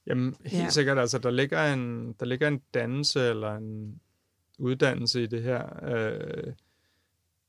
Jamen, 0.07 0.35
helt 0.45 0.63
ja. 0.63 0.69
sikkert. 0.69 0.99
Altså, 0.99 1.17
der 1.17 1.31
ligger, 1.31 1.73
en, 1.73 2.13
der 2.13 2.25
ligger 2.25 2.47
en 2.47 2.61
dannelse 2.73 3.29
eller 3.29 3.55
en 3.55 3.99
uddannelse 4.59 5.23
i 5.23 5.27
det 5.27 5.43
her. 5.43 5.83
Øh, 5.83 6.53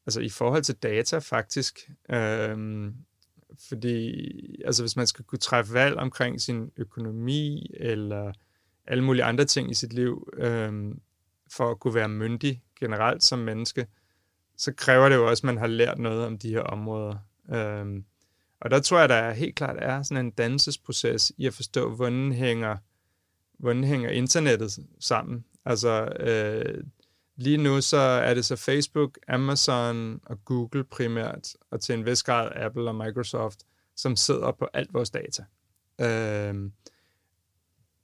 altså 0.06 0.20
i 0.20 0.28
forhold 0.28 0.62
til 0.62 0.74
data 0.74 1.18
faktisk. 1.18 1.90
Øh, 2.10 2.92
fordi 3.68 4.62
altså, 4.64 4.82
hvis 4.82 4.96
man 4.96 5.06
skal 5.06 5.24
kunne 5.24 5.38
træffe 5.38 5.72
valg 5.72 5.96
omkring 5.96 6.40
sin 6.40 6.70
økonomi 6.76 7.70
eller 7.74 8.32
alle 8.86 9.04
mulige 9.04 9.24
andre 9.24 9.44
ting 9.44 9.70
i 9.70 9.74
sit 9.74 9.92
liv, 9.92 10.28
øh, 10.36 10.94
for 11.52 11.70
at 11.70 11.80
kunne 11.80 11.94
være 11.94 12.08
myndig 12.08 12.62
generelt 12.80 13.24
som 13.24 13.38
menneske, 13.38 13.86
så 14.56 14.72
kræver 14.76 15.08
det 15.08 15.16
jo 15.16 15.28
også, 15.28 15.40
at 15.40 15.44
man 15.44 15.58
har 15.58 15.66
lært 15.66 15.98
noget 15.98 16.26
om 16.26 16.38
de 16.38 16.50
her 16.50 16.60
områder. 16.60 17.16
Øh, 17.54 18.02
og 18.60 18.70
der 18.70 18.80
tror 18.80 19.00
jeg, 19.00 19.08
der 19.08 19.30
helt 19.30 19.54
klart 19.54 19.76
er 19.78 20.02
sådan 20.02 20.26
en 20.26 20.30
dannelsesproces 20.30 21.32
i 21.36 21.46
at 21.46 21.54
forstå, 21.54 21.94
hvordan 21.94 22.32
hænger, 22.32 22.76
hvordan 23.58 23.84
hænger 23.84 24.10
internettet 24.10 24.78
sammen. 25.00 25.44
Altså, 25.64 26.04
øh, 26.04 26.84
lige 27.36 27.56
nu 27.56 27.80
så 27.80 27.96
er 27.96 28.34
det 28.34 28.44
så 28.44 28.56
Facebook, 28.56 29.18
Amazon 29.28 30.20
og 30.26 30.44
Google 30.44 30.84
primært, 30.84 31.54
og 31.70 31.80
til 31.80 31.94
en 31.94 32.06
vis 32.06 32.22
grad 32.22 32.50
Apple 32.56 32.88
og 32.88 32.94
Microsoft, 32.94 33.58
som 33.96 34.16
sidder 34.16 34.52
på 34.52 34.68
alt 34.72 34.94
vores 34.94 35.10
data. 35.10 35.44
Øh, 36.00 36.70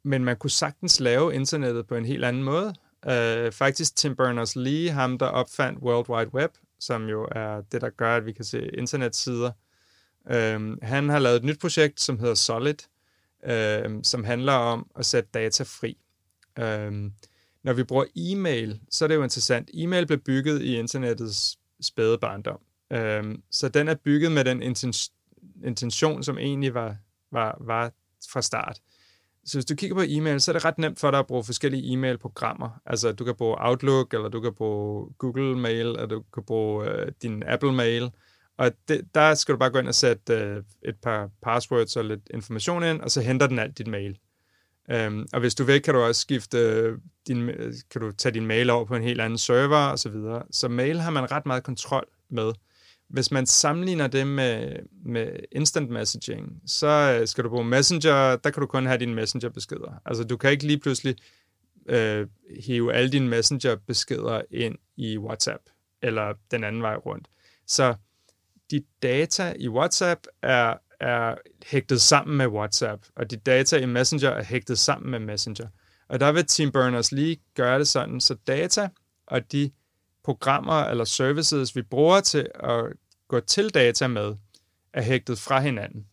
men 0.02 0.24
man 0.24 0.36
kunne 0.36 0.50
sagtens 0.50 1.00
lave 1.00 1.34
internettet 1.34 1.86
på 1.86 1.96
en 1.96 2.04
helt 2.04 2.24
anden 2.24 2.42
måde. 2.42 2.74
Uh, 3.06 3.52
faktisk 3.52 3.96
Tim 3.96 4.16
Berners-Lee, 4.20 4.90
ham 4.90 5.18
der 5.18 5.26
opfandt 5.26 5.78
World 5.78 6.08
Wide 6.08 6.34
Web, 6.34 6.50
som 6.80 7.08
jo 7.08 7.28
er 7.32 7.60
det, 7.72 7.80
der 7.80 7.90
gør, 7.90 8.16
at 8.16 8.26
vi 8.26 8.32
kan 8.32 8.44
se 8.44 8.68
internetsider. 8.68 9.50
Uh, 10.24 10.82
han 10.82 11.08
har 11.08 11.18
lavet 11.18 11.36
et 11.36 11.44
nyt 11.44 11.60
projekt, 11.60 12.00
som 12.00 12.18
hedder 12.18 12.34
Solid, 12.34 12.74
uh, 13.42 14.00
som 14.02 14.24
handler 14.24 14.52
om 14.52 14.86
at 14.96 15.06
sætte 15.06 15.30
data 15.34 15.62
fri. 15.62 15.96
Uh, 16.58 17.10
når 17.62 17.72
vi 17.72 17.84
bruger 17.84 18.04
e-mail, 18.16 18.80
så 18.90 19.04
er 19.04 19.08
det 19.08 19.14
jo 19.14 19.22
interessant. 19.22 19.70
E-mail 19.74 20.06
blev 20.06 20.18
bygget 20.18 20.62
i 20.62 20.78
internettets 20.78 21.58
spæde 21.80 22.18
barndom. 22.18 22.60
Øhm, 22.92 23.42
så 23.50 23.68
den 23.68 23.88
er 23.88 23.94
bygget 23.94 24.32
med 24.32 24.44
den 24.44 24.62
intention, 25.64 26.22
som 26.22 26.38
egentlig 26.38 26.74
var, 26.74 26.96
var, 27.32 27.56
var 27.60 27.92
fra 28.32 28.42
start. 28.42 28.80
Så 29.50 29.58
hvis 29.58 29.64
du 29.64 29.74
kigger 29.74 29.96
på 29.96 30.02
e-mail, 30.08 30.40
så 30.40 30.50
er 30.50 30.52
det 30.52 30.64
ret 30.64 30.78
nemt 30.78 31.00
for 31.00 31.10
dig 31.10 31.20
at 31.20 31.26
bruge 31.26 31.44
forskellige 31.44 31.92
e-mail-programmer. 31.92 32.80
Altså, 32.86 33.12
du 33.12 33.24
kan 33.24 33.34
bruge 33.34 33.56
Outlook, 33.58 34.14
eller 34.14 34.28
du 34.28 34.40
kan 34.40 34.54
bruge 34.54 35.14
Google 35.18 35.58
Mail, 35.58 35.86
eller 35.86 36.06
du 36.06 36.22
kan 36.34 36.42
bruge 36.42 36.90
øh, 36.90 37.12
din 37.22 37.42
Apple 37.46 37.72
Mail. 37.72 38.10
Og 38.58 38.72
det, 38.88 39.14
der 39.14 39.34
skal 39.34 39.52
du 39.52 39.58
bare 39.58 39.70
gå 39.70 39.78
ind 39.78 39.88
og 39.88 39.94
sætte 39.94 40.34
øh, 40.34 40.62
et 40.84 40.96
par 41.02 41.30
passwords 41.42 41.96
og 41.96 42.04
lidt 42.04 42.30
information 42.34 42.84
ind, 42.84 43.00
og 43.00 43.10
så 43.10 43.20
henter 43.20 43.46
den 43.46 43.58
alt 43.58 43.78
dit 43.78 43.86
mail. 43.86 44.18
Øhm, 44.90 45.26
og 45.32 45.40
hvis 45.40 45.54
du 45.54 45.64
vil, 45.64 45.82
kan 45.82 45.94
du 45.94 46.00
også 46.00 46.20
skifte 46.20 46.58
øh, 46.58 46.98
din, 47.26 47.48
øh, 47.48 47.74
kan 47.90 48.00
du 48.00 48.12
tage 48.12 48.34
din 48.34 48.46
mail 48.46 48.70
over 48.70 48.84
på 48.84 48.96
en 48.96 49.02
helt 49.02 49.20
anden 49.20 49.38
server 49.38 49.76
og 49.76 49.98
så 49.98 50.08
videre. 50.08 50.42
Så 50.50 50.68
mail 50.68 51.00
har 51.00 51.10
man 51.10 51.30
ret 51.30 51.46
meget 51.46 51.62
kontrol 51.62 52.06
med. 52.28 52.52
Hvis 53.10 53.30
man 53.30 53.46
sammenligner 53.46 54.06
det 54.06 54.26
med, 54.26 54.76
med 55.04 55.30
instant 55.52 55.90
messaging, 55.90 56.62
så 56.66 57.18
øh, 57.20 57.28
skal 57.28 57.44
du 57.44 57.48
bruge 57.48 57.64
Messenger, 57.64 58.36
der 58.36 58.50
kan 58.50 58.60
du 58.60 58.66
kun 58.66 58.86
have 58.86 58.98
dine 58.98 59.14
Messenger-beskeder. 59.14 60.00
Altså 60.04 60.24
du 60.24 60.36
kan 60.36 60.50
ikke 60.50 60.66
lige 60.66 60.78
pludselig 60.78 61.16
øh, 61.88 62.26
hive 62.60 62.92
alle 62.94 63.10
dine 63.10 63.28
Messenger-beskeder 63.28 64.42
ind 64.50 64.76
i 64.96 65.18
WhatsApp, 65.18 65.62
eller 66.02 66.32
den 66.50 66.64
anden 66.64 66.82
vej 66.82 66.96
rundt. 66.96 67.28
Så 67.66 67.94
de 68.70 68.82
data 69.02 69.54
i 69.58 69.68
WhatsApp 69.68 70.20
er, 70.42 70.74
er 71.00 71.34
hægtet 71.66 72.00
sammen 72.00 72.36
med 72.36 72.46
WhatsApp, 72.46 73.02
og 73.16 73.30
de 73.30 73.36
data 73.36 73.76
i 73.76 73.86
Messenger 73.86 74.30
er 74.30 74.44
hægtet 74.44 74.78
sammen 74.78 75.10
med 75.10 75.18
Messenger. 75.18 75.66
Og 76.08 76.20
der 76.20 76.32
vil 76.32 76.46
Team 76.46 76.70
Berners-Lee 76.76 77.52
gøre 77.54 77.78
det 77.78 77.88
sådan, 77.88 78.20
så 78.20 78.34
data 78.46 78.88
og 79.26 79.52
de 79.52 79.70
programmer 80.24 80.84
eller 80.84 81.04
services, 81.04 81.76
vi 81.76 81.82
bruger 81.82 82.20
til 82.20 82.48
at 82.54 82.84
gå 83.30 83.40
til 83.40 83.74
data 83.74 84.06
med, 84.06 84.34
er 84.92 85.02
hægtet 85.02 85.38
fra 85.38 85.60
hinanden. 85.60 86.06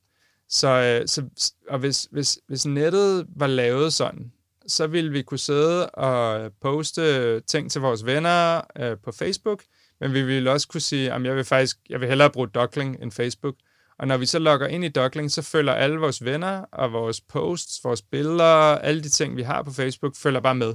Så, 0.50 0.68
øh, 0.68 1.08
så 1.08 1.24
og 1.70 1.80
hvis, 1.80 2.08
hvis, 2.12 2.40
hvis 2.48 2.66
nettet 2.66 3.28
var 3.36 3.48
lavet 3.48 3.94
sådan, 3.94 4.32
så 4.68 4.88
ville 4.88 5.12
vi 5.12 5.22
kunne 5.22 5.38
sidde 5.40 5.90
og 5.90 6.52
poste 6.62 7.40
ting 7.40 7.72
til 7.72 7.82
vores 7.82 8.06
venner 8.06 8.62
øh, 8.80 8.98
på 9.04 9.12
Facebook, 9.12 9.64
men 10.00 10.14
vi 10.14 10.22
ville 10.22 10.52
også 10.52 10.68
kunne 10.68 10.82
sige, 10.82 11.14
at 11.14 11.24
jeg 11.24 11.36
vil 11.36 11.44
faktisk 11.44 11.78
jeg 11.90 12.00
vil 12.00 12.08
hellere 12.10 12.30
bruge 12.30 12.48
Dockling 12.48 12.98
end 13.02 13.12
Facebook. 13.12 13.56
Og 14.00 14.08
når 14.08 14.18
vi 14.18 14.26
så 14.26 14.40
logger 14.40 14.68
ind 14.68 14.86
i 14.86 14.90
Dockling, 14.90 15.32
så 15.32 15.42
følger 15.42 15.74
alle 15.74 15.98
vores 15.98 16.26
venner 16.26 16.66
og 16.72 16.92
vores 16.92 17.22
posts, 17.22 17.84
vores 17.84 18.02
billeder, 18.02 18.78
alle 18.78 19.04
de 19.04 19.10
ting, 19.10 19.38
vi 19.38 19.42
har 19.42 19.64
på 19.64 19.72
Facebook, 19.72 20.16
følger 20.16 20.40
bare 20.40 20.56
med. 20.56 20.74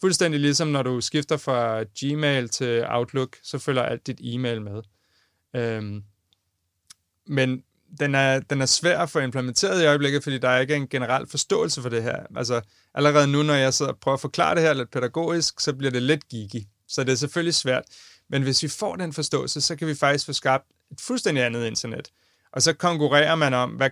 Fuldstændig 0.00 0.40
ligesom 0.40 0.68
når 0.68 0.82
du 0.82 1.00
skifter 1.00 1.36
fra 1.36 1.82
Gmail 1.82 2.48
til 2.48 2.84
Outlook, 2.88 3.36
så 3.42 3.58
følger 3.58 3.82
alt 3.82 4.06
dit 4.06 4.20
e-mail 4.22 4.62
med. 4.62 4.82
Øhm, 5.56 6.02
men 7.26 7.62
den 8.00 8.14
er, 8.14 8.40
den 8.40 8.60
er 8.60 8.66
svær 8.66 8.98
at 8.98 9.10
få 9.10 9.18
implementeret 9.18 9.82
i 9.82 9.86
øjeblikket, 9.86 10.22
fordi 10.22 10.38
der 10.38 10.48
er 10.48 10.60
ikke 10.60 10.76
en 10.76 10.88
generel 10.88 11.26
forståelse 11.26 11.82
for 11.82 11.88
det 11.88 12.02
her. 12.02 12.26
Altså 12.36 12.60
allerede 12.94 13.26
nu, 13.26 13.42
når 13.42 13.54
jeg 13.54 13.74
sidder 13.74 13.92
og 13.92 13.98
prøver 13.98 14.14
at 14.14 14.20
forklare 14.20 14.54
det 14.54 14.62
her 14.62 14.72
lidt 14.72 14.90
pædagogisk, 14.90 15.60
så 15.60 15.72
bliver 15.72 15.90
det 15.90 16.02
lidt 16.02 16.28
geeky. 16.28 16.66
Så 16.88 17.04
det 17.04 17.12
er 17.12 17.16
selvfølgelig 17.16 17.54
svært. 17.54 17.84
Men 18.28 18.42
hvis 18.42 18.62
vi 18.62 18.68
får 18.68 18.96
den 18.96 19.12
forståelse, 19.12 19.60
så 19.60 19.76
kan 19.76 19.88
vi 19.88 19.94
faktisk 19.94 20.26
få 20.26 20.32
skabt 20.32 20.66
et 20.90 21.00
fuldstændig 21.00 21.44
andet 21.44 21.66
internet. 21.66 22.08
Og 22.52 22.62
så 22.62 22.72
konkurrerer 22.72 23.34
man 23.34 23.54
om, 23.54 23.70
hvad 23.70 23.90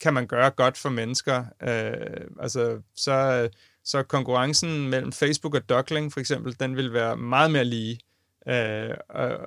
kan 0.00 0.14
man 0.14 0.26
gøre 0.26 0.50
godt 0.50 0.78
for 0.78 0.88
mennesker. 0.88 1.44
Øh, 1.62 2.26
altså, 2.40 2.80
så, 2.96 3.48
så 3.84 4.02
konkurrencen 4.02 4.88
mellem 4.88 5.12
Facebook 5.12 5.54
og 5.54 5.68
Duckling, 5.68 6.12
for 6.12 6.20
eksempel, 6.20 6.60
den 6.60 6.76
vil 6.76 6.92
være 6.92 7.16
meget 7.16 7.50
mere 7.50 7.64
lige. 7.64 8.00
Øh, 8.48 8.90
og, 9.08 9.38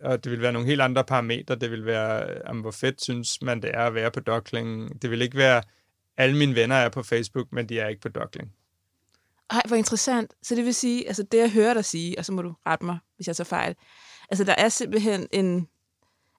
og 0.00 0.24
det 0.24 0.32
vil 0.32 0.42
være 0.42 0.52
nogle 0.52 0.68
helt 0.68 0.80
andre 0.80 1.04
parametre. 1.04 1.54
Det 1.54 1.70
vil 1.70 1.86
være, 1.86 2.42
om 2.46 2.60
hvor 2.60 2.70
fedt 2.70 3.02
synes 3.02 3.42
man, 3.42 3.62
det 3.62 3.70
er 3.74 3.84
at 3.86 3.94
være 3.94 4.10
på 4.10 4.20
Dockling. 4.20 5.02
Det 5.02 5.10
vil 5.10 5.22
ikke 5.22 5.36
være, 5.36 5.62
alle 6.16 6.36
mine 6.36 6.54
venner 6.54 6.76
er 6.76 6.88
på 6.88 7.02
Facebook, 7.02 7.52
men 7.52 7.68
de 7.68 7.78
er 7.78 7.88
ikke 7.88 8.00
på 8.00 8.08
Dockling. 8.08 8.52
Ej, 9.50 9.62
hvor 9.66 9.76
interessant. 9.76 10.34
Så 10.42 10.54
det 10.54 10.64
vil 10.64 10.74
sige, 10.74 11.06
altså 11.08 11.22
det 11.22 11.38
jeg 11.38 11.50
hører 11.50 11.74
dig 11.74 11.84
sige, 11.84 12.18
og 12.18 12.24
så 12.24 12.32
må 12.32 12.42
du 12.42 12.54
rette 12.66 12.84
mig, 12.84 12.98
hvis 13.16 13.26
jeg 13.26 13.36
så 13.36 13.44
fejl. 13.44 13.76
Altså 14.30 14.44
der 14.44 14.54
er 14.58 14.68
simpelthen 14.68 15.26
en, 15.32 15.68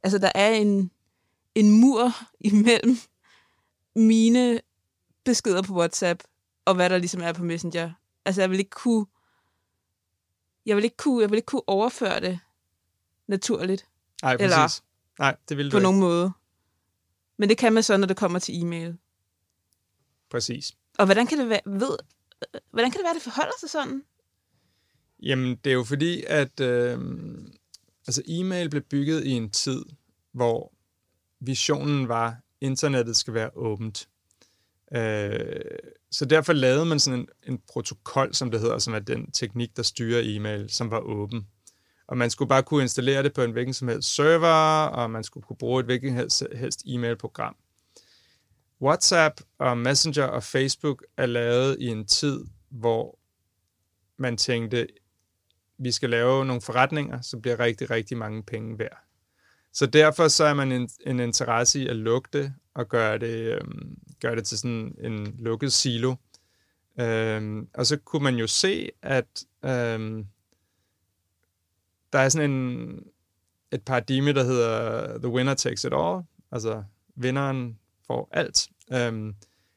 altså 0.04 0.18
der 0.18 0.32
er 0.36 0.50
en, 0.50 0.92
en 1.56 1.72
mur 1.72 2.12
imellem 2.40 2.98
mine 3.96 4.62
beskeder 5.26 5.62
på 5.62 5.74
WhatsApp, 5.74 6.24
og 6.66 6.76
hvad 6.76 6.90
der 6.90 6.98
ligesom 6.98 7.22
er 7.22 7.34
på 7.34 7.44
Messenger. 7.44 7.92
Altså 8.26 8.42
jeg 8.42 8.50
vil 8.50 8.60
ikke 8.60 8.70
kunne, 8.70 9.06
jeg 10.66 10.76
vil 10.76 10.84
ikke 10.84 10.98
kunne, 10.98 11.22
jeg 11.22 11.30
vil 11.30 11.38
ikke 11.38 11.46
kunne 11.46 11.70
overføre 11.70 12.20
det 12.20 12.40
naturligt. 13.30 13.86
Nej, 14.22 14.38
præcis. 14.38 14.44
Eller 14.44 14.82
Nej, 15.20 15.36
det 15.50 15.58
vil 15.58 15.66
du 15.66 15.72
på 15.72 15.78
ikke. 15.78 15.84
nogen 15.84 16.00
måde. 16.00 16.32
Men 17.38 17.50
det 17.50 17.58
kan 17.58 17.74
man 17.74 17.84
så, 17.84 17.98
når 17.98 18.08
det 18.08 18.18
kommer 18.18 18.40
til 18.40 18.62
e-mail. 18.62 18.98
Præcis. 20.32 20.74
Og 20.98 21.06
hvordan 21.06 21.28
kan 21.28 21.38
det 21.38 21.50
være, 21.50 21.60
ved, 21.66 21.98
hvordan 22.72 22.92
kan 22.92 23.00
det 23.00 23.06
være, 23.06 23.14
det 23.14 23.22
forholder 23.22 23.54
sig 23.60 23.70
sådan? 23.70 24.04
Jamen, 25.24 25.56
det 25.64 25.70
er 25.70 25.74
jo 25.74 25.84
fordi, 25.84 26.24
at 26.28 26.60
øh, 26.60 27.00
altså, 28.08 28.22
e-mail 28.28 28.70
blev 28.70 28.82
bygget 28.82 29.26
i 29.26 29.32
en 29.32 29.50
tid, 29.50 29.86
hvor 30.32 30.74
visionen 31.40 32.08
var, 32.08 32.28
at 32.28 32.36
internettet 32.62 33.18
skal 33.18 33.34
være 33.34 33.50
åbent. 33.56 34.10
Øh, 34.96 35.62
så 36.12 36.26
derfor 36.26 36.54
lavede 36.54 36.86
man 36.86 37.00
sådan 37.00 37.20
en, 37.20 37.28
en 37.44 37.62
protokol, 37.68 38.34
som 38.34 38.52
det 38.52 38.60
hedder, 38.60 38.80
som 38.80 38.94
er 38.94 39.00
den 39.00 39.32
teknik, 39.32 39.78
der 39.78 39.84
styrer 39.84 40.22
e-mail, 40.24 40.70
som 40.70 40.92
var 40.92 41.00
åben. 41.00 41.48
Og 42.10 42.18
man 42.18 42.30
skulle 42.30 42.50
bare 42.50 42.64
kunne 42.64 42.82
installere 42.82 43.24
det 43.24 43.34
på 43.34 43.42
en 43.42 43.52
hvilken 43.52 43.74
som 43.74 43.88
helst 43.88 44.16
server, 44.16 44.86
og 44.86 45.12
man 45.12 45.24
skulle 45.24 45.44
kunne 45.44 45.58
bruge 45.58 45.80
et 45.80 45.86
hvilken 45.86 46.14
helst, 46.14 46.44
helst 46.56 46.84
e-mail-program. 46.86 47.56
WhatsApp 48.82 49.42
og 49.58 49.78
Messenger 49.78 50.24
og 50.24 50.44
Facebook 50.44 51.04
er 51.18 51.26
lavet 51.26 51.78
i 51.80 51.88
en 51.88 52.06
tid, 52.06 52.46
hvor 52.70 53.20
man 54.18 54.38
tænkte, 54.38 54.88
vi 55.78 55.92
skal 55.92 56.10
lave 56.10 56.46
nogle 56.46 56.62
forretninger, 56.62 57.22
så 57.22 57.38
bliver 57.38 57.60
rigtig, 57.60 57.90
rigtig 57.90 58.18
mange 58.18 58.44
penge 58.44 58.80
værd. 58.80 58.98
Så 59.74 59.86
derfor 59.86 60.28
så 60.28 60.44
er 60.44 60.54
man 60.54 60.72
en, 60.72 60.90
en 61.06 61.20
interesse 61.20 61.80
i 61.80 61.88
at 61.88 61.96
lukke 61.96 62.30
det 62.34 62.54
og 62.74 62.90
gøre 62.90 63.18
det, 63.18 63.56
øhm, 63.56 63.98
gøre 64.22 64.36
det 64.36 64.46
til 64.46 64.58
sådan 64.58 64.96
en 65.00 65.36
lukket 65.40 65.74
silo. 65.74 66.16
Øhm, 67.00 67.68
og 67.74 67.86
så 67.86 67.98
kunne 67.98 68.24
man 68.24 68.36
jo 68.36 68.48
se, 68.48 68.90
at 69.02 69.44
øhm, 69.66 70.26
der 72.14 72.20
er 72.20 72.30
sådan 72.30 72.52
en, 72.52 73.00
et 73.72 73.82
paradigme, 73.86 74.34
der 74.34 74.44
hedder 74.44 75.18
The 75.18 75.28
Winner 75.28 75.54
Takes 75.54 75.84
It 75.84 75.94
All, 75.94 76.22
altså 76.52 76.84
vinderen 77.16 77.80
får 78.08 78.30
alt, 78.32 78.68
øhm, 78.94 79.36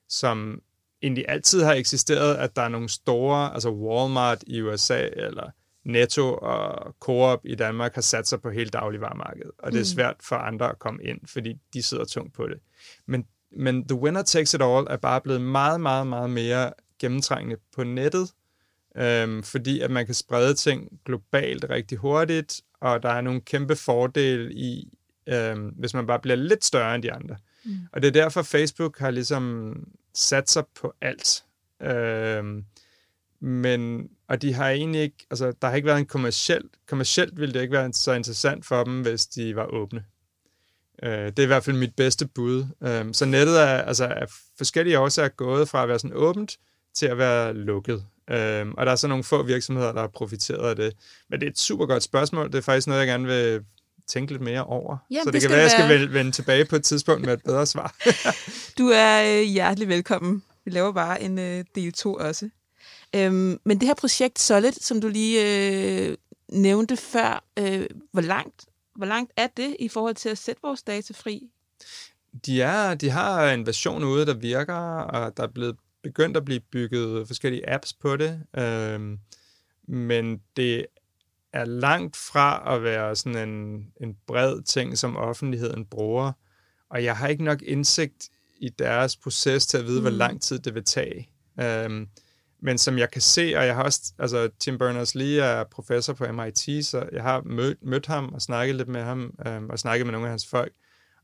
som 0.08 0.62
egentlig 1.02 1.24
altid 1.28 1.62
har 1.62 1.74
eksisteret, 1.74 2.34
at 2.34 2.56
der 2.56 2.62
er 2.62 2.68
nogle 2.68 2.88
store, 2.88 3.54
altså 3.54 3.70
Walmart 3.70 4.44
i 4.46 4.62
USA, 4.62 5.08
eller 5.12 5.50
Netto 5.84 6.34
og 6.34 6.94
Coop 7.00 7.40
i 7.44 7.54
Danmark 7.54 7.94
har 7.94 8.02
sat 8.02 8.28
sig 8.28 8.42
på 8.42 8.50
hele 8.50 8.70
dagligvarermarkedet, 8.70 9.50
og 9.58 9.72
det 9.72 9.78
er 9.78 9.82
mm. 9.82 9.84
svært 9.84 10.16
for 10.20 10.36
andre 10.36 10.70
at 10.70 10.78
komme 10.78 11.04
ind, 11.04 11.20
fordi 11.26 11.54
de 11.74 11.82
sidder 11.82 12.04
tungt 12.04 12.34
på 12.34 12.46
det. 12.46 12.58
Men, 13.06 13.24
men 13.56 13.88
The 13.88 13.98
Winner 13.98 14.22
Takes 14.22 14.54
It 14.54 14.62
All 14.62 14.86
er 14.90 14.96
bare 14.96 15.20
blevet 15.20 15.40
meget, 15.40 15.80
meget, 15.80 16.06
meget 16.06 16.30
mere 16.30 16.72
gennemtrængende 16.98 17.56
på 17.74 17.84
nettet, 17.84 18.32
øhm, 18.96 19.42
fordi 19.42 19.80
at 19.80 19.90
man 19.90 20.06
kan 20.06 20.14
sprede 20.14 20.54
ting 20.54 21.00
globalt 21.04 21.66
rigtig 21.70 21.98
hurtigt, 21.98 22.60
og 22.80 23.02
der 23.02 23.08
er 23.08 23.20
nogle 23.20 23.40
kæmpe 23.40 23.76
fordele 23.76 24.52
i, 24.52 24.98
øhm, 25.26 25.68
hvis 25.68 25.94
man 25.94 26.06
bare 26.06 26.20
bliver 26.20 26.36
lidt 26.36 26.64
større 26.64 26.94
end 26.94 27.02
de 27.02 27.12
andre. 27.12 27.36
Mm. 27.64 27.76
Og 27.92 28.02
det 28.02 28.08
er 28.08 28.12
derfor, 28.22 28.42
Facebook 28.42 28.98
har 28.98 29.10
ligesom 29.10 29.76
sat 30.14 30.50
sig 30.50 30.64
på 30.80 30.94
alt. 31.00 31.44
Øhm, 31.82 32.64
men, 33.40 34.08
og 34.28 34.42
de 34.42 34.54
har 34.54 34.70
egentlig 34.70 35.00
ikke, 35.00 35.26
altså 35.30 35.52
der 35.62 35.68
har 35.68 35.76
ikke 35.76 35.86
været 35.86 35.98
en 35.98 36.06
kommersiel, 36.06 36.62
kommersielt 36.88 37.40
ville 37.40 37.54
det 37.54 37.60
ikke 37.60 37.72
være 37.72 37.92
så 37.92 38.12
interessant 38.12 38.66
for 38.66 38.84
dem, 38.84 39.02
hvis 39.02 39.26
de 39.26 39.56
var 39.56 39.66
åbne. 39.66 40.04
Øh, 41.02 41.26
det 41.26 41.38
er 41.38 41.42
i 41.42 41.46
hvert 41.46 41.64
fald 41.64 41.76
mit 41.76 41.94
bedste 41.96 42.26
bud. 42.26 42.64
Øh, 42.82 43.04
så 43.12 43.24
nettet 43.24 43.60
er, 43.60 43.66
altså, 43.66 44.06
af 44.06 44.26
forskellige 44.58 44.98
årsager 44.98 45.28
gået 45.28 45.68
fra 45.68 45.82
at 45.82 45.88
være 45.88 45.98
sådan 45.98 46.16
åbent 46.16 46.58
til 46.94 47.06
at 47.06 47.18
være 47.18 47.54
lukket. 47.54 48.04
Øh, 48.30 48.66
og 48.76 48.86
der 48.86 48.92
er 48.92 48.96
så 48.96 49.08
nogle 49.08 49.24
få 49.24 49.42
virksomheder, 49.42 49.92
der 49.92 50.00
har 50.00 50.08
profiteret 50.08 50.68
af 50.70 50.76
det. 50.76 50.92
Men 51.30 51.40
det 51.40 51.46
er 51.46 51.50
et 51.50 51.58
super 51.58 51.86
godt 51.86 52.02
spørgsmål. 52.02 52.46
Det 52.46 52.54
er 52.54 52.62
faktisk 52.62 52.86
noget, 52.86 53.00
jeg 53.00 53.08
gerne 53.08 53.26
vil 53.26 53.60
tænke 54.06 54.32
lidt 54.32 54.42
mere 54.42 54.64
over. 54.64 54.96
Ja, 55.10 55.20
så 55.22 55.24
det, 55.24 55.32
det 55.32 55.40
kan 55.40 55.50
være, 55.50 55.58
at 55.58 55.64
jeg 55.64 55.70
skal 55.70 56.12
vende 56.12 56.32
tilbage 56.32 56.64
på 56.64 56.76
et 56.76 56.84
tidspunkt 56.84 57.24
med 57.24 57.32
et 57.32 57.42
bedre 57.44 57.66
svar. 57.66 57.94
du 58.78 58.88
er 58.88 59.40
øh, 59.40 59.42
hjertelig 59.42 59.88
velkommen. 59.88 60.42
Vi 60.64 60.70
laver 60.70 60.92
bare 60.92 61.22
en 61.22 61.38
øh, 61.38 61.64
del 61.74 61.92
2 61.92 62.14
også. 62.14 62.48
Øhm, 63.14 63.58
men 63.64 63.80
det 63.80 63.86
her 63.86 63.94
projekt 63.94 64.38
Solid, 64.38 64.72
som 64.72 65.00
du 65.00 65.08
lige 65.08 65.40
øh, 66.08 66.16
nævnte 66.48 66.96
før, 66.96 67.44
øh, 67.58 67.86
hvor, 68.12 68.22
langt, 68.22 68.64
hvor 68.96 69.06
langt 69.06 69.32
er 69.36 69.46
det 69.56 69.76
i 69.78 69.88
forhold 69.88 70.14
til 70.14 70.28
at 70.28 70.38
sætte 70.38 70.62
vores 70.62 70.82
data 70.82 71.12
fri? 71.16 71.50
De, 72.46 72.62
er, 72.62 72.94
de 72.94 73.10
har 73.10 73.50
en 73.50 73.66
version 73.66 74.04
ude, 74.04 74.26
der 74.26 74.34
virker, 74.34 74.74
og 74.74 75.36
der 75.36 75.42
er 75.42 75.46
blevet 75.46 75.76
begyndt 76.02 76.36
at 76.36 76.44
blive 76.44 76.60
bygget 76.60 77.26
forskellige 77.26 77.70
apps 77.70 77.92
på 77.92 78.16
det. 78.16 78.42
Øhm, 78.58 79.18
men 79.88 80.40
det 80.56 80.86
er 81.52 81.64
langt 81.64 82.16
fra 82.16 82.74
at 82.74 82.82
være 82.82 83.16
sådan 83.16 83.48
en, 83.48 83.86
en 84.00 84.16
bred 84.26 84.62
ting, 84.62 84.98
som 84.98 85.16
offentligheden 85.16 85.86
bruger. 85.86 86.32
Og 86.90 87.04
jeg 87.04 87.16
har 87.16 87.28
ikke 87.28 87.44
nok 87.44 87.62
indsigt 87.62 88.28
i 88.58 88.68
deres 88.68 89.16
proces 89.16 89.66
til 89.66 89.78
at 89.78 89.84
vide, 89.84 90.00
mm. 90.00 90.02
hvor 90.02 90.10
lang 90.10 90.42
tid 90.42 90.58
det 90.58 90.74
vil 90.74 90.84
tage. 90.84 91.28
Um, 91.86 92.08
men 92.62 92.78
som 92.78 92.98
jeg 92.98 93.10
kan 93.10 93.20
se, 93.20 93.54
og 93.56 93.66
jeg 93.66 93.74
har 93.74 93.82
også, 93.82 94.12
altså 94.18 94.50
Tim 94.60 94.74
Berners-Lee 94.82 95.42
er 95.42 95.64
professor 95.70 96.12
på 96.12 96.32
MIT, 96.32 96.86
så 96.86 97.08
jeg 97.12 97.22
har 97.22 97.42
mødt, 97.42 97.78
mødt 97.82 98.06
ham 98.06 98.28
og 98.28 98.42
snakket 98.42 98.76
lidt 98.76 98.88
med 98.88 99.02
ham, 99.02 99.34
um, 99.46 99.70
og 99.70 99.78
snakket 99.78 100.06
med 100.06 100.12
nogle 100.12 100.26
af 100.26 100.30
hans 100.30 100.46
folk. 100.46 100.72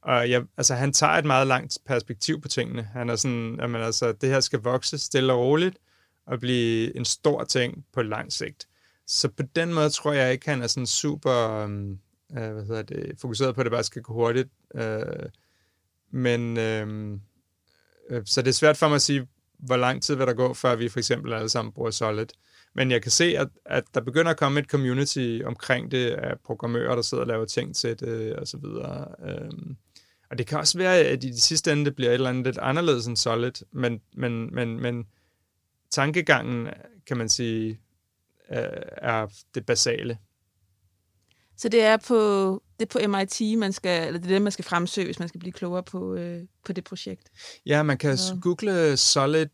Og 0.03 0.31
jeg, 0.31 0.45
altså, 0.57 0.75
han 0.75 0.93
tager 0.93 1.13
et 1.13 1.25
meget 1.25 1.47
langt 1.47 1.79
perspektiv 1.87 2.41
på 2.41 2.49
tingene. 2.49 2.83
Han 2.83 3.11
er 3.11 3.17
sådan, 3.17 3.57
jamen, 3.61 3.83
altså, 3.83 4.13
det 4.13 4.29
her 4.29 4.41
skal 4.41 4.61
vokse 4.61 4.99
stille 4.99 5.33
og 5.33 5.39
roligt, 5.39 5.79
og 6.27 6.41
blive 6.41 6.97
en 6.97 7.05
stor 7.05 7.45
ting 7.45 7.85
på 7.93 8.03
lang 8.03 8.33
sigt. 8.33 8.69
Så 9.07 9.29
på 9.29 9.43
den 9.43 9.75
måde 9.75 9.91
tror 9.91 10.13
jeg 10.13 10.33
ikke, 10.33 10.49
han 10.49 10.63
er 10.63 10.67
sådan 10.67 10.87
super 10.87 11.63
øhm, 11.63 11.99
øh, 12.39 12.53
hvad 12.53 12.65
hedder 12.65 12.83
det, 12.83 13.13
fokuseret 13.21 13.55
på, 13.55 13.61
at 13.61 13.65
det 13.65 13.73
bare 13.73 13.85
skal 13.85 14.03
gå 14.03 14.13
hurtigt. 14.13 14.49
Øh, 14.75 15.29
men 16.11 16.57
øhm, 16.57 17.21
øh, 18.11 18.23
så 18.25 18.43
det 18.43 18.49
er 18.49 18.53
svært 18.53 18.77
for 18.77 18.89
mig 18.89 18.95
at 18.95 19.03
sige, 19.03 19.29
hvor 19.59 19.77
lang 19.77 20.03
tid 20.03 20.15
vil 20.15 20.27
der 20.27 20.33
gå, 20.33 20.55
før 20.55 20.77
vi 20.77 20.89
for 20.89 20.99
eksempel 20.99 21.33
alle 21.33 21.49
sammen 21.49 21.73
bruger 21.73 21.91
Solid. 21.91 22.27
Men 22.75 22.91
jeg 22.91 23.03
kan 23.03 23.11
se, 23.11 23.25
at, 23.25 23.49
at 23.67 23.85
der 23.95 24.01
begynder 24.01 24.31
at 24.31 24.37
komme 24.37 24.61
et 24.61 24.67
community 24.67 25.41
omkring 25.45 25.91
det 25.91 26.11
af 26.11 26.41
programmører, 26.45 26.95
der 26.95 27.03
sidder 27.03 27.23
og 27.23 27.29
laver 27.29 27.45
ting 27.45 27.77
til 27.77 28.01
det, 28.01 28.37
og 28.37 28.47
så 28.49 28.57
videre. 28.57 29.07
Um, 29.19 29.77
og 30.31 30.39
det 30.39 30.47
kan 30.47 30.59
også 30.59 30.79
være, 30.79 30.99
at 30.99 31.25
i 31.25 31.31
de 31.31 31.41
sidste 31.41 31.73
ende, 31.73 31.85
det 31.85 31.97
bliver 31.97 32.11
et 32.11 32.15
eller 32.15 32.31
andet 32.31 32.47
lidt 32.47 32.59
anderledes 32.59 33.07
end 33.07 33.17
Solid, 33.17 33.53
men, 33.73 34.01
men, 34.15 34.55
men, 34.55 34.81
men 34.81 35.07
tankegangen, 35.91 36.69
kan 37.07 37.17
man 37.17 37.29
sige, 37.29 37.81
er 38.49 39.27
det 39.55 39.67
basale. 39.67 40.19
Så 41.57 41.69
det 41.69 41.83
er 41.83 41.97
på 42.09 42.63
det 42.81 42.95
er 42.95 43.01
på 43.01 43.17
MIT, 43.17 43.59
man 43.59 43.73
skal, 43.73 44.07
eller 44.07 44.21
det 44.21 44.31
er 44.31 44.35
det, 44.35 44.43
man 44.43 44.53
skal 44.53 44.65
fremsøge, 44.65 45.05
hvis 45.05 45.19
man 45.19 45.29
skal 45.29 45.39
blive 45.39 45.53
klogere 45.53 45.83
på, 45.83 46.15
øh, 46.15 46.43
på 46.65 46.73
det 46.73 46.85
projekt? 46.85 47.31
Ja, 47.67 47.83
man 47.83 47.99
kan 47.99 48.11
ja. 48.11 48.41
google 48.41 48.97
Solid 48.97 49.47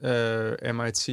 uh, 0.00 0.74
MIT. 0.74 1.08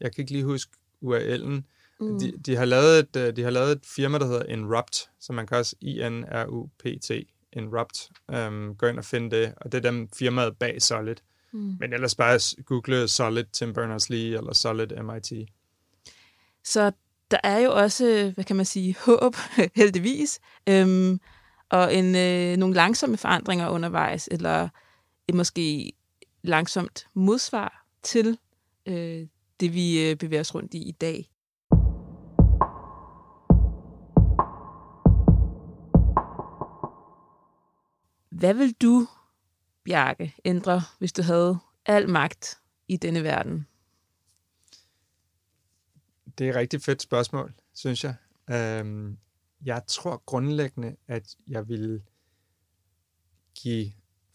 Jeg 0.00 0.12
kan 0.12 0.22
ikke 0.22 0.32
lige 0.32 0.44
huske 0.44 0.72
URL'en. 1.04 1.62
Mm. 2.00 2.18
De, 2.18 2.32
de, 2.46 2.56
har 2.56 2.64
lavet 2.64 2.98
et, 2.98 3.16
øh, 3.16 3.36
de 3.36 3.42
har 3.42 3.50
lavet 3.50 3.72
et 3.72 3.86
firma, 3.96 4.18
der 4.18 4.26
hedder 4.26 4.44
Inrupt, 4.44 5.10
så 5.20 5.32
man 5.32 5.46
kan 5.46 5.56
også 5.56 5.76
I-N-R-U-P-T, 5.80 7.10
Inrupt. 7.52 8.10
Um, 8.28 8.74
gå 8.74 8.86
ind 8.86 8.98
og 8.98 9.04
finde 9.04 9.36
det, 9.36 9.54
og 9.56 9.72
det 9.72 9.84
er 9.84 9.90
dem 9.90 10.08
firmaet 10.16 10.56
bag 10.58 10.82
Solid. 10.82 11.16
Mm. 11.52 11.76
Men 11.80 11.92
ellers 11.92 12.14
bare 12.14 12.64
google 12.64 13.08
Solid 13.08 13.44
Tim 13.52 13.70
Berners-Lee 13.78 14.36
eller 14.38 14.52
Solid 14.54 14.86
MIT. 15.02 15.48
Så 16.64 16.92
der 17.30 17.38
er 17.44 17.58
jo 17.58 17.72
også, 17.72 18.32
hvad 18.34 18.44
kan 18.44 18.56
man 18.56 18.64
sige, 18.64 18.96
håb, 19.06 19.36
heldigvis, 19.76 20.40
øhm, 20.68 21.20
og 21.70 21.94
en, 21.94 22.16
øh, 22.16 22.56
nogle 22.56 22.74
langsomme 22.74 23.16
forandringer 23.16 23.68
undervejs, 23.68 24.28
eller 24.32 24.68
et 25.28 25.34
måske 25.34 25.92
langsomt 26.42 27.06
modsvar 27.14 27.86
til 28.02 28.38
øh, 28.86 29.26
det, 29.60 29.74
vi 29.74 30.10
øh, 30.10 30.16
bevæger 30.16 30.40
os 30.40 30.54
rundt 30.54 30.74
i 30.74 30.78
i 30.78 30.92
dag. 30.92 31.31
Hvad 38.32 38.54
vil 38.54 38.72
du, 38.72 39.08
Bjarke, 39.84 40.34
ændre, 40.44 40.82
hvis 40.98 41.12
du 41.12 41.22
havde 41.22 41.58
al 41.86 42.08
magt 42.08 42.58
i 42.88 42.96
denne 42.96 43.22
verden? 43.22 43.66
Det 46.38 46.46
er 46.46 46.50
et 46.50 46.56
rigtig 46.56 46.82
fedt 46.82 47.02
spørgsmål, 47.02 47.54
synes 47.74 48.04
jeg. 48.04 48.14
Øhm, 48.50 49.18
jeg 49.64 49.82
tror 49.86 50.22
grundlæggende, 50.26 50.96
at 51.08 51.36
jeg 51.48 51.68
vil 51.68 52.02
give 53.54 53.92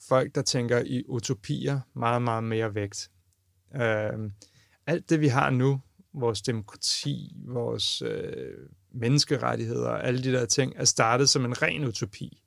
folk, 0.08 0.36
der 0.36 0.42
tænker 0.42 0.80
i 0.86 1.04
utopier, 1.08 1.80
meget, 1.94 2.22
meget 2.22 2.44
mere 2.44 2.76
vægt. 2.76 3.12
Øhm, 3.76 4.32
alt 4.86 5.10
det, 5.10 5.22
vi 5.22 5.28
har 5.28 5.50
nu, 5.50 5.82
vores 6.14 6.42
demokrati, 6.42 7.36
vores 7.46 8.02
øh, 8.02 8.70
menneskerettigheder, 8.92 9.90
alle 9.90 10.24
de 10.24 10.32
der 10.32 10.46
ting, 10.46 10.74
er 10.76 10.86
startet 10.86 11.30
som 11.30 11.46
en 11.46 11.62
ren 11.62 11.84
utopi. 11.84 12.44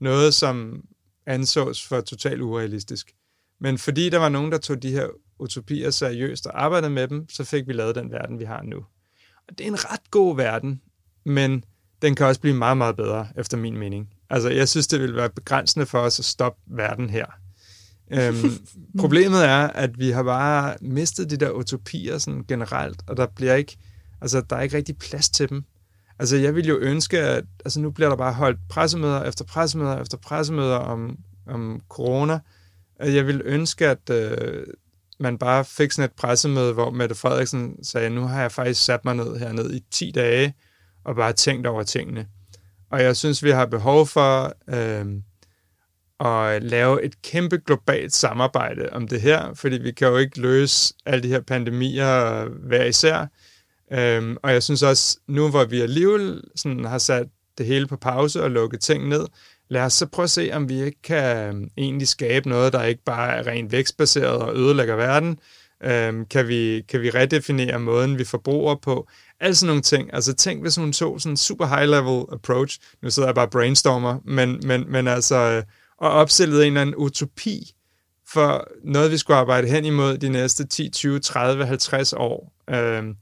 Noget, 0.00 0.34
som 0.34 0.84
ansås 1.26 1.86
for 1.86 2.00
totalt 2.00 2.40
urealistisk. 2.40 3.14
Men 3.60 3.78
fordi 3.78 4.08
der 4.08 4.18
var 4.18 4.28
nogen, 4.28 4.52
der 4.52 4.58
tog 4.58 4.82
de 4.82 4.90
her 4.90 5.06
utopier 5.38 5.90
seriøst 5.90 6.46
og 6.46 6.64
arbejdede 6.64 6.90
med 6.90 7.08
dem, 7.08 7.28
så 7.28 7.44
fik 7.44 7.66
vi 7.66 7.72
lavet 7.72 7.94
den 7.94 8.10
verden, 8.10 8.38
vi 8.38 8.44
har 8.44 8.62
nu. 8.62 8.76
Og 9.48 9.58
det 9.58 9.64
er 9.64 9.68
en 9.68 9.84
ret 9.84 10.10
god 10.10 10.36
verden, 10.36 10.80
men 11.24 11.64
den 12.02 12.14
kan 12.14 12.26
også 12.26 12.40
blive 12.40 12.56
meget, 12.56 12.76
meget 12.76 12.96
bedre, 12.96 13.28
efter 13.36 13.56
min 13.56 13.78
mening. 13.78 14.08
Altså, 14.30 14.48
jeg 14.48 14.68
synes, 14.68 14.86
det 14.86 15.00
vil 15.00 15.16
være 15.16 15.30
begrænsende 15.30 15.86
for 15.86 15.98
os 15.98 16.18
at 16.18 16.24
stoppe 16.24 16.60
verden 16.66 17.10
her. 17.10 17.26
øhm, 18.10 18.36
problemet 19.00 19.44
er, 19.44 19.66
at 19.66 19.98
vi 19.98 20.10
har 20.10 20.22
bare 20.22 20.76
mistet 20.80 21.30
de 21.30 21.36
der 21.36 21.50
utopier 21.50 22.18
sådan 22.18 22.44
generelt, 22.48 23.02
og 23.06 23.16
der 23.16 23.26
bliver 23.26 23.54
ikke, 23.54 23.76
altså, 24.20 24.40
der 24.40 24.56
er 24.56 24.60
ikke 24.60 24.76
rigtig 24.76 24.98
plads 24.98 25.30
til 25.30 25.48
dem. 25.48 25.64
Altså, 26.20 26.36
jeg 26.36 26.54
ville 26.54 26.68
jo 26.68 26.78
ønske, 26.78 27.18
at 27.18 27.44
altså, 27.64 27.80
nu 27.80 27.90
bliver 27.90 28.08
der 28.08 28.16
bare 28.16 28.32
holdt 28.32 28.58
pressemøder 28.68 29.24
efter 29.24 29.44
pressemøder 29.44 30.00
efter 30.00 30.18
pressemøder 30.18 30.76
om, 30.76 31.18
om 31.46 31.80
corona. 31.88 32.38
Jeg 32.98 33.26
ville 33.26 33.42
ønske, 33.44 33.88
at 33.88 34.10
øh, 34.10 34.66
man 35.20 35.38
bare 35.38 35.64
fik 35.64 35.92
sådan 35.92 36.10
et 36.10 36.16
pressemøde, 36.16 36.72
hvor 36.72 36.90
Mette 36.90 37.14
Frederiksen 37.14 37.84
sagde, 37.84 38.10
nu 38.10 38.20
har 38.20 38.40
jeg 38.40 38.52
faktisk 38.52 38.84
sat 38.84 39.04
mig 39.04 39.14
ned 39.14 39.36
hernede 39.36 39.76
i 39.76 39.84
10 39.90 40.10
dage 40.10 40.54
og 41.04 41.16
bare 41.16 41.32
tænkt 41.32 41.66
over 41.66 41.82
tingene. 41.82 42.26
Og 42.90 43.02
jeg 43.02 43.16
synes, 43.16 43.44
vi 43.44 43.50
har 43.50 43.66
behov 43.66 44.06
for 44.06 44.54
øh, 44.68 45.06
at 46.20 46.62
lave 46.62 47.04
et 47.04 47.22
kæmpe 47.22 47.58
globalt 47.58 48.12
samarbejde 48.12 48.88
om 48.92 49.08
det 49.08 49.20
her, 49.20 49.54
fordi 49.54 49.78
vi 49.78 49.92
kan 49.92 50.08
jo 50.08 50.16
ikke 50.16 50.40
løse 50.40 50.94
alle 51.06 51.22
de 51.22 51.28
her 51.28 51.40
pandemier 51.40 52.44
hver 52.44 52.84
især. 52.84 53.26
Øh, 53.92 54.36
og 54.42 54.52
jeg 54.52 54.62
synes 54.62 54.82
også, 54.82 55.18
nu 55.26 55.48
hvor 55.48 55.64
vi 55.64 55.80
alligevel 55.80 56.42
sådan 56.56 56.84
har 56.84 56.98
sat 56.98 57.26
det 57.58 57.66
hele 57.66 57.86
på 57.86 57.96
pause 57.96 58.42
og 58.42 58.50
lukket 58.50 58.80
ting 58.80 59.08
ned, 59.08 59.26
lad 59.68 59.82
os 59.82 59.92
så 59.92 60.06
prøve 60.06 60.24
at 60.24 60.30
se, 60.30 60.50
om 60.52 60.68
vi 60.68 60.82
ikke 60.82 61.02
kan 61.02 61.46
øhm, 61.46 61.70
egentlig 61.78 62.08
skabe 62.08 62.48
noget, 62.48 62.72
der 62.72 62.82
ikke 62.82 63.04
bare 63.04 63.36
er 63.36 63.46
rent 63.46 63.72
vækstbaseret 63.72 64.38
og 64.38 64.56
ødelægger 64.56 64.96
verden. 64.96 65.38
Øhm, 65.84 66.26
kan, 66.26 66.48
vi, 66.48 66.84
kan 66.88 67.02
vi 67.02 67.10
redefinere 67.10 67.78
måden, 67.78 68.18
vi 68.18 68.24
forbruger 68.24 68.74
på? 68.74 69.08
Alle 69.40 69.54
sådan 69.54 69.66
nogle 69.66 69.82
ting. 69.82 70.14
Altså 70.14 70.32
tænk, 70.32 70.62
hvis 70.62 70.76
hun 70.76 70.92
tog 70.92 71.20
sådan 71.20 71.32
en 71.32 71.36
super 71.36 71.66
high-level 71.66 72.34
approach. 72.34 72.78
Nu 73.02 73.10
sidder 73.10 73.28
jeg 73.28 73.34
bare 73.34 73.48
brainstormer, 73.48 74.18
men, 74.24 74.60
men, 74.64 74.84
men 74.88 75.08
altså, 75.08 75.36
øh, 75.36 75.62
og 75.98 76.10
opstillede 76.10 76.62
en 76.62 76.66
eller 76.66 76.80
anden 76.80 76.96
utopi 76.96 77.74
for 78.28 78.68
noget, 78.84 79.10
vi 79.10 79.18
skulle 79.18 79.36
arbejde 79.36 79.68
hen 79.68 79.84
imod 79.84 80.18
de 80.18 80.28
næste 80.28 80.66
10, 80.66 80.88
20, 80.88 81.20
30, 81.20 81.66
50 81.66 82.12
år. 82.12 82.52
Øhm, 82.70 83.16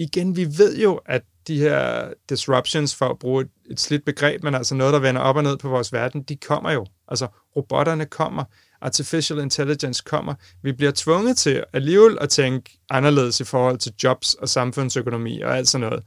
igen, 0.00 0.36
vi 0.36 0.44
ved 0.58 0.78
jo, 0.78 1.00
at 1.06 1.22
de 1.46 1.58
her 1.58 2.08
disruptions, 2.28 2.94
for 2.94 3.08
at 3.08 3.18
bruge 3.18 3.42
et, 3.42 3.48
et 3.70 3.80
slidt 3.80 4.04
begreb, 4.04 4.42
men 4.42 4.54
altså 4.54 4.74
noget, 4.74 4.92
der 4.92 4.98
vender 4.98 5.20
op 5.20 5.36
og 5.36 5.42
ned 5.42 5.56
på 5.56 5.68
vores 5.68 5.92
verden, 5.92 6.22
de 6.22 6.36
kommer 6.36 6.70
jo. 6.70 6.86
Altså, 7.08 7.26
robotterne 7.56 8.06
kommer, 8.06 8.44
artificial 8.80 9.38
intelligence 9.38 10.02
kommer. 10.06 10.34
Vi 10.62 10.72
bliver 10.72 10.92
tvunget 10.94 11.36
til 11.36 11.64
alligevel 11.72 12.18
at 12.20 12.28
tænke 12.28 12.78
anderledes 12.90 13.40
i 13.40 13.44
forhold 13.44 13.78
til 13.78 13.92
jobs 14.04 14.34
og 14.34 14.48
samfundsøkonomi 14.48 15.40
og 15.40 15.56
alt 15.56 15.68
sådan 15.68 15.88
noget. 15.88 16.04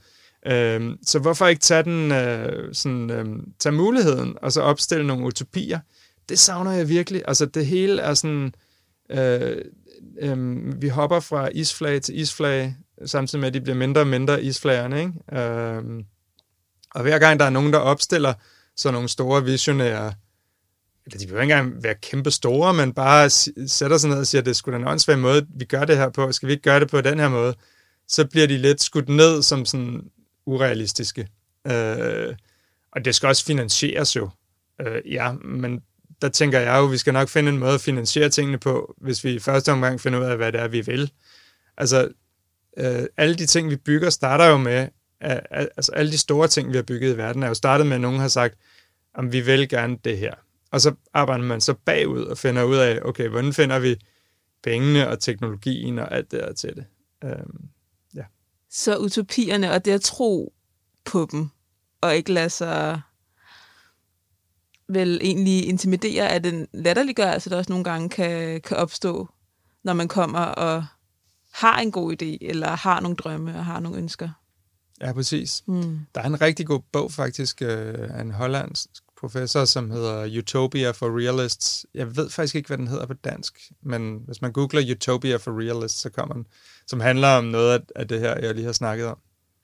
Øhm, 0.48 0.98
så 1.06 1.20
hvorfor 1.20 1.48
ikke 1.48 1.62
tage, 1.62 1.84
den, 1.84 2.12
øh, 2.12 2.74
sådan, 2.74 3.12
øh, 3.12 3.26
tage 3.60 3.74
muligheden 3.74 4.38
og 4.42 4.52
så 4.52 4.62
opstille 4.62 5.08
nogle 5.08 5.26
utopier? 5.26 5.80
Det 6.30 6.40
savner 6.40 6.72
jeg 6.72 6.90
virkelig. 6.90 7.22
Altså, 7.28 7.46
det 7.46 7.66
hele 7.66 8.02
er 8.02 8.14
sådan... 8.14 8.54
Øh, 9.10 9.58
øh, 10.22 10.82
vi 10.82 10.88
hopper 10.88 11.20
fra 11.20 11.50
isflag 11.54 12.02
til 12.02 12.20
isflag, 12.20 12.76
samtidig 13.06 13.40
med, 13.40 13.48
at 13.48 13.54
de 13.54 13.62
bliver 13.62 13.76
mindre 13.76 14.02
og 14.02 14.08
mindre 14.08 14.44
isflagerne. 14.44 15.00
Ikke? 15.00 15.42
Øhm, 15.42 16.06
og 16.96 17.02
hver 17.02 17.20
gang 17.20 17.40
der 17.40 17.46
er 17.46 17.50
nogen, 17.50 17.74
der 17.74 17.80
opstiller 17.80 18.34
sådan 18.76 18.94
nogle 18.94 19.10
store 19.10 19.44
visionære, 19.44 20.14
eller 21.06 21.20
de 21.20 21.26
vil 21.26 21.34
ikke 21.34 21.42
engang 21.42 21.84
være 21.84 21.96
kæmpe 22.02 22.32
store, 22.32 22.74
men 22.74 22.94
bare 22.94 23.30
sætter 23.68 23.98
sig 23.98 24.10
ned 24.10 24.18
og 24.18 24.28
siger, 24.28 24.42
at 24.42 24.46
det 24.46 24.56
skulle 24.56 24.78
da 24.78 24.82
en 24.82 24.88
åndssvær 24.88 25.16
måde, 25.16 25.46
vi 25.56 25.66
gør 25.66 25.86
det 25.86 25.98
her 25.98 26.10
på, 26.10 26.32
skal 26.32 26.48
vi 26.48 26.52
ikke 26.52 26.64
gøre 26.64 26.80
det 26.80 26.90
på 26.90 27.02
den 27.02 27.20
her 27.20 27.30
måde, 27.30 27.56
så 28.08 28.28
bliver 28.28 28.48
de 28.48 28.58
lidt 28.58 28.82
skudt 28.82 29.10
ned 29.10 29.42
som 29.42 29.66
sådan 29.66 30.02
urealistiske. 30.46 31.28
Øh, 31.68 32.36
og 32.92 33.06
det 33.06 33.16
skal 33.16 33.28
også 33.28 33.46
finansieres 33.46 34.16
jo. 34.16 34.30
Øh, 34.82 35.14
ja, 35.14 35.32
men 35.32 35.82
der 36.22 36.30
tænker 36.30 36.60
jeg 36.60 36.78
jo, 36.78 36.86
at 36.86 36.92
vi 36.92 36.98
skal 36.98 37.14
nok 37.14 37.30
finde 37.30 37.52
en 37.52 37.58
måde 37.58 37.74
at 37.74 37.82
finansiere 37.82 38.30
tingene 38.30 38.58
på, 38.58 38.96
hvis 39.02 39.24
vi 39.24 39.32
i 39.32 39.40
første 39.40 39.72
omgang 39.72 40.02
finder 40.02 40.20
ud 40.20 40.26
af, 40.26 40.38
hvad 40.38 40.52
det 40.52 40.62
er, 40.62 40.68
vi 40.68 40.82
vil. 40.82 41.12
Altså, 41.78 42.10
øh, 42.78 43.04
alle 43.18 43.36
de 43.36 43.46
ting, 43.46 43.70
vi 43.70 43.76
bygger, 43.76 44.10
starter 44.10 44.46
jo 44.46 44.58
med, 44.58 44.88
altså 45.22 45.92
alle 45.92 46.12
de 46.12 46.18
store 46.18 46.48
ting, 46.48 46.70
vi 46.70 46.76
har 46.76 46.84
bygget 46.84 47.14
i 47.14 47.18
verden, 47.18 47.44
er 47.44 47.48
jo 47.48 47.54
startet 47.54 47.88
med, 47.88 47.96
at 47.96 48.02
nogen 48.02 48.20
har 48.20 48.28
sagt, 48.28 48.56
om 49.14 49.32
vi 49.32 49.42
vil 49.42 49.70
gerne 49.70 49.98
det 50.04 50.18
her. 50.18 50.34
Og 50.72 50.82
så 50.82 50.96
arbejder 51.14 51.44
man 51.44 51.62
så 51.62 51.74
bagud 51.74 52.24
og 52.24 52.38
finder 52.38 52.64
ud 52.64 52.76
af, 52.76 53.00
okay, 53.06 53.28
hvordan 53.28 53.54
finder 53.54 53.80
vi 53.80 54.00
pengene 54.64 55.10
og 55.10 55.20
teknologien 55.20 56.00
og 56.00 56.16
alt 56.16 56.32
det 56.32 56.40
der 56.40 56.54
til 56.54 56.76
det. 56.76 56.86
Øhm, 57.24 57.70
ja. 58.16 58.24
Så 58.70 58.98
utopierne 58.98 59.72
og 59.72 59.86
det 59.86 59.92
at 59.92 60.02
tro 60.02 60.54
på 61.06 61.28
dem, 61.32 61.50
og 62.02 62.16
ikke 62.16 62.34
lade 62.34 62.50
sig 62.50 63.02
vel 64.90 65.20
egentlig 65.22 65.68
intimidere 65.68 66.30
af 66.30 66.44
den 66.44 66.68
latterliggørelse, 66.74 67.50
der 67.50 67.58
også 67.58 67.72
nogle 67.72 67.84
gange 67.84 68.10
kan, 68.10 68.62
kan 68.62 68.78
opstå, 68.78 69.30
når 69.84 69.94
man 69.94 70.08
kommer 70.08 70.40
og 70.40 70.86
har 71.54 71.80
en 71.80 71.92
god 71.92 72.12
idé, 72.12 72.38
eller 72.42 72.70
har 72.70 73.00
nogle 73.00 73.18
drømme 73.18 73.56
og 73.56 73.66
har 73.66 73.80
nogle 73.80 73.98
ønsker. 73.98 74.30
Ja, 75.02 75.14
præcis. 75.14 75.64
Mm. 75.68 76.00
Der 76.16 76.22
er 76.22 76.26
en 76.26 76.42
rigtig 76.42 76.68
god 76.68 76.80
bog 76.92 77.12
faktisk 77.12 77.62
øh, 77.62 78.10
af 78.10 78.22
en 78.22 78.32
hollandsk 78.32 78.90
professor, 79.20 79.66
som 79.66 79.92
hedder 79.92 80.40
Utopia 80.40 80.92
for 80.92 81.20
Realists. 81.20 81.86
Jeg 81.94 82.16
ved 82.16 82.30
faktisk 82.30 82.56
ikke, 82.56 82.68
hvad 82.68 82.78
den 82.78 82.88
hedder 82.88 83.06
på 83.06 83.14
dansk, 83.14 83.72
men 83.84 84.20
hvis 84.26 84.42
man 84.42 84.52
googler 84.52 84.92
Utopia 84.92 85.36
for 85.36 85.60
Realists, 85.60 86.02
så 86.02 86.10
kommer 86.10 86.36
den, 86.36 86.46
som 86.88 87.00
handler 87.00 87.28
om 87.28 87.46
noget 87.46 87.82
af 87.96 88.08
det 88.08 88.20
her, 88.20 88.40
jeg 88.40 88.56
lige 88.56 88.66
har 88.66 88.74
snakket 88.74 89.06
om. 89.06 89.18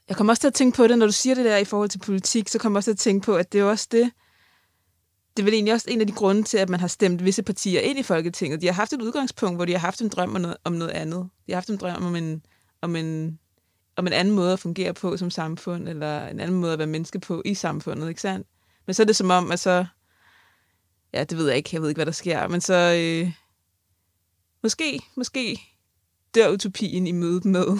Jeg 0.10 0.18
kommer 0.18 0.34
også 0.34 0.42
til 0.42 0.48
at 0.48 0.54
tænke 0.54 0.76
på 0.76 0.88
det, 0.88 0.98
når 0.98 1.06
du 1.06 1.12
siger 1.12 1.36
det 1.36 1.46
der 1.46 1.58
i 1.58 1.66
forhold 1.66 1.90
til 1.90 2.00
politik, 2.00 2.50
så 2.50 2.60
kommer 2.60 2.78
jeg 2.78 2.80
også 2.80 2.86
til 2.86 2.92
at 2.92 2.98
tænke 2.98 3.26
på, 3.26 3.36
at 3.36 3.54
det 3.54 3.60
er 3.60 3.64
også 3.64 3.88
det, 3.92 4.12
det 5.40 5.44
er 5.44 5.46
vel 5.46 5.54
egentlig 5.54 5.74
også 5.74 5.88
en 5.90 6.02
af 6.02 6.08
de 6.08 6.14
grunde 6.14 6.44
til, 6.44 6.58
at 6.58 6.70
man 6.70 6.80
har 6.80 6.88
stemt 6.88 7.26
visse 7.26 7.44
partier 7.44 7.82
ind 7.82 8.00
i 8.00 8.04
Folketinget. 8.04 8.62
De 8.62 8.66
har 8.66 8.74
haft 8.74 8.94
et 8.94 9.02
udgangspunkt, 9.02 9.58
hvor 9.58 9.66
de 9.66 9.72
har 9.72 9.80
haft 9.80 10.02
en 10.02 10.10
drøm 10.10 10.36
om 10.36 10.42
noget, 10.42 10.58
om 10.64 10.74
noget 10.74 10.92
andet. 10.92 11.30
De 11.48 11.52
har 11.52 11.56
haft 11.56 11.70
en 11.70 11.78
drøm 11.78 12.06
om 12.06 12.16
en, 12.16 12.46
om, 12.82 12.96
en, 12.96 13.40
om 13.96 14.08
en 14.08 14.14
anden 14.14 14.34
måde 14.34 14.54
at 14.54 14.60
fungere 14.60 14.94
på 14.94 15.18
som 15.18 15.30
samfund, 15.30 15.90
eller 15.90 16.28
en 16.28 16.40
anden 16.40 16.60
måde 16.60 16.74
at 16.74 16.80
være 16.80 16.88
menneske 16.88 17.20
på 17.20 17.42
i 17.46 17.54
samfundet, 17.54 18.10
ikke 18.10 18.22
sandt? 18.22 18.48
Men 18.86 18.94
så 18.94 19.04
er 19.04 19.06
det 19.06 19.16
som 19.16 19.30
om, 19.30 19.52
at 19.52 19.60
så... 19.60 19.86
Ja, 21.14 21.24
det 21.24 21.38
ved 21.38 21.48
jeg 21.48 21.58
ikke. 21.58 21.70
Jeg 21.74 21.82
ved 21.82 21.90
ikke, 21.90 21.98
hvad 21.98 22.06
der 22.06 22.12
sker. 22.12 22.48
Men 22.48 22.62
så... 22.62 22.96
Øh, 22.98 23.32
måske, 24.64 25.02
måske 25.16 25.62
dør 26.36 26.50
utopien 26.50 27.08
i 27.08 27.12
mødet 27.12 27.46
med... 27.46 27.80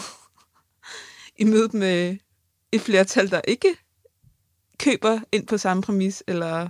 I 1.42 1.44
mødet 1.44 1.74
med 1.74 2.18
et 2.72 2.82
flertal, 2.82 3.32
der 3.32 3.42
ikke 3.48 3.78
køber 4.78 5.20
ind 5.32 5.48
på 5.48 5.58
samme 5.58 5.84
præmis, 5.84 6.24
eller 6.28 6.70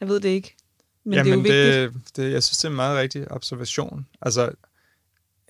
jeg 0.00 0.08
ved 0.08 0.20
det 0.20 0.28
ikke. 0.28 0.56
Men 1.04 1.14
Jamen, 1.14 1.44
det 1.44 1.52
er 1.52 1.80
jo 1.80 1.88
vigtigt. 1.88 2.06
Det, 2.06 2.16
det, 2.16 2.32
jeg 2.32 2.42
synes, 2.42 2.58
det 2.58 2.64
er 2.64 2.68
en 2.68 2.76
meget 2.76 2.98
rigtig 2.98 3.32
observation. 3.32 4.06
Altså, 4.22 4.50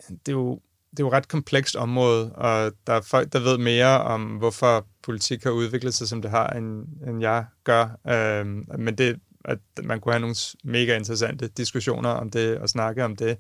det 0.09 0.29
er 0.29 0.33
jo, 0.33 0.61
det 0.91 1.01
er 1.01 1.05
jo 1.05 1.09
et 1.09 1.13
ret 1.13 1.29
komplekst 1.29 1.77
område, 1.77 2.33
og 2.33 2.73
der 2.87 2.93
er 2.93 3.01
folk, 3.01 3.33
der 3.33 3.41
ved 3.41 3.59
mere 3.59 4.03
om, 4.03 4.23
hvorfor 4.23 4.87
politik 5.03 5.43
har 5.43 5.51
udviklet 5.51 5.95
sig, 5.95 6.09
som 6.09 6.23
det 6.23 6.31
har, 6.31 6.49
end, 6.51 6.87
end 7.09 7.21
jeg 7.21 7.45
gør. 7.65 7.99
Øhm, 8.09 8.65
men 8.79 8.99
det, 8.99 9.21
at 9.45 9.59
man 9.83 10.01
kunne 10.01 10.13
have 10.13 10.21
nogle 10.21 10.37
mega 10.65 10.97
interessante 10.97 11.49
diskussioner 11.49 12.11
om 12.11 12.31
det, 12.31 12.59
og 12.59 12.69
snakke 12.69 13.05
om 13.05 13.17
det. 13.17 13.31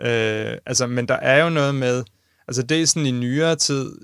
Øh, 0.00 0.58
altså, 0.66 0.86
men 0.86 1.08
der 1.08 1.14
er 1.14 1.44
jo 1.44 1.50
noget 1.50 1.74
med, 1.74 2.04
altså 2.48 2.62
det 2.62 2.82
er 2.82 2.86
sådan 2.86 3.06
i 3.06 3.10
nyere 3.10 3.56
tid, 3.56 3.98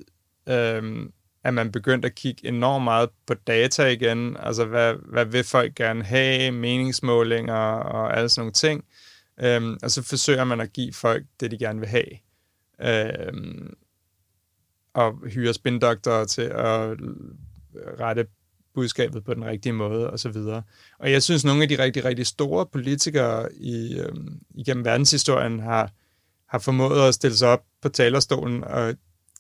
øh, 0.49 1.07
at 1.45 1.55
man 1.55 1.73
begyndte 1.73 2.07
at 2.07 2.15
kigge 2.15 2.49
enormt 2.49 2.85
meget 2.85 3.09
på 3.27 3.35
data 3.35 3.87
igen. 3.87 4.37
Altså, 4.41 4.65
hvad, 4.65 4.95
hvad 4.95 5.25
vil 5.25 5.45
folk 5.45 5.75
gerne 5.75 6.05
have, 6.05 6.53
meningsmålinger 6.53 7.55
og 7.55 8.17
alle 8.17 8.29
sådan 8.29 8.41
nogle 8.41 8.53
ting. 8.53 8.85
Øhm, 9.41 9.79
og 9.83 9.91
så 9.91 10.03
forsøger 10.03 10.45
man 10.45 10.61
at 10.61 10.73
give 10.73 10.93
folk 10.93 11.25
det, 11.41 11.51
de 11.51 11.59
gerne 11.59 11.81
vil 11.81 11.89
have. 11.89 12.07
Øhm, 12.81 13.75
og 14.95 15.19
hyre 15.27 15.55
spindoktorer 15.55 16.25
til 16.25 16.43
at 16.43 16.97
rette 18.01 18.27
budskabet 18.75 19.25
på 19.25 19.35
den 19.35 19.45
rigtige 19.45 19.73
måde, 19.73 20.11
og 20.11 20.19
så 20.19 20.29
videre. 20.29 20.63
Og 20.99 21.13
jeg 21.13 21.23
synes, 21.23 21.45
nogle 21.45 21.63
af 21.63 21.69
de 21.69 21.83
rigtig, 21.83 22.05
rigtig 22.05 22.27
store 22.27 22.67
politikere 22.67 23.49
i, 23.53 23.99
øhm, 23.99 24.41
igennem 24.55 24.85
verdenshistorien 24.85 25.61
har, 25.61 25.91
har 26.49 26.59
formået 26.59 27.09
at 27.09 27.15
stille 27.15 27.37
sig 27.37 27.49
op 27.49 27.65
på 27.83 27.89
talerstolen 27.89 28.65
og 28.65 28.95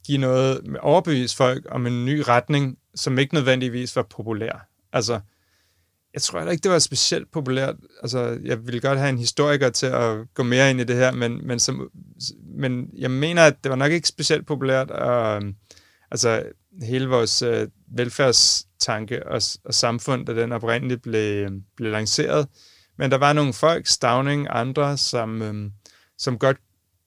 give 0.07 0.19
noget, 0.19 0.77
overbevise 0.81 1.37
folk 1.37 1.67
om 1.71 1.87
en 1.87 2.05
ny 2.05 2.23
retning, 2.29 2.79
som 2.95 3.19
ikke 3.19 3.35
nødvendigvis 3.35 3.97
var 3.97 4.03
populær. 4.03 4.69
Altså, 4.93 5.21
jeg 6.15 6.23
tror 6.23 6.39
heller 6.39 6.53
ikke, 6.53 6.63
det 6.63 6.71
var 6.71 6.79
specielt 6.79 7.33
populært. 7.33 7.77
Altså, 8.03 8.39
jeg 8.45 8.67
ville 8.67 8.81
godt 8.81 8.99
have 8.99 9.09
en 9.09 9.19
historiker 9.19 9.71
til 9.71 9.87
at 9.87 10.35
gå 10.35 10.43
mere 10.43 10.71
ind 10.71 10.81
i 10.81 10.85
det 10.85 10.97
her, 10.97 11.13
men, 11.13 11.47
men, 11.47 11.59
som, 11.59 11.91
men 12.59 12.91
jeg 12.99 13.11
mener, 13.11 13.43
at 13.43 13.65
det 13.65 13.71
var 13.71 13.77
nok 13.77 13.93
ikke 13.93 14.09
specielt 14.09 14.47
populært. 14.47 14.91
Og, 14.91 15.37
øhm, 15.37 15.55
altså, 16.11 16.43
hele 16.83 17.09
vores 17.09 17.43
øh, 17.43 17.69
velfærdstanke 17.97 19.27
og, 19.27 19.43
og 19.65 19.75
samfund, 19.75 20.27
da 20.27 20.35
den 20.35 20.53
oprindeligt 20.53 21.03
blev, 21.03 21.51
blev 21.77 21.93
lanceret. 21.93 22.49
Men 22.99 23.11
der 23.11 23.19
var 23.19 23.33
nogle 23.33 23.53
folk, 23.53 23.87
Stavning, 23.87 24.47
andre, 24.51 24.97
som, 24.97 25.43
øh, 25.43 25.71
som 26.19 26.39
godt 26.39 26.57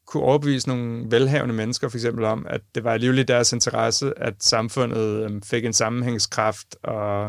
kunne 0.07 0.23
overbevise 0.23 0.67
nogle 0.67 1.05
velhavende 1.11 1.55
mennesker 1.55 1.89
for 1.89 1.97
eksempel 1.97 2.23
om, 2.23 2.45
at 2.49 2.61
det 2.75 2.83
var 2.83 2.93
alligevel 2.93 3.19
i 3.19 3.23
deres 3.23 3.53
interesse, 3.53 4.13
at 4.17 4.33
samfundet 4.39 5.23
øh, 5.23 5.41
fik 5.43 5.65
en 5.65 5.73
sammenhængskraft, 5.73 6.75
og 6.83 7.25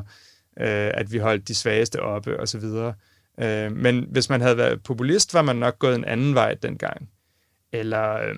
øh, 0.61 0.91
at 0.95 1.13
vi 1.13 1.19
holdt 1.19 1.49
de 1.49 1.55
svageste 1.55 2.03
oppe 2.03 2.41
osv. 2.41 2.65
Øh, 3.41 3.73
men 3.73 4.07
hvis 4.11 4.31
man 4.31 4.41
havde 4.41 4.57
været 4.57 4.83
populist, 4.83 5.35
var 5.35 5.43
man 5.43 5.57
nok 5.57 5.79
gået 5.79 5.95
en 5.95 6.05
anden 6.05 6.35
vej 6.35 6.55
dengang. 6.55 7.09
Eller 7.73 8.15
øh, 8.15 8.35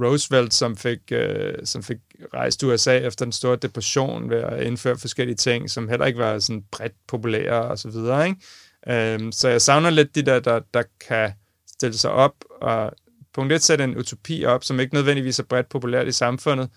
Roosevelt, 0.00 0.54
som 0.54 0.76
fik, 0.76 1.12
øh, 1.12 1.54
som 1.64 1.82
fik 1.82 1.98
rejst 2.34 2.62
USA 2.62 2.98
efter 2.98 3.24
den 3.24 3.32
store 3.32 3.56
depression 3.56 4.30
ved 4.30 4.38
at 4.38 4.66
indføre 4.66 4.98
forskellige 4.98 5.36
ting, 5.36 5.70
som 5.70 5.88
heller 5.88 6.06
ikke 6.06 6.18
var 6.18 6.38
sådan 6.38 6.64
bredt 6.70 6.92
populære 7.08 7.62
og 7.62 7.78
så 7.78 7.90
videre. 7.90 8.28
Ikke? 8.28 8.40
Øh, 8.88 9.32
så 9.32 9.48
jeg 9.48 9.62
savner 9.62 9.90
lidt 9.90 10.14
de 10.14 10.22
der, 10.22 10.40
der, 10.40 10.60
der 10.74 10.82
kan 11.08 11.32
stille 11.66 11.98
sig 11.98 12.10
op 12.10 12.34
og 12.60 12.92
punkt 13.34 13.52
et, 13.52 13.62
sætte 13.62 13.84
en 13.84 13.98
utopi 13.98 14.44
op, 14.44 14.64
som 14.64 14.80
ikke 14.80 14.94
nødvendigvis 14.94 15.38
er 15.38 15.42
bredt 15.42 15.68
populært 15.68 16.08
i 16.08 16.12
samfundet, 16.12 16.70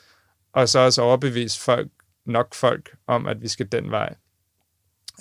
og 0.53 0.69
så 0.69 0.79
også 0.79 1.01
overbevise 1.01 1.59
folk, 1.59 1.87
nok 2.25 2.55
folk 2.55 2.95
om, 3.07 3.27
at 3.27 3.41
vi 3.41 3.47
skal 3.47 3.71
den 3.71 3.91
vej. 3.91 4.15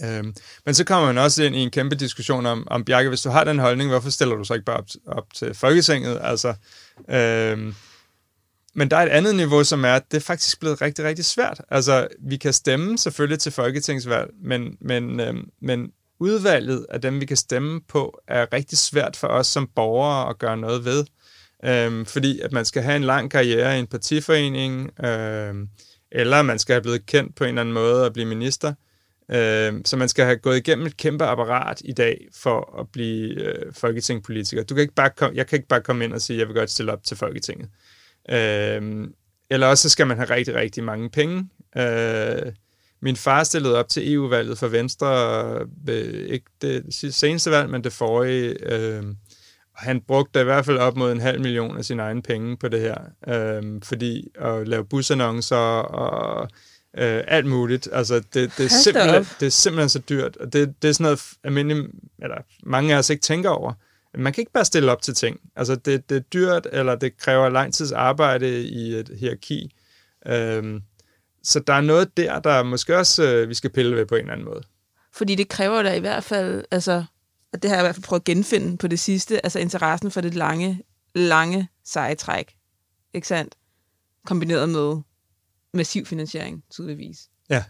Øhm, 0.05 0.35
men 0.65 0.75
så 0.75 0.85
kommer 0.85 1.07
man 1.07 1.19
også 1.19 1.43
ind 1.43 1.57
i 1.57 1.59
en 1.59 1.71
kæmpe 1.71 1.97
diskussion 1.97 2.47
om, 2.47 2.69
om 2.71 2.85
Bjarke, 2.85 3.09
hvis 3.09 3.23
du 3.23 3.31
har 3.31 3.45
den 3.45 3.59
holdning, 3.59 3.91
hvorfor 3.91 4.11
stiller 4.11 4.37
du 4.37 4.45
så 4.45 4.55
ikke 4.55 4.65
bare 4.65 4.77
op, 4.77 4.89
op 5.07 5.35
til 5.35 5.55
Folketinget? 5.55 6.21
Altså, 6.23 6.55
øhm, 7.11 7.75
men 8.75 8.91
der 8.91 8.97
er 8.97 9.03
et 9.03 9.09
andet 9.09 9.35
niveau, 9.35 9.65
som 9.65 9.85
er, 9.85 9.95
at 9.95 10.03
det 10.11 10.17
er 10.17 10.21
faktisk 10.21 10.61
blevet 10.61 10.83
rigtig, 10.83 11.05
rigtig 11.05 11.25
svært. 11.25 11.61
Altså, 11.71 12.09
vi 12.21 12.37
kan 12.37 12.53
stemme 12.53 12.99
selvfølgelig 12.99 13.39
til 13.39 13.53
folketingsvalg, 13.53 14.31
men, 14.43 14.77
men, 14.81 15.21
øhm, 15.21 15.51
men 15.63 15.93
udvalget 16.21 16.87
af 16.91 17.01
dem, 17.01 17.21
vi 17.21 17.27
kan 17.27 17.37
stemme 17.37 17.81
på, 17.89 18.21
er 18.29 18.53
rigtig 18.53 18.79
svært 18.79 19.17
for 19.17 19.29
os 19.29 19.47
som 19.47 19.71
borgere 19.75 20.29
at 20.31 20.39
gøre 20.39 20.57
noget 20.57 20.85
ved. 20.85 21.05
Øhm, 21.65 22.07
fordi 22.07 22.41
at 22.41 22.53
man 22.53 22.65
skal 22.65 22.83
have 22.83 22.97
en 22.97 23.05
lang 23.05 23.31
karriere 23.31 23.77
i 23.77 23.79
en 23.79 23.87
partiforening, 23.87 25.05
øhm, 25.05 25.69
eller 26.13 26.43
man 26.43 26.59
skal 26.59 26.75
have 26.75 26.83
blevet 26.83 27.07
kendt 27.07 27.35
på 27.35 27.45
en 27.45 27.49
eller 27.49 27.61
anden 27.61 27.75
måde 27.75 28.05
og 28.05 28.13
blive 28.13 28.27
minister. 28.27 28.75
Øhm, 29.31 29.85
så 29.85 29.97
man 29.97 30.09
skal 30.09 30.25
have 30.25 30.37
gået 30.37 30.57
igennem 30.57 30.87
et 30.87 30.97
kæmpe 30.97 31.25
apparat 31.25 31.83
i 31.85 31.93
dag 31.93 32.29
for 32.35 32.81
at 32.81 32.87
blive 32.93 33.41
øh, 33.41 33.73
folketingspolitiker. 33.73 34.63
Du 34.63 34.75
kan 34.75 34.83
ikke 34.83 34.95
bare 34.95 35.11
kom, 35.17 35.35
jeg 35.35 35.47
kan 35.47 35.57
ikke 35.57 35.69
bare 35.69 35.81
komme 35.81 36.05
ind 36.05 36.13
og 36.13 36.21
sige, 36.21 36.37
at 36.37 36.39
jeg 36.39 36.49
vil 36.49 36.57
godt 36.57 36.71
stille 36.71 36.93
op 36.93 37.05
til 37.05 37.17
Folketinget. 37.17 37.69
Øhm, 38.31 39.15
eller 39.51 39.67
også 39.67 39.83
så 39.83 39.89
skal 39.89 40.07
man 40.07 40.17
have 40.17 40.31
rigtig, 40.31 40.55
rigtig 40.55 40.85
mange 40.85 41.11
penge. 41.11 41.49
Øh, 41.77 42.53
min 43.05 43.17
far 43.17 43.45
stillede 43.45 43.79
op 43.79 43.89
til 43.89 44.13
EU-valget 44.13 44.59
for 44.59 44.69
Venstre, 44.69 45.67
øh, 45.89 46.29
ikke 46.29 46.47
det 46.63 46.85
seneste 47.15 47.51
valg, 47.51 47.71
men 47.71 47.85
det 47.85 47.93
forrige. 47.93 48.73
Øh, 48.73 49.03
han 49.75 50.01
brugte 50.01 50.41
i 50.41 50.45
hvert 50.45 50.65
fald 50.65 50.79
op 50.79 50.97
mod 50.97 51.13
en 51.13 51.21
halv 51.21 51.41
million 51.41 51.79
af 51.79 51.85
sine 51.85 52.03
egne 52.03 52.23
penge 52.23 52.57
på 52.57 52.69
det 52.69 52.81
her, 52.81 52.99
øh, 53.29 53.83
fordi 53.83 54.29
at 54.35 54.69
lave 54.69 54.85
busannoncer 54.85 55.57
og 55.57 56.49
øh, 56.99 57.25
alt 57.29 57.47
muligt. 57.47 57.89
Altså, 57.93 58.15
det, 58.15 58.53
det, 58.59 58.65
er 58.65 58.69
simpelthen, 58.69 59.27
det 59.41 59.47
er 59.47 59.51
simpelthen 59.51 59.89
så 59.89 59.99
dyrt, 59.99 60.37
og 60.37 60.53
det, 60.53 60.83
det 60.83 60.89
er 60.89 60.93
sådan 60.93 61.05
noget 61.05 61.21
almindeligt, 61.45 61.89
eller 62.23 62.37
mange 62.63 62.95
af 62.95 62.99
os 62.99 63.11
ikke 63.11 63.23
tænker 63.23 63.51
over. 63.51 63.73
Man 64.19 64.33
kan 64.33 64.43
ikke 64.43 64.53
bare 64.53 64.65
stille 64.65 64.93
op 64.93 65.03
til 65.03 65.15
ting. 65.15 65.41
Altså, 65.57 65.75
det, 65.75 66.11
det 66.11 66.17
er 66.17 66.21
dyrt, 66.21 66.67
eller 66.73 66.95
det 66.95 67.19
kræver 67.19 67.49
lang 67.49 67.75
tids 67.75 67.93
arbejde 67.93 68.63
i 68.63 68.95
et 68.95 69.11
hierarki. 69.19 69.75
Øh, 70.27 70.81
så 71.45 71.61
der 71.61 71.73
er 71.73 71.81
noget 71.81 72.17
der, 72.17 72.39
der 72.39 72.63
måske 72.63 72.97
også 72.97 73.25
øh, 73.25 73.49
vi 73.49 73.55
skal 73.55 73.71
pille 73.71 73.97
ved 73.97 74.07
på 74.07 74.15
en 74.15 74.21
eller 74.21 74.33
anden 74.33 74.47
måde. 74.47 74.63
Fordi 75.13 75.35
det 75.35 75.49
kræver 75.49 75.83
da 75.83 75.95
i 75.95 76.01
hvert 76.01 76.25
fald, 76.25 76.65
altså 76.71 77.05
og 77.55 77.63
det 77.63 77.71
har 77.71 77.77
jeg 77.77 77.83
i 77.83 77.87
hvert 77.87 77.95
fald 77.95 78.05
prøvet 78.05 78.21
at 78.21 78.25
genfinde 78.25 78.77
på 78.77 78.89
det 78.89 79.01
sidste, 79.01 79.45
altså 79.45 79.59
interessen 79.59 80.11
for 80.11 80.21
det 80.21 80.35
lange, 80.35 80.83
lange 81.15 81.69
seje 81.85 82.15
træk. 82.15 82.55
Ikke 83.15 83.29
sandt? 83.29 83.55
Kombineret 84.27 84.69
med 84.69 85.03
massiv 85.75 86.07
finansiering, 86.07 86.65
tydeligvis. 86.71 87.19
Ja. 87.51 87.65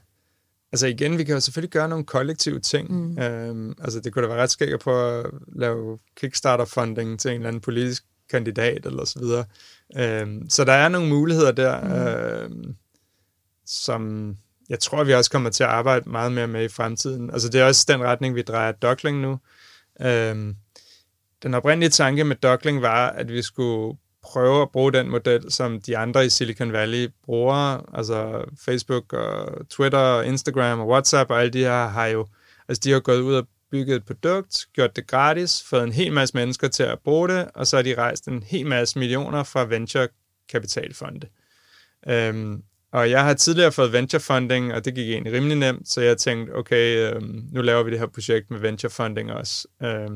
Altså 0.73 0.87
igen, 0.87 1.19
vi 1.19 1.25
kan 1.25 1.35
jo 1.35 1.41
selvfølgelig 1.41 1.71
gøre 1.71 1.89
nogle 1.89 2.05
kollektive 2.05 2.61
ting. 2.61 2.91
Mm. 2.91 3.19
Øhm, 3.19 3.75
altså 3.81 4.01
det 4.01 4.13
kunne 4.13 4.23
da 4.23 4.29
være 4.29 4.43
ret 4.43 4.51
skægt 4.51 4.81
på 4.81 5.09
at 5.09 5.27
lave 5.57 5.99
Kickstarter-funding 6.17 7.21
til 7.21 7.31
en 7.31 7.35
eller 7.35 7.49
anden 7.49 7.61
politisk 7.61 8.05
kandidat 8.31 8.87
eller 8.87 9.05
så 9.05 9.19
videre. 9.19 9.45
Øhm, 9.97 10.51
så 10.51 10.65
der 10.65 10.73
er 10.73 10.89
nogle 10.89 11.09
muligheder 11.09 11.53
der, 11.53 11.81
mm. 11.81 11.93
øhm, 11.93 12.77
som 13.67 14.35
jeg 14.69 14.79
tror, 14.79 15.05
vi 15.05 15.15
også 15.15 15.31
kommer 15.31 15.51
til 15.51 15.65
at 15.65 15.71
arbejde 15.71 16.11
meget 16.11 16.33
mere 16.33 16.47
med 16.47 16.65
i 16.65 16.69
fremtiden. 16.69 17.31
Altså 17.31 17.49
det 17.49 17.61
er 17.61 17.65
også 17.65 17.85
den 17.89 18.03
retning, 18.03 18.35
vi 18.35 18.43
drejer 18.43 18.73
Dockling 18.73 19.21
nu. 19.21 19.39
Øhm, 20.01 20.57
den 21.43 21.55
oprindelige 21.55 21.91
tanke 21.91 22.25
med 22.25 22.37
Dockling 22.37 22.83
var, 22.83 23.11
at 23.11 23.33
vi 23.33 23.43
skulle 23.43 23.99
prøve 24.23 24.63
at 24.63 24.71
bruge 24.71 24.93
den 24.93 25.11
model, 25.11 25.53
som 25.53 25.81
de 25.81 25.99
andre 25.99 26.27
i 26.27 26.29
Silicon 26.29 26.73
Valley 26.73 27.09
bruger. 27.25 27.95
Altså 27.97 28.45
Facebook 28.65 29.13
og 29.13 29.53
Twitter 29.71 29.99
og 29.99 30.27
Instagram 30.27 30.81
og 30.81 30.89
WhatsApp 30.89 31.31
og 31.31 31.41
alle 31.41 31.51
de 31.51 31.59
her 31.59 31.89
har 31.89 32.07
jo, 32.07 32.27
altså 32.69 32.81
de 32.85 32.93
har 32.93 33.01
gået 33.01 33.21
ud 33.21 33.35
og 33.35 33.47
bygget 33.71 33.97
et 33.97 34.05
produkt, 34.05 34.67
gjort 34.73 34.97
det 34.97 35.07
gratis, 35.07 35.63
fået 35.63 35.83
en 35.83 35.93
hel 35.93 36.13
masse 36.13 36.37
mennesker 36.37 36.69
til 36.69 36.83
at 36.83 36.99
bruge 37.05 37.29
det, 37.29 37.49
og 37.55 37.67
så 37.67 37.77
har 37.77 37.83
de 37.83 37.95
rejst 37.95 38.29
en 38.29 38.43
hel 38.43 38.67
masse 38.67 38.99
millioner 38.99 39.43
fra 39.43 39.65
venture 39.65 40.09
kapitalfonde. 40.49 41.27
Øhm, 42.09 42.63
og 42.95 43.11
jeg 43.11 43.25
har 43.25 43.35
tidligere 43.35 43.73
fået 43.73 43.93
venture 43.93 44.21
funding, 44.21 44.75
og 44.75 44.85
det 44.85 44.95
gik 44.95 45.09
egentlig 45.09 45.33
rimelig 45.33 45.57
nemt, 45.57 45.89
så 45.89 46.01
jeg 46.01 46.19
tænkte, 46.19 46.53
okay, 46.53 47.15
øh, 47.15 47.23
nu 47.53 47.63
laver 47.63 47.83
vi 47.83 47.91
det 47.91 47.99
her 47.99 48.07
projekt 48.07 48.51
med 48.51 48.59
venture 48.59 48.91
funding 48.91 49.33
også. 49.33 49.69
Øh, 49.83 50.09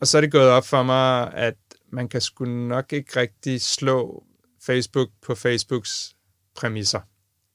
og 0.00 0.06
så 0.06 0.16
er 0.16 0.20
det 0.20 0.32
gået 0.32 0.48
op 0.48 0.66
for 0.66 0.82
mig, 0.82 1.34
at 1.34 1.54
man 1.92 2.08
kan 2.08 2.20
sgu 2.20 2.44
nok 2.44 2.92
ikke 2.92 3.20
rigtig 3.20 3.60
slå 3.60 4.24
Facebook 4.66 5.08
på 5.22 5.34
Facebooks 5.34 6.16
præmisser. 6.56 7.00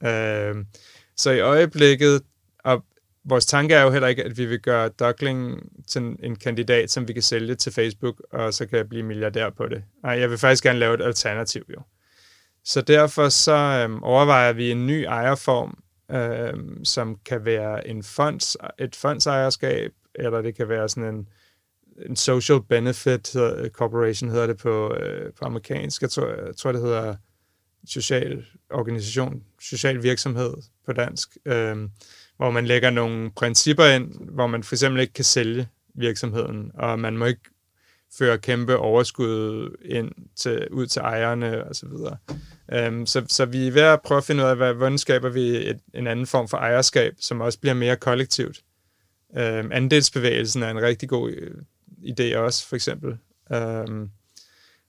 Øh, 0.03 0.55
så 1.17 1.31
i 1.31 1.39
øjeblikket, 1.39 2.21
og 2.63 2.83
vores 3.25 3.45
tanke 3.45 3.75
er 3.75 3.81
jo 3.81 3.91
heller 3.91 4.07
ikke, 4.07 4.23
at 4.23 4.37
vi 4.37 4.45
vil 4.45 4.59
gøre 4.59 4.89
Duckling 4.89 5.69
til 5.87 6.01
en 6.23 6.35
kandidat, 6.35 6.91
som 6.91 7.07
vi 7.07 7.13
kan 7.13 7.21
sælge 7.21 7.55
til 7.55 7.71
Facebook, 7.71 8.21
og 8.31 8.53
så 8.53 8.65
kan 8.65 8.77
jeg 8.77 8.89
blive 8.89 9.03
milliardær 9.03 9.49
på 9.49 9.67
det. 9.67 9.83
Nej, 10.03 10.19
jeg 10.19 10.29
vil 10.29 10.37
faktisk 10.37 10.63
gerne 10.63 10.79
lave 10.79 10.93
et 10.93 11.01
alternativ 11.01 11.63
jo. 11.69 11.81
Så 12.63 12.81
derfor 12.81 13.29
så 13.29 13.55
øhm, 13.55 14.03
overvejer 14.03 14.53
vi 14.53 14.71
en 14.71 14.87
ny 14.87 15.03
ejerform, 15.03 15.77
øhm, 16.11 16.85
som 16.85 17.19
kan 17.25 17.45
være 17.45 17.87
en 17.87 18.03
fonds, 18.03 18.57
et 18.79 18.95
fondsejerskab, 18.95 19.91
eller 20.15 20.41
det 20.41 20.55
kan 20.55 20.69
være 20.69 20.89
sådan 20.89 21.15
en, 21.15 21.27
en 22.09 22.15
social 22.15 22.61
benefit 22.69 23.35
øh, 23.35 23.69
corporation, 23.69 24.29
hedder 24.29 24.47
det 24.47 24.57
på, 24.57 24.95
øh, 24.95 25.33
på 25.33 25.45
amerikansk. 25.45 26.01
Jeg 26.01 26.09
tror, 26.09 26.27
jeg 26.27 26.55
tror, 26.57 26.71
det 26.71 26.81
hedder 26.81 27.15
social 27.87 28.45
organisation, 28.69 29.43
social 29.61 30.03
virksomhed 30.03 30.53
på 30.85 30.93
dansk, 30.93 31.37
øhm, 31.45 31.89
hvor 32.37 32.51
man 32.51 32.65
lægger 32.65 32.89
nogle 32.89 33.31
principper 33.31 33.85
ind, 33.85 34.29
hvor 34.29 34.47
man 34.47 34.63
for 34.63 34.75
eksempel 34.75 35.01
ikke 35.01 35.13
kan 35.13 35.23
sælge 35.23 35.67
virksomheden, 35.95 36.71
og 36.73 36.99
man 36.99 37.17
må 37.17 37.25
ikke 37.25 37.41
føre 38.17 38.37
kæmpe 38.37 38.77
overskud 38.77 39.69
ind 39.85 40.11
til, 40.35 40.67
ud 40.71 40.87
til 40.87 40.99
ejerne 40.99 41.63
og 41.63 41.75
så 41.75 41.87
videre. 41.87 42.17
Um, 42.87 43.05
så, 43.05 43.25
så 43.27 43.45
vi 43.45 43.67
er 43.67 43.71
ved 43.71 43.81
at 43.81 44.01
prøve 44.01 44.17
at 44.17 44.23
finde 44.23 44.43
ud 44.43 44.49
af, 44.49 44.55
hvad, 44.55 44.73
hvordan 44.73 44.97
skaber 44.97 45.29
vi 45.29 45.69
et, 45.69 45.79
en 45.93 46.07
anden 46.07 46.25
form 46.27 46.47
for 46.47 46.57
ejerskab, 46.57 47.13
som 47.19 47.41
også 47.41 47.59
bliver 47.59 47.73
mere 47.73 47.95
kollektivt. 47.95 48.63
Um, 49.29 49.71
andelsbevægelsen 49.71 50.63
er 50.63 50.69
en 50.69 50.81
rigtig 50.81 51.09
god 51.09 51.31
øh, 51.31 51.55
idé 51.97 52.37
også, 52.37 52.67
for 52.67 52.75
eksempel. 52.75 53.17
Um, 53.55 54.09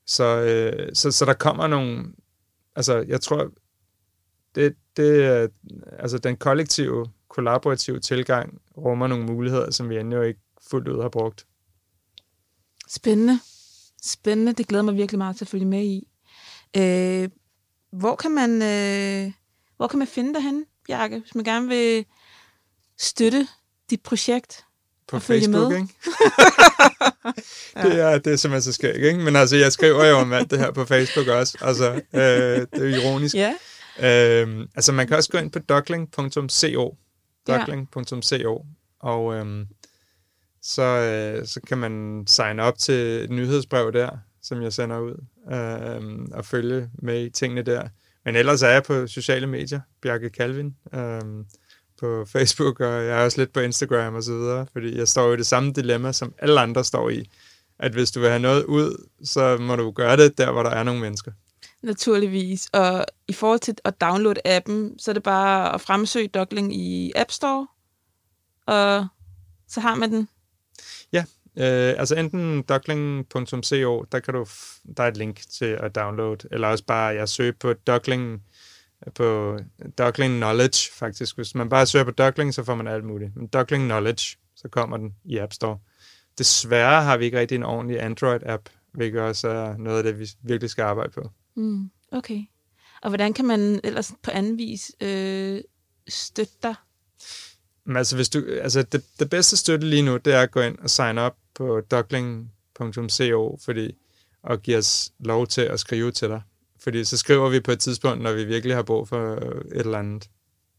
så, 0.06 0.40
uh, 0.42 0.88
så, 0.94 1.10
så 1.10 1.24
der 1.24 1.34
kommer 1.34 1.66
nogle, 1.66 2.04
altså 2.76 3.04
jeg 3.08 3.20
tror, 3.20 3.50
det, 4.54 4.74
det, 4.96 5.42
øh, 5.42 5.48
altså 5.98 6.18
den 6.18 6.36
kollektive, 6.36 7.06
kollaborative 7.28 8.00
tilgang 8.00 8.60
rummer 8.76 9.06
nogle 9.06 9.24
muligheder, 9.24 9.70
som 9.70 9.88
vi 9.88 9.98
endnu 9.98 10.22
ikke 10.22 10.40
fuldt 10.70 10.88
ud 10.88 11.02
har 11.02 11.08
brugt. 11.08 11.46
Spændende. 12.88 13.38
Spændende. 14.02 14.52
Det 14.52 14.66
glæder 14.66 14.84
mig 14.84 14.96
virkelig 14.96 15.18
meget 15.18 15.36
til 15.36 15.44
at 15.44 15.48
følge 15.48 15.64
med 15.64 15.82
i. 15.82 16.08
Øh, 16.76 17.28
hvor, 17.92 18.16
kan 18.16 18.30
man, 18.30 18.62
øh, 18.62 19.32
hvor 19.76 19.86
kan 19.86 19.98
man 19.98 20.08
finde 20.08 20.34
dig 20.34 20.42
hen, 20.42 20.64
Bjarke, 20.86 21.18
hvis 21.18 21.34
man 21.34 21.44
gerne 21.44 21.68
vil 21.68 22.04
støtte 22.98 23.48
dit 23.90 24.00
projekt? 24.00 24.64
På 25.08 25.18
Facebook, 25.18 25.72
med? 25.72 25.78
ikke? 25.78 25.94
det, 27.88 28.00
er, 28.00 28.18
det 28.18 28.32
er 28.32 28.36
simpelthen 28.36 28.62
så 28.62 28.72
skægt, 28.72 28.96
ikke? 28.96 29.18
Men 29.18 29.36
altså, 29.36 29.56
jeg 29.56 29.72
skriver 29.72 30.04
jo 30.04 30.16
om 30.16 30.32
alt 30.32 30.50
det 30.50 30.58
her 30.58 30.70
på 30.70 30.84
Facebook 30.84 31.26
også. 31.26 31.58
Altså, 31.60 31.92
øh, 31.92 32.20
det 32.20 32.68
er 32.72 33.02
ironisk. 33.02 33.34
Ja. 33.34 33.54
Øh, 33.98 34.66
altså, 34.74 34.92
man 34.92 35.06
kan 35.06 35.16
også 35.16 35.30
gå 35.30 35.38
ind 35.38 35.50
på 35.50 35.58
duckling.co. 35.58 36.96
Duckling.co. 37.46 38.64
Og 39.00 39.34
øhm, 39.34 39.66
så, 40.64 40.82
øh, 40.82 41.46
så 41.46 41.60
kan 41.60 41.78
man 41.78 42.24
signe 42.26 42.62
op 42.62 42.78
til 42.78 42.94
et 43.24 43.30
nyhedsbrev 43.30 43.92
der, 43.92 44.10
som 44.42 44.62
jeg 44.62 44.72
sender 44.72 44.98
ud, 44.98 45.24
øh, 45.52 46.28
og 46.32 46.44
følge 46.44 46.90
med 46.94 47.24
i 47.24 47.30
tingene 47.30 47.62
der. 47.62 47.88
Men 48.24 48.36
ellers 48.36 48.62
er 48.62 48.68
jeg 48.68 48.82
på 48.82 49.06
sociale 49.06 49.46
medier, 49.46 49.80
Bjarke 50.02 50.28
Calvin, 50.28 50.76
øh, 50.94 51.20
på 52.00 52.24
Facebook, 52.24 52.80
og 52.80 53.04
jeg 53.04 53.20
er 53.20 53.24
også 53.24 53.40
lidt 53.40 53.52
på 53.52 53.60
Instagram 53.60 54.14
og 54.14 54.22
så 54.22 54.32
videre, 54.32 54.66
fordi 54.72 54.98
jeg 54.98 55.08
står 55.08 55.32
i 55.32 55.36
det 55.36 55.46
samme 55.46 55.72
dilemma, 55.72 56.12
som 56.12 56.34
alle 56.38 56.60
andre 56.60 56.84
står 56.84 57.10
i. 57.10 57.30
At 57.78 57.92
hvis 57.92 58.10
du 58.10 58.20
vil 58.20 58.28
have 58.28 58.42
noget 58.42 58.64
ud, 58.64 59.06
så 59.24 59.56
må 59.56 59.76
du 59.76 59.90
gøre 59.90 60.16
det 60.16 60.38
der, 60.38 60.52
hvor 60.52 60.62
der 60.62 60.70
er 60.70 60.82
nogle 60.82 61.00
mennesker. 61.00 61.32
Naturligvis. 61.82 62.68
Og 62.72 63.04
i 63.28 63.32
forhold 63.32 63.60
til 63.60 63.74
at 63.84 64.00
downloade 64.00 64.40
appen, 64.44 64.98
så 64.98 65.10
er 65.10 65.12
det 65.12 65.22
bare 65.22 65.74
at 65.74 65.80
fremsøge 65.80 66.28
Duckling 66.28 66.76
i 66.76 67.12
App 67.16 67.30
Store, 67.30 67.66
og 68.66 69.06
så 69.68 69.80
har 69.80 69.94
man 69.94 70.10
den 70.10 70.28
øh, 71.56 71.94
altså 71.98 72.14
enten 72.14 72.62
duckling.co, 72.62 74.04
der 74.12 74.20
kan 74.20 74.34
du, 74.34 74.46
der 74.96 75.02
er 75.02 75.08
et 75.08 75.16
link 75.16 75.40
til 75.50 75.64
at 75.64 75.94
downloade, 75.94 76.48
eller 76.50 76.68
også 76.68 76.84
bare, 76.84 77.14
jeg 77.14 77.28
søger 77.28 77.52
på 77.60 77.72
duckling, 77.72 78.42
på 79.14 79.58
Duckling 79.98 80.36
Knowledge, 80.36 80.90
faktisk. 80.92 81.36
Hvis 81.36 81.54
man 81.54 81.68
bare 81.68 81.86
søger 81.86 82.04
på 82.04 82.10
Duckling, 82.10 82.54
så 82.54 82.64
får 82.64 82.74
man 82.74 82.86
alt 82.86 83.04
muligt. 83.04 83.36
Men 83.36 83.46
Duckling 83.46 83.84
Knowledge, 83.84 84.36
så 84.56 84.68
kommer 84.68 84.96
den 84.96 85.14
i 85.24 85.38
App 85.38 85.52
Store. 85.52 85.78
Desværre 86.38 87.02
har 87.02 87.16
vi 87.16 87.24
ikke 87.24 87.38
rigtig 87.38 87.56
en 87.56 87.62
ordentlig 87.62 88.00
Android-app, 88.00 88.62
hvilket 88.92 89.20
også 89.20 89.48
er 89.48 89.76
noget 89.76 89.98
af 89.98 90.04
det, 90.04 90.18
vi 90.18 90.30
virkelig 90.42 90.70
skal 90.70 90.82
arbejde 90.82 91.12
på. 91.12 91.30
Mm, 91.54 91.90
okay. 92.12 92.40
Og 93.02 93.10
hvordan 93.10 93.32
kan 93.32 93.44
man 93.44 93.80
ellers 93.84 94.12
på 94.22 94.30
anden 94.30 94.58
vis 94.58 94.92
øh, 95.00 95.60
støtte 96.08 96.54
dig? 96.62 96.74
Men 97.86 97.96
altså, 97.96 98.16
hvis 98.16 98.28
du, 98.28 98.44
altså 98.62 98.82
det, 98.82 99.04
det 99.18 99.30
bedste 99.30 99.56
støtte 99.56 99.86
lige 99.86 100.02
nu, 100.02 100.16
det 100.16 100.34
er 100.34 100.40
at 100.40 100.50
gå 100.50 100.60
ind 100.60 100.78
og 100.78 100.90
sign 100.90 101.18
op 101.18 101.36
på 101.54 101.80
duckling.co, 101.80 103.58
fordi, 103.64 103.94
og 104.42 104.62
give 104.62 104.78
os 104.78 105.12
lov 105.18 105.46
til 105.46 105.60
at 105.60 105.80
skrive 105.80 106.10
til 106.10 106.28
dig. 106.28 106.42
Fordi 106.80 107.04
så 107.04 107.16
skriver 107.16 107.48
vi 107.48 107.60
på 107.60 107.72
et 107.72 107.78
tidspunkt, 107.78 108.22
når 108.22 108.32
vi 108.32 108.44
virkelig 108.44 108.76
har 108.76 108.82
brug 108.82 109.08
for 109.08 109.34
et 109.34 109.62
eller 109.72 109.98
andet. 109.98 110.30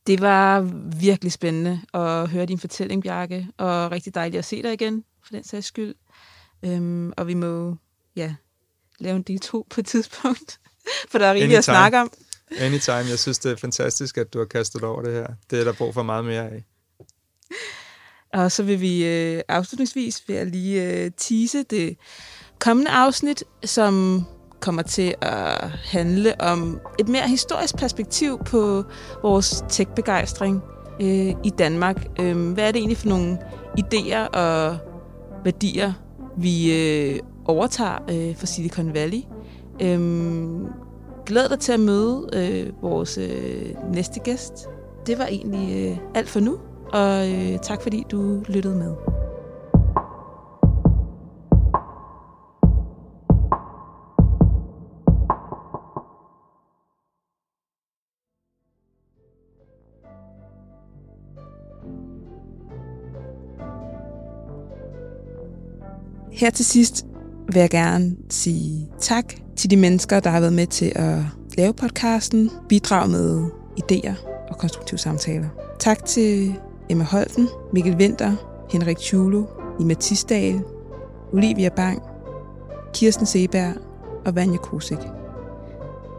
Det 0.07 0.21
var 0.21 0.61
virkelig 0.99 1.31
spændende 1.31 1.81
at 1.93 2.29
høre 2.29 2.45
din 2.45 2.59
fortælling, 2.59 3.03
Bjarke, 3.03 3.47
og 3.57 3.91
rigtig 3.91 4.15
dejligt 4.15 4.39
at 4.39 4.45
se 4.45 4.63
dig 4.63 4.73
igen, 4.73 5.03
for 5.23 5.31
den 5.31 5.43
sags 5.43 5.67
skyld. 5.67 5.95
Øhm, 6.63 7.13
og 7.17 7.27
vi 7.27 7.33
må, 7.33 7.75
ja, 8.15 8.35
lave 8.99 9.15
en 9.15 9.23
del 9.23 9.39
to 9.39 9.67
på 9.69 9.81
et 9.81 9.85
tidspunkt, 9.85 10.59
for 11.11 11.17
der 11.17 11.25
er 11.25 11.33
rigeligt 11.33 11.57
at 11.57 11.63
snakke 11.63 11.99
om. 11.99 12.11
Anytime. 12.57 12.95
Jeg 12.95 13.19
synes, 13.19 13.39
det 13.39 13.51
er 13.51 13.55
fantastisk, 13.55 14.17
at 14.17 14.33
du 14.33 14.37
har 14.37 14.45
kastet 14.45 14.83
over 14.83 15.01
det 15.01 15.13
her. 15.13 15.27
Det 15.49 15.59
er 15.59 15.63
der 15.63 15.73
brug 15.73 15.93
for 15.93 16.03
meget 16.03 16.25
mere 16.25 16.49
af. 16.49 16.63
Og 18.35 18.51
så 18.51 18.63
vil 18.63 18.81
vi 18.81 19.05
øh, 19.05 19.41
afslutningsvis 19.47 20.23
vil 20.27 20.47
lige 20.47 20.83
øh, 20.83 21.11
tease 21.17 21.63
det 21.63 21.97
kommende 22.59 22.91
afsnit, 22.91 23.43
som 23.63 24.23
kommer 24.59 24.81
til 24.81 25.15
at 25.21 25.69
handle 25.69 26.41
om 26.41 26.79
et 26.99 27.07
mere 27.07 27.27
historisk 27.27 27.77
perspektiv 27.77 28.39
på 28.45 28.83
vores 29.21 29.63
tech-begejstring 29.69 30.61
øh, 31.01 31.33
i 31.43 31.51
Danmark. 31.57 32.07
Øh, 32.19 32.53
hvad 32.53 32.67
er 32.67 32.71
det 32.71 32.79
egentlig 32.79 32.97
for 32.97 33.07
nogle 33.07 33.37
idéer 33.79 34.27
og 34.27 34.77
værdier, 35.43 35.93
vi 36.37 36.73
øh, 36.73 37.19
overtager 37.45 37.97
øh, 38.09 38.37
fra 38.37 38.45
Silicon 38.45 38.93
Valley? 38.93 39.21
Øh, 39.81 39.99
glæd 41.25 41.49
dig 41.49 41.59
til 41.59 41.71
at 41.71 41.79
møde 41.79 42.29
øh, 42.33 42.83
vores 42.83 43.17
øh, 43.17 43.93
næste 43.93 44.19
gæst. 44.19 44.53
Det 45.07 45.17
var 45.17 45.25
egentlig 45.25 45.89
øh, 45.89 45.97
alt 46.15 46.29
for 46.29 46.39
nu 46.39 46.59
og 46.95 47.31
øh, 47.31 47.59
tak 47.59 47.81
fordi 47.81 48.03
du 48.11 48.43
lyttede 48.47 48.75
med. 48.75 48.95
Her 66.31 66.49
til 66.49 66.65
sidst 66.65 67.05
vil 67.47 67.59
jeg 67.59 67.69
gerne 67.69 68.15
sige 68.29 68.89
tak 68.99 69.33
til 69.55 69.69
de 69.69 69.77
mennesker, 69.77 70.19
der 70.19 70.29
har 70.29 70.39
været 70.39 70.53
med 70.53 70.67
til 70.67 70.91
at 70.95 71.17
lave 71.57 71.73
podcasten, 71.73 72.51
bidrage 72.69 73.09
med 73.09 73.49
idéer 73.79 74.27
og 74.49 74.57
konstruktive 74.57 74.97
samtaler. 74.97 75.49
Tak 75.79 76.05
til 76.05 76.55
Emma 76.89 77.03
Holten, 77.03 77.47
Mikkel 77.73 77.95
Winter, 77.95 78.31
Henrik 78.69 78.97
Tjulo, 78.97 79.43
Nima 79.79 79.93
Tisdal, 79.93 80.61
Olivia 81.33 81.69
Bang, 81.69 82.01
Kirsten 82.93 83.25
Seberg 83.25 83.73
og 84.25 84.35
Vanja 84.35 84.57
Kosik. 84.57 84.97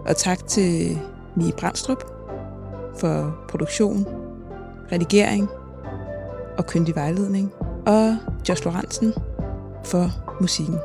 Og 0.06 0.16
tak 0.16 0.46
til 0.46 0.98
Mie 1.36 1.52
Brandstrup 1.52 2.04
for 2.98 3.36
produktion, 3.48 4.06
redigering 4.92 5.48
og 6.58 6.66
køndig 6.66 6.94
vejledning, 6.94 7.52
og 7.86 8.16
Josh 8.48 8.64
Lorentzen 8.64 9.12
for 9.84 10.10
musikken. 10.40 10.78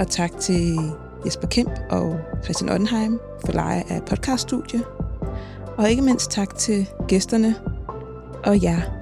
Og 0.00 0.08
tak 0.08 0.38
til 0.38 0.78
Jesper 1.26 1.48
Kemp 1.48 1.70
og 1.90 2.16
Christian 2.44 2.70
Ottenheim 2.70 3.20
for 3.44 3.52
leje 3.52 3.84
af 3.88 4.02
podcaststudie. 4.06 4.80
Og 5.76 5.90
ikke 5.90 6.02
mindst 6.02 6.30
tak 6.30 6.54
til 6.54 6.88
gæsterne 7.08 7.54
og 8.44 8.62
jer, 8.62 8.97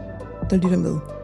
der 0.51 0.57
lytter 0.57 0.77
med. 0.79 1.16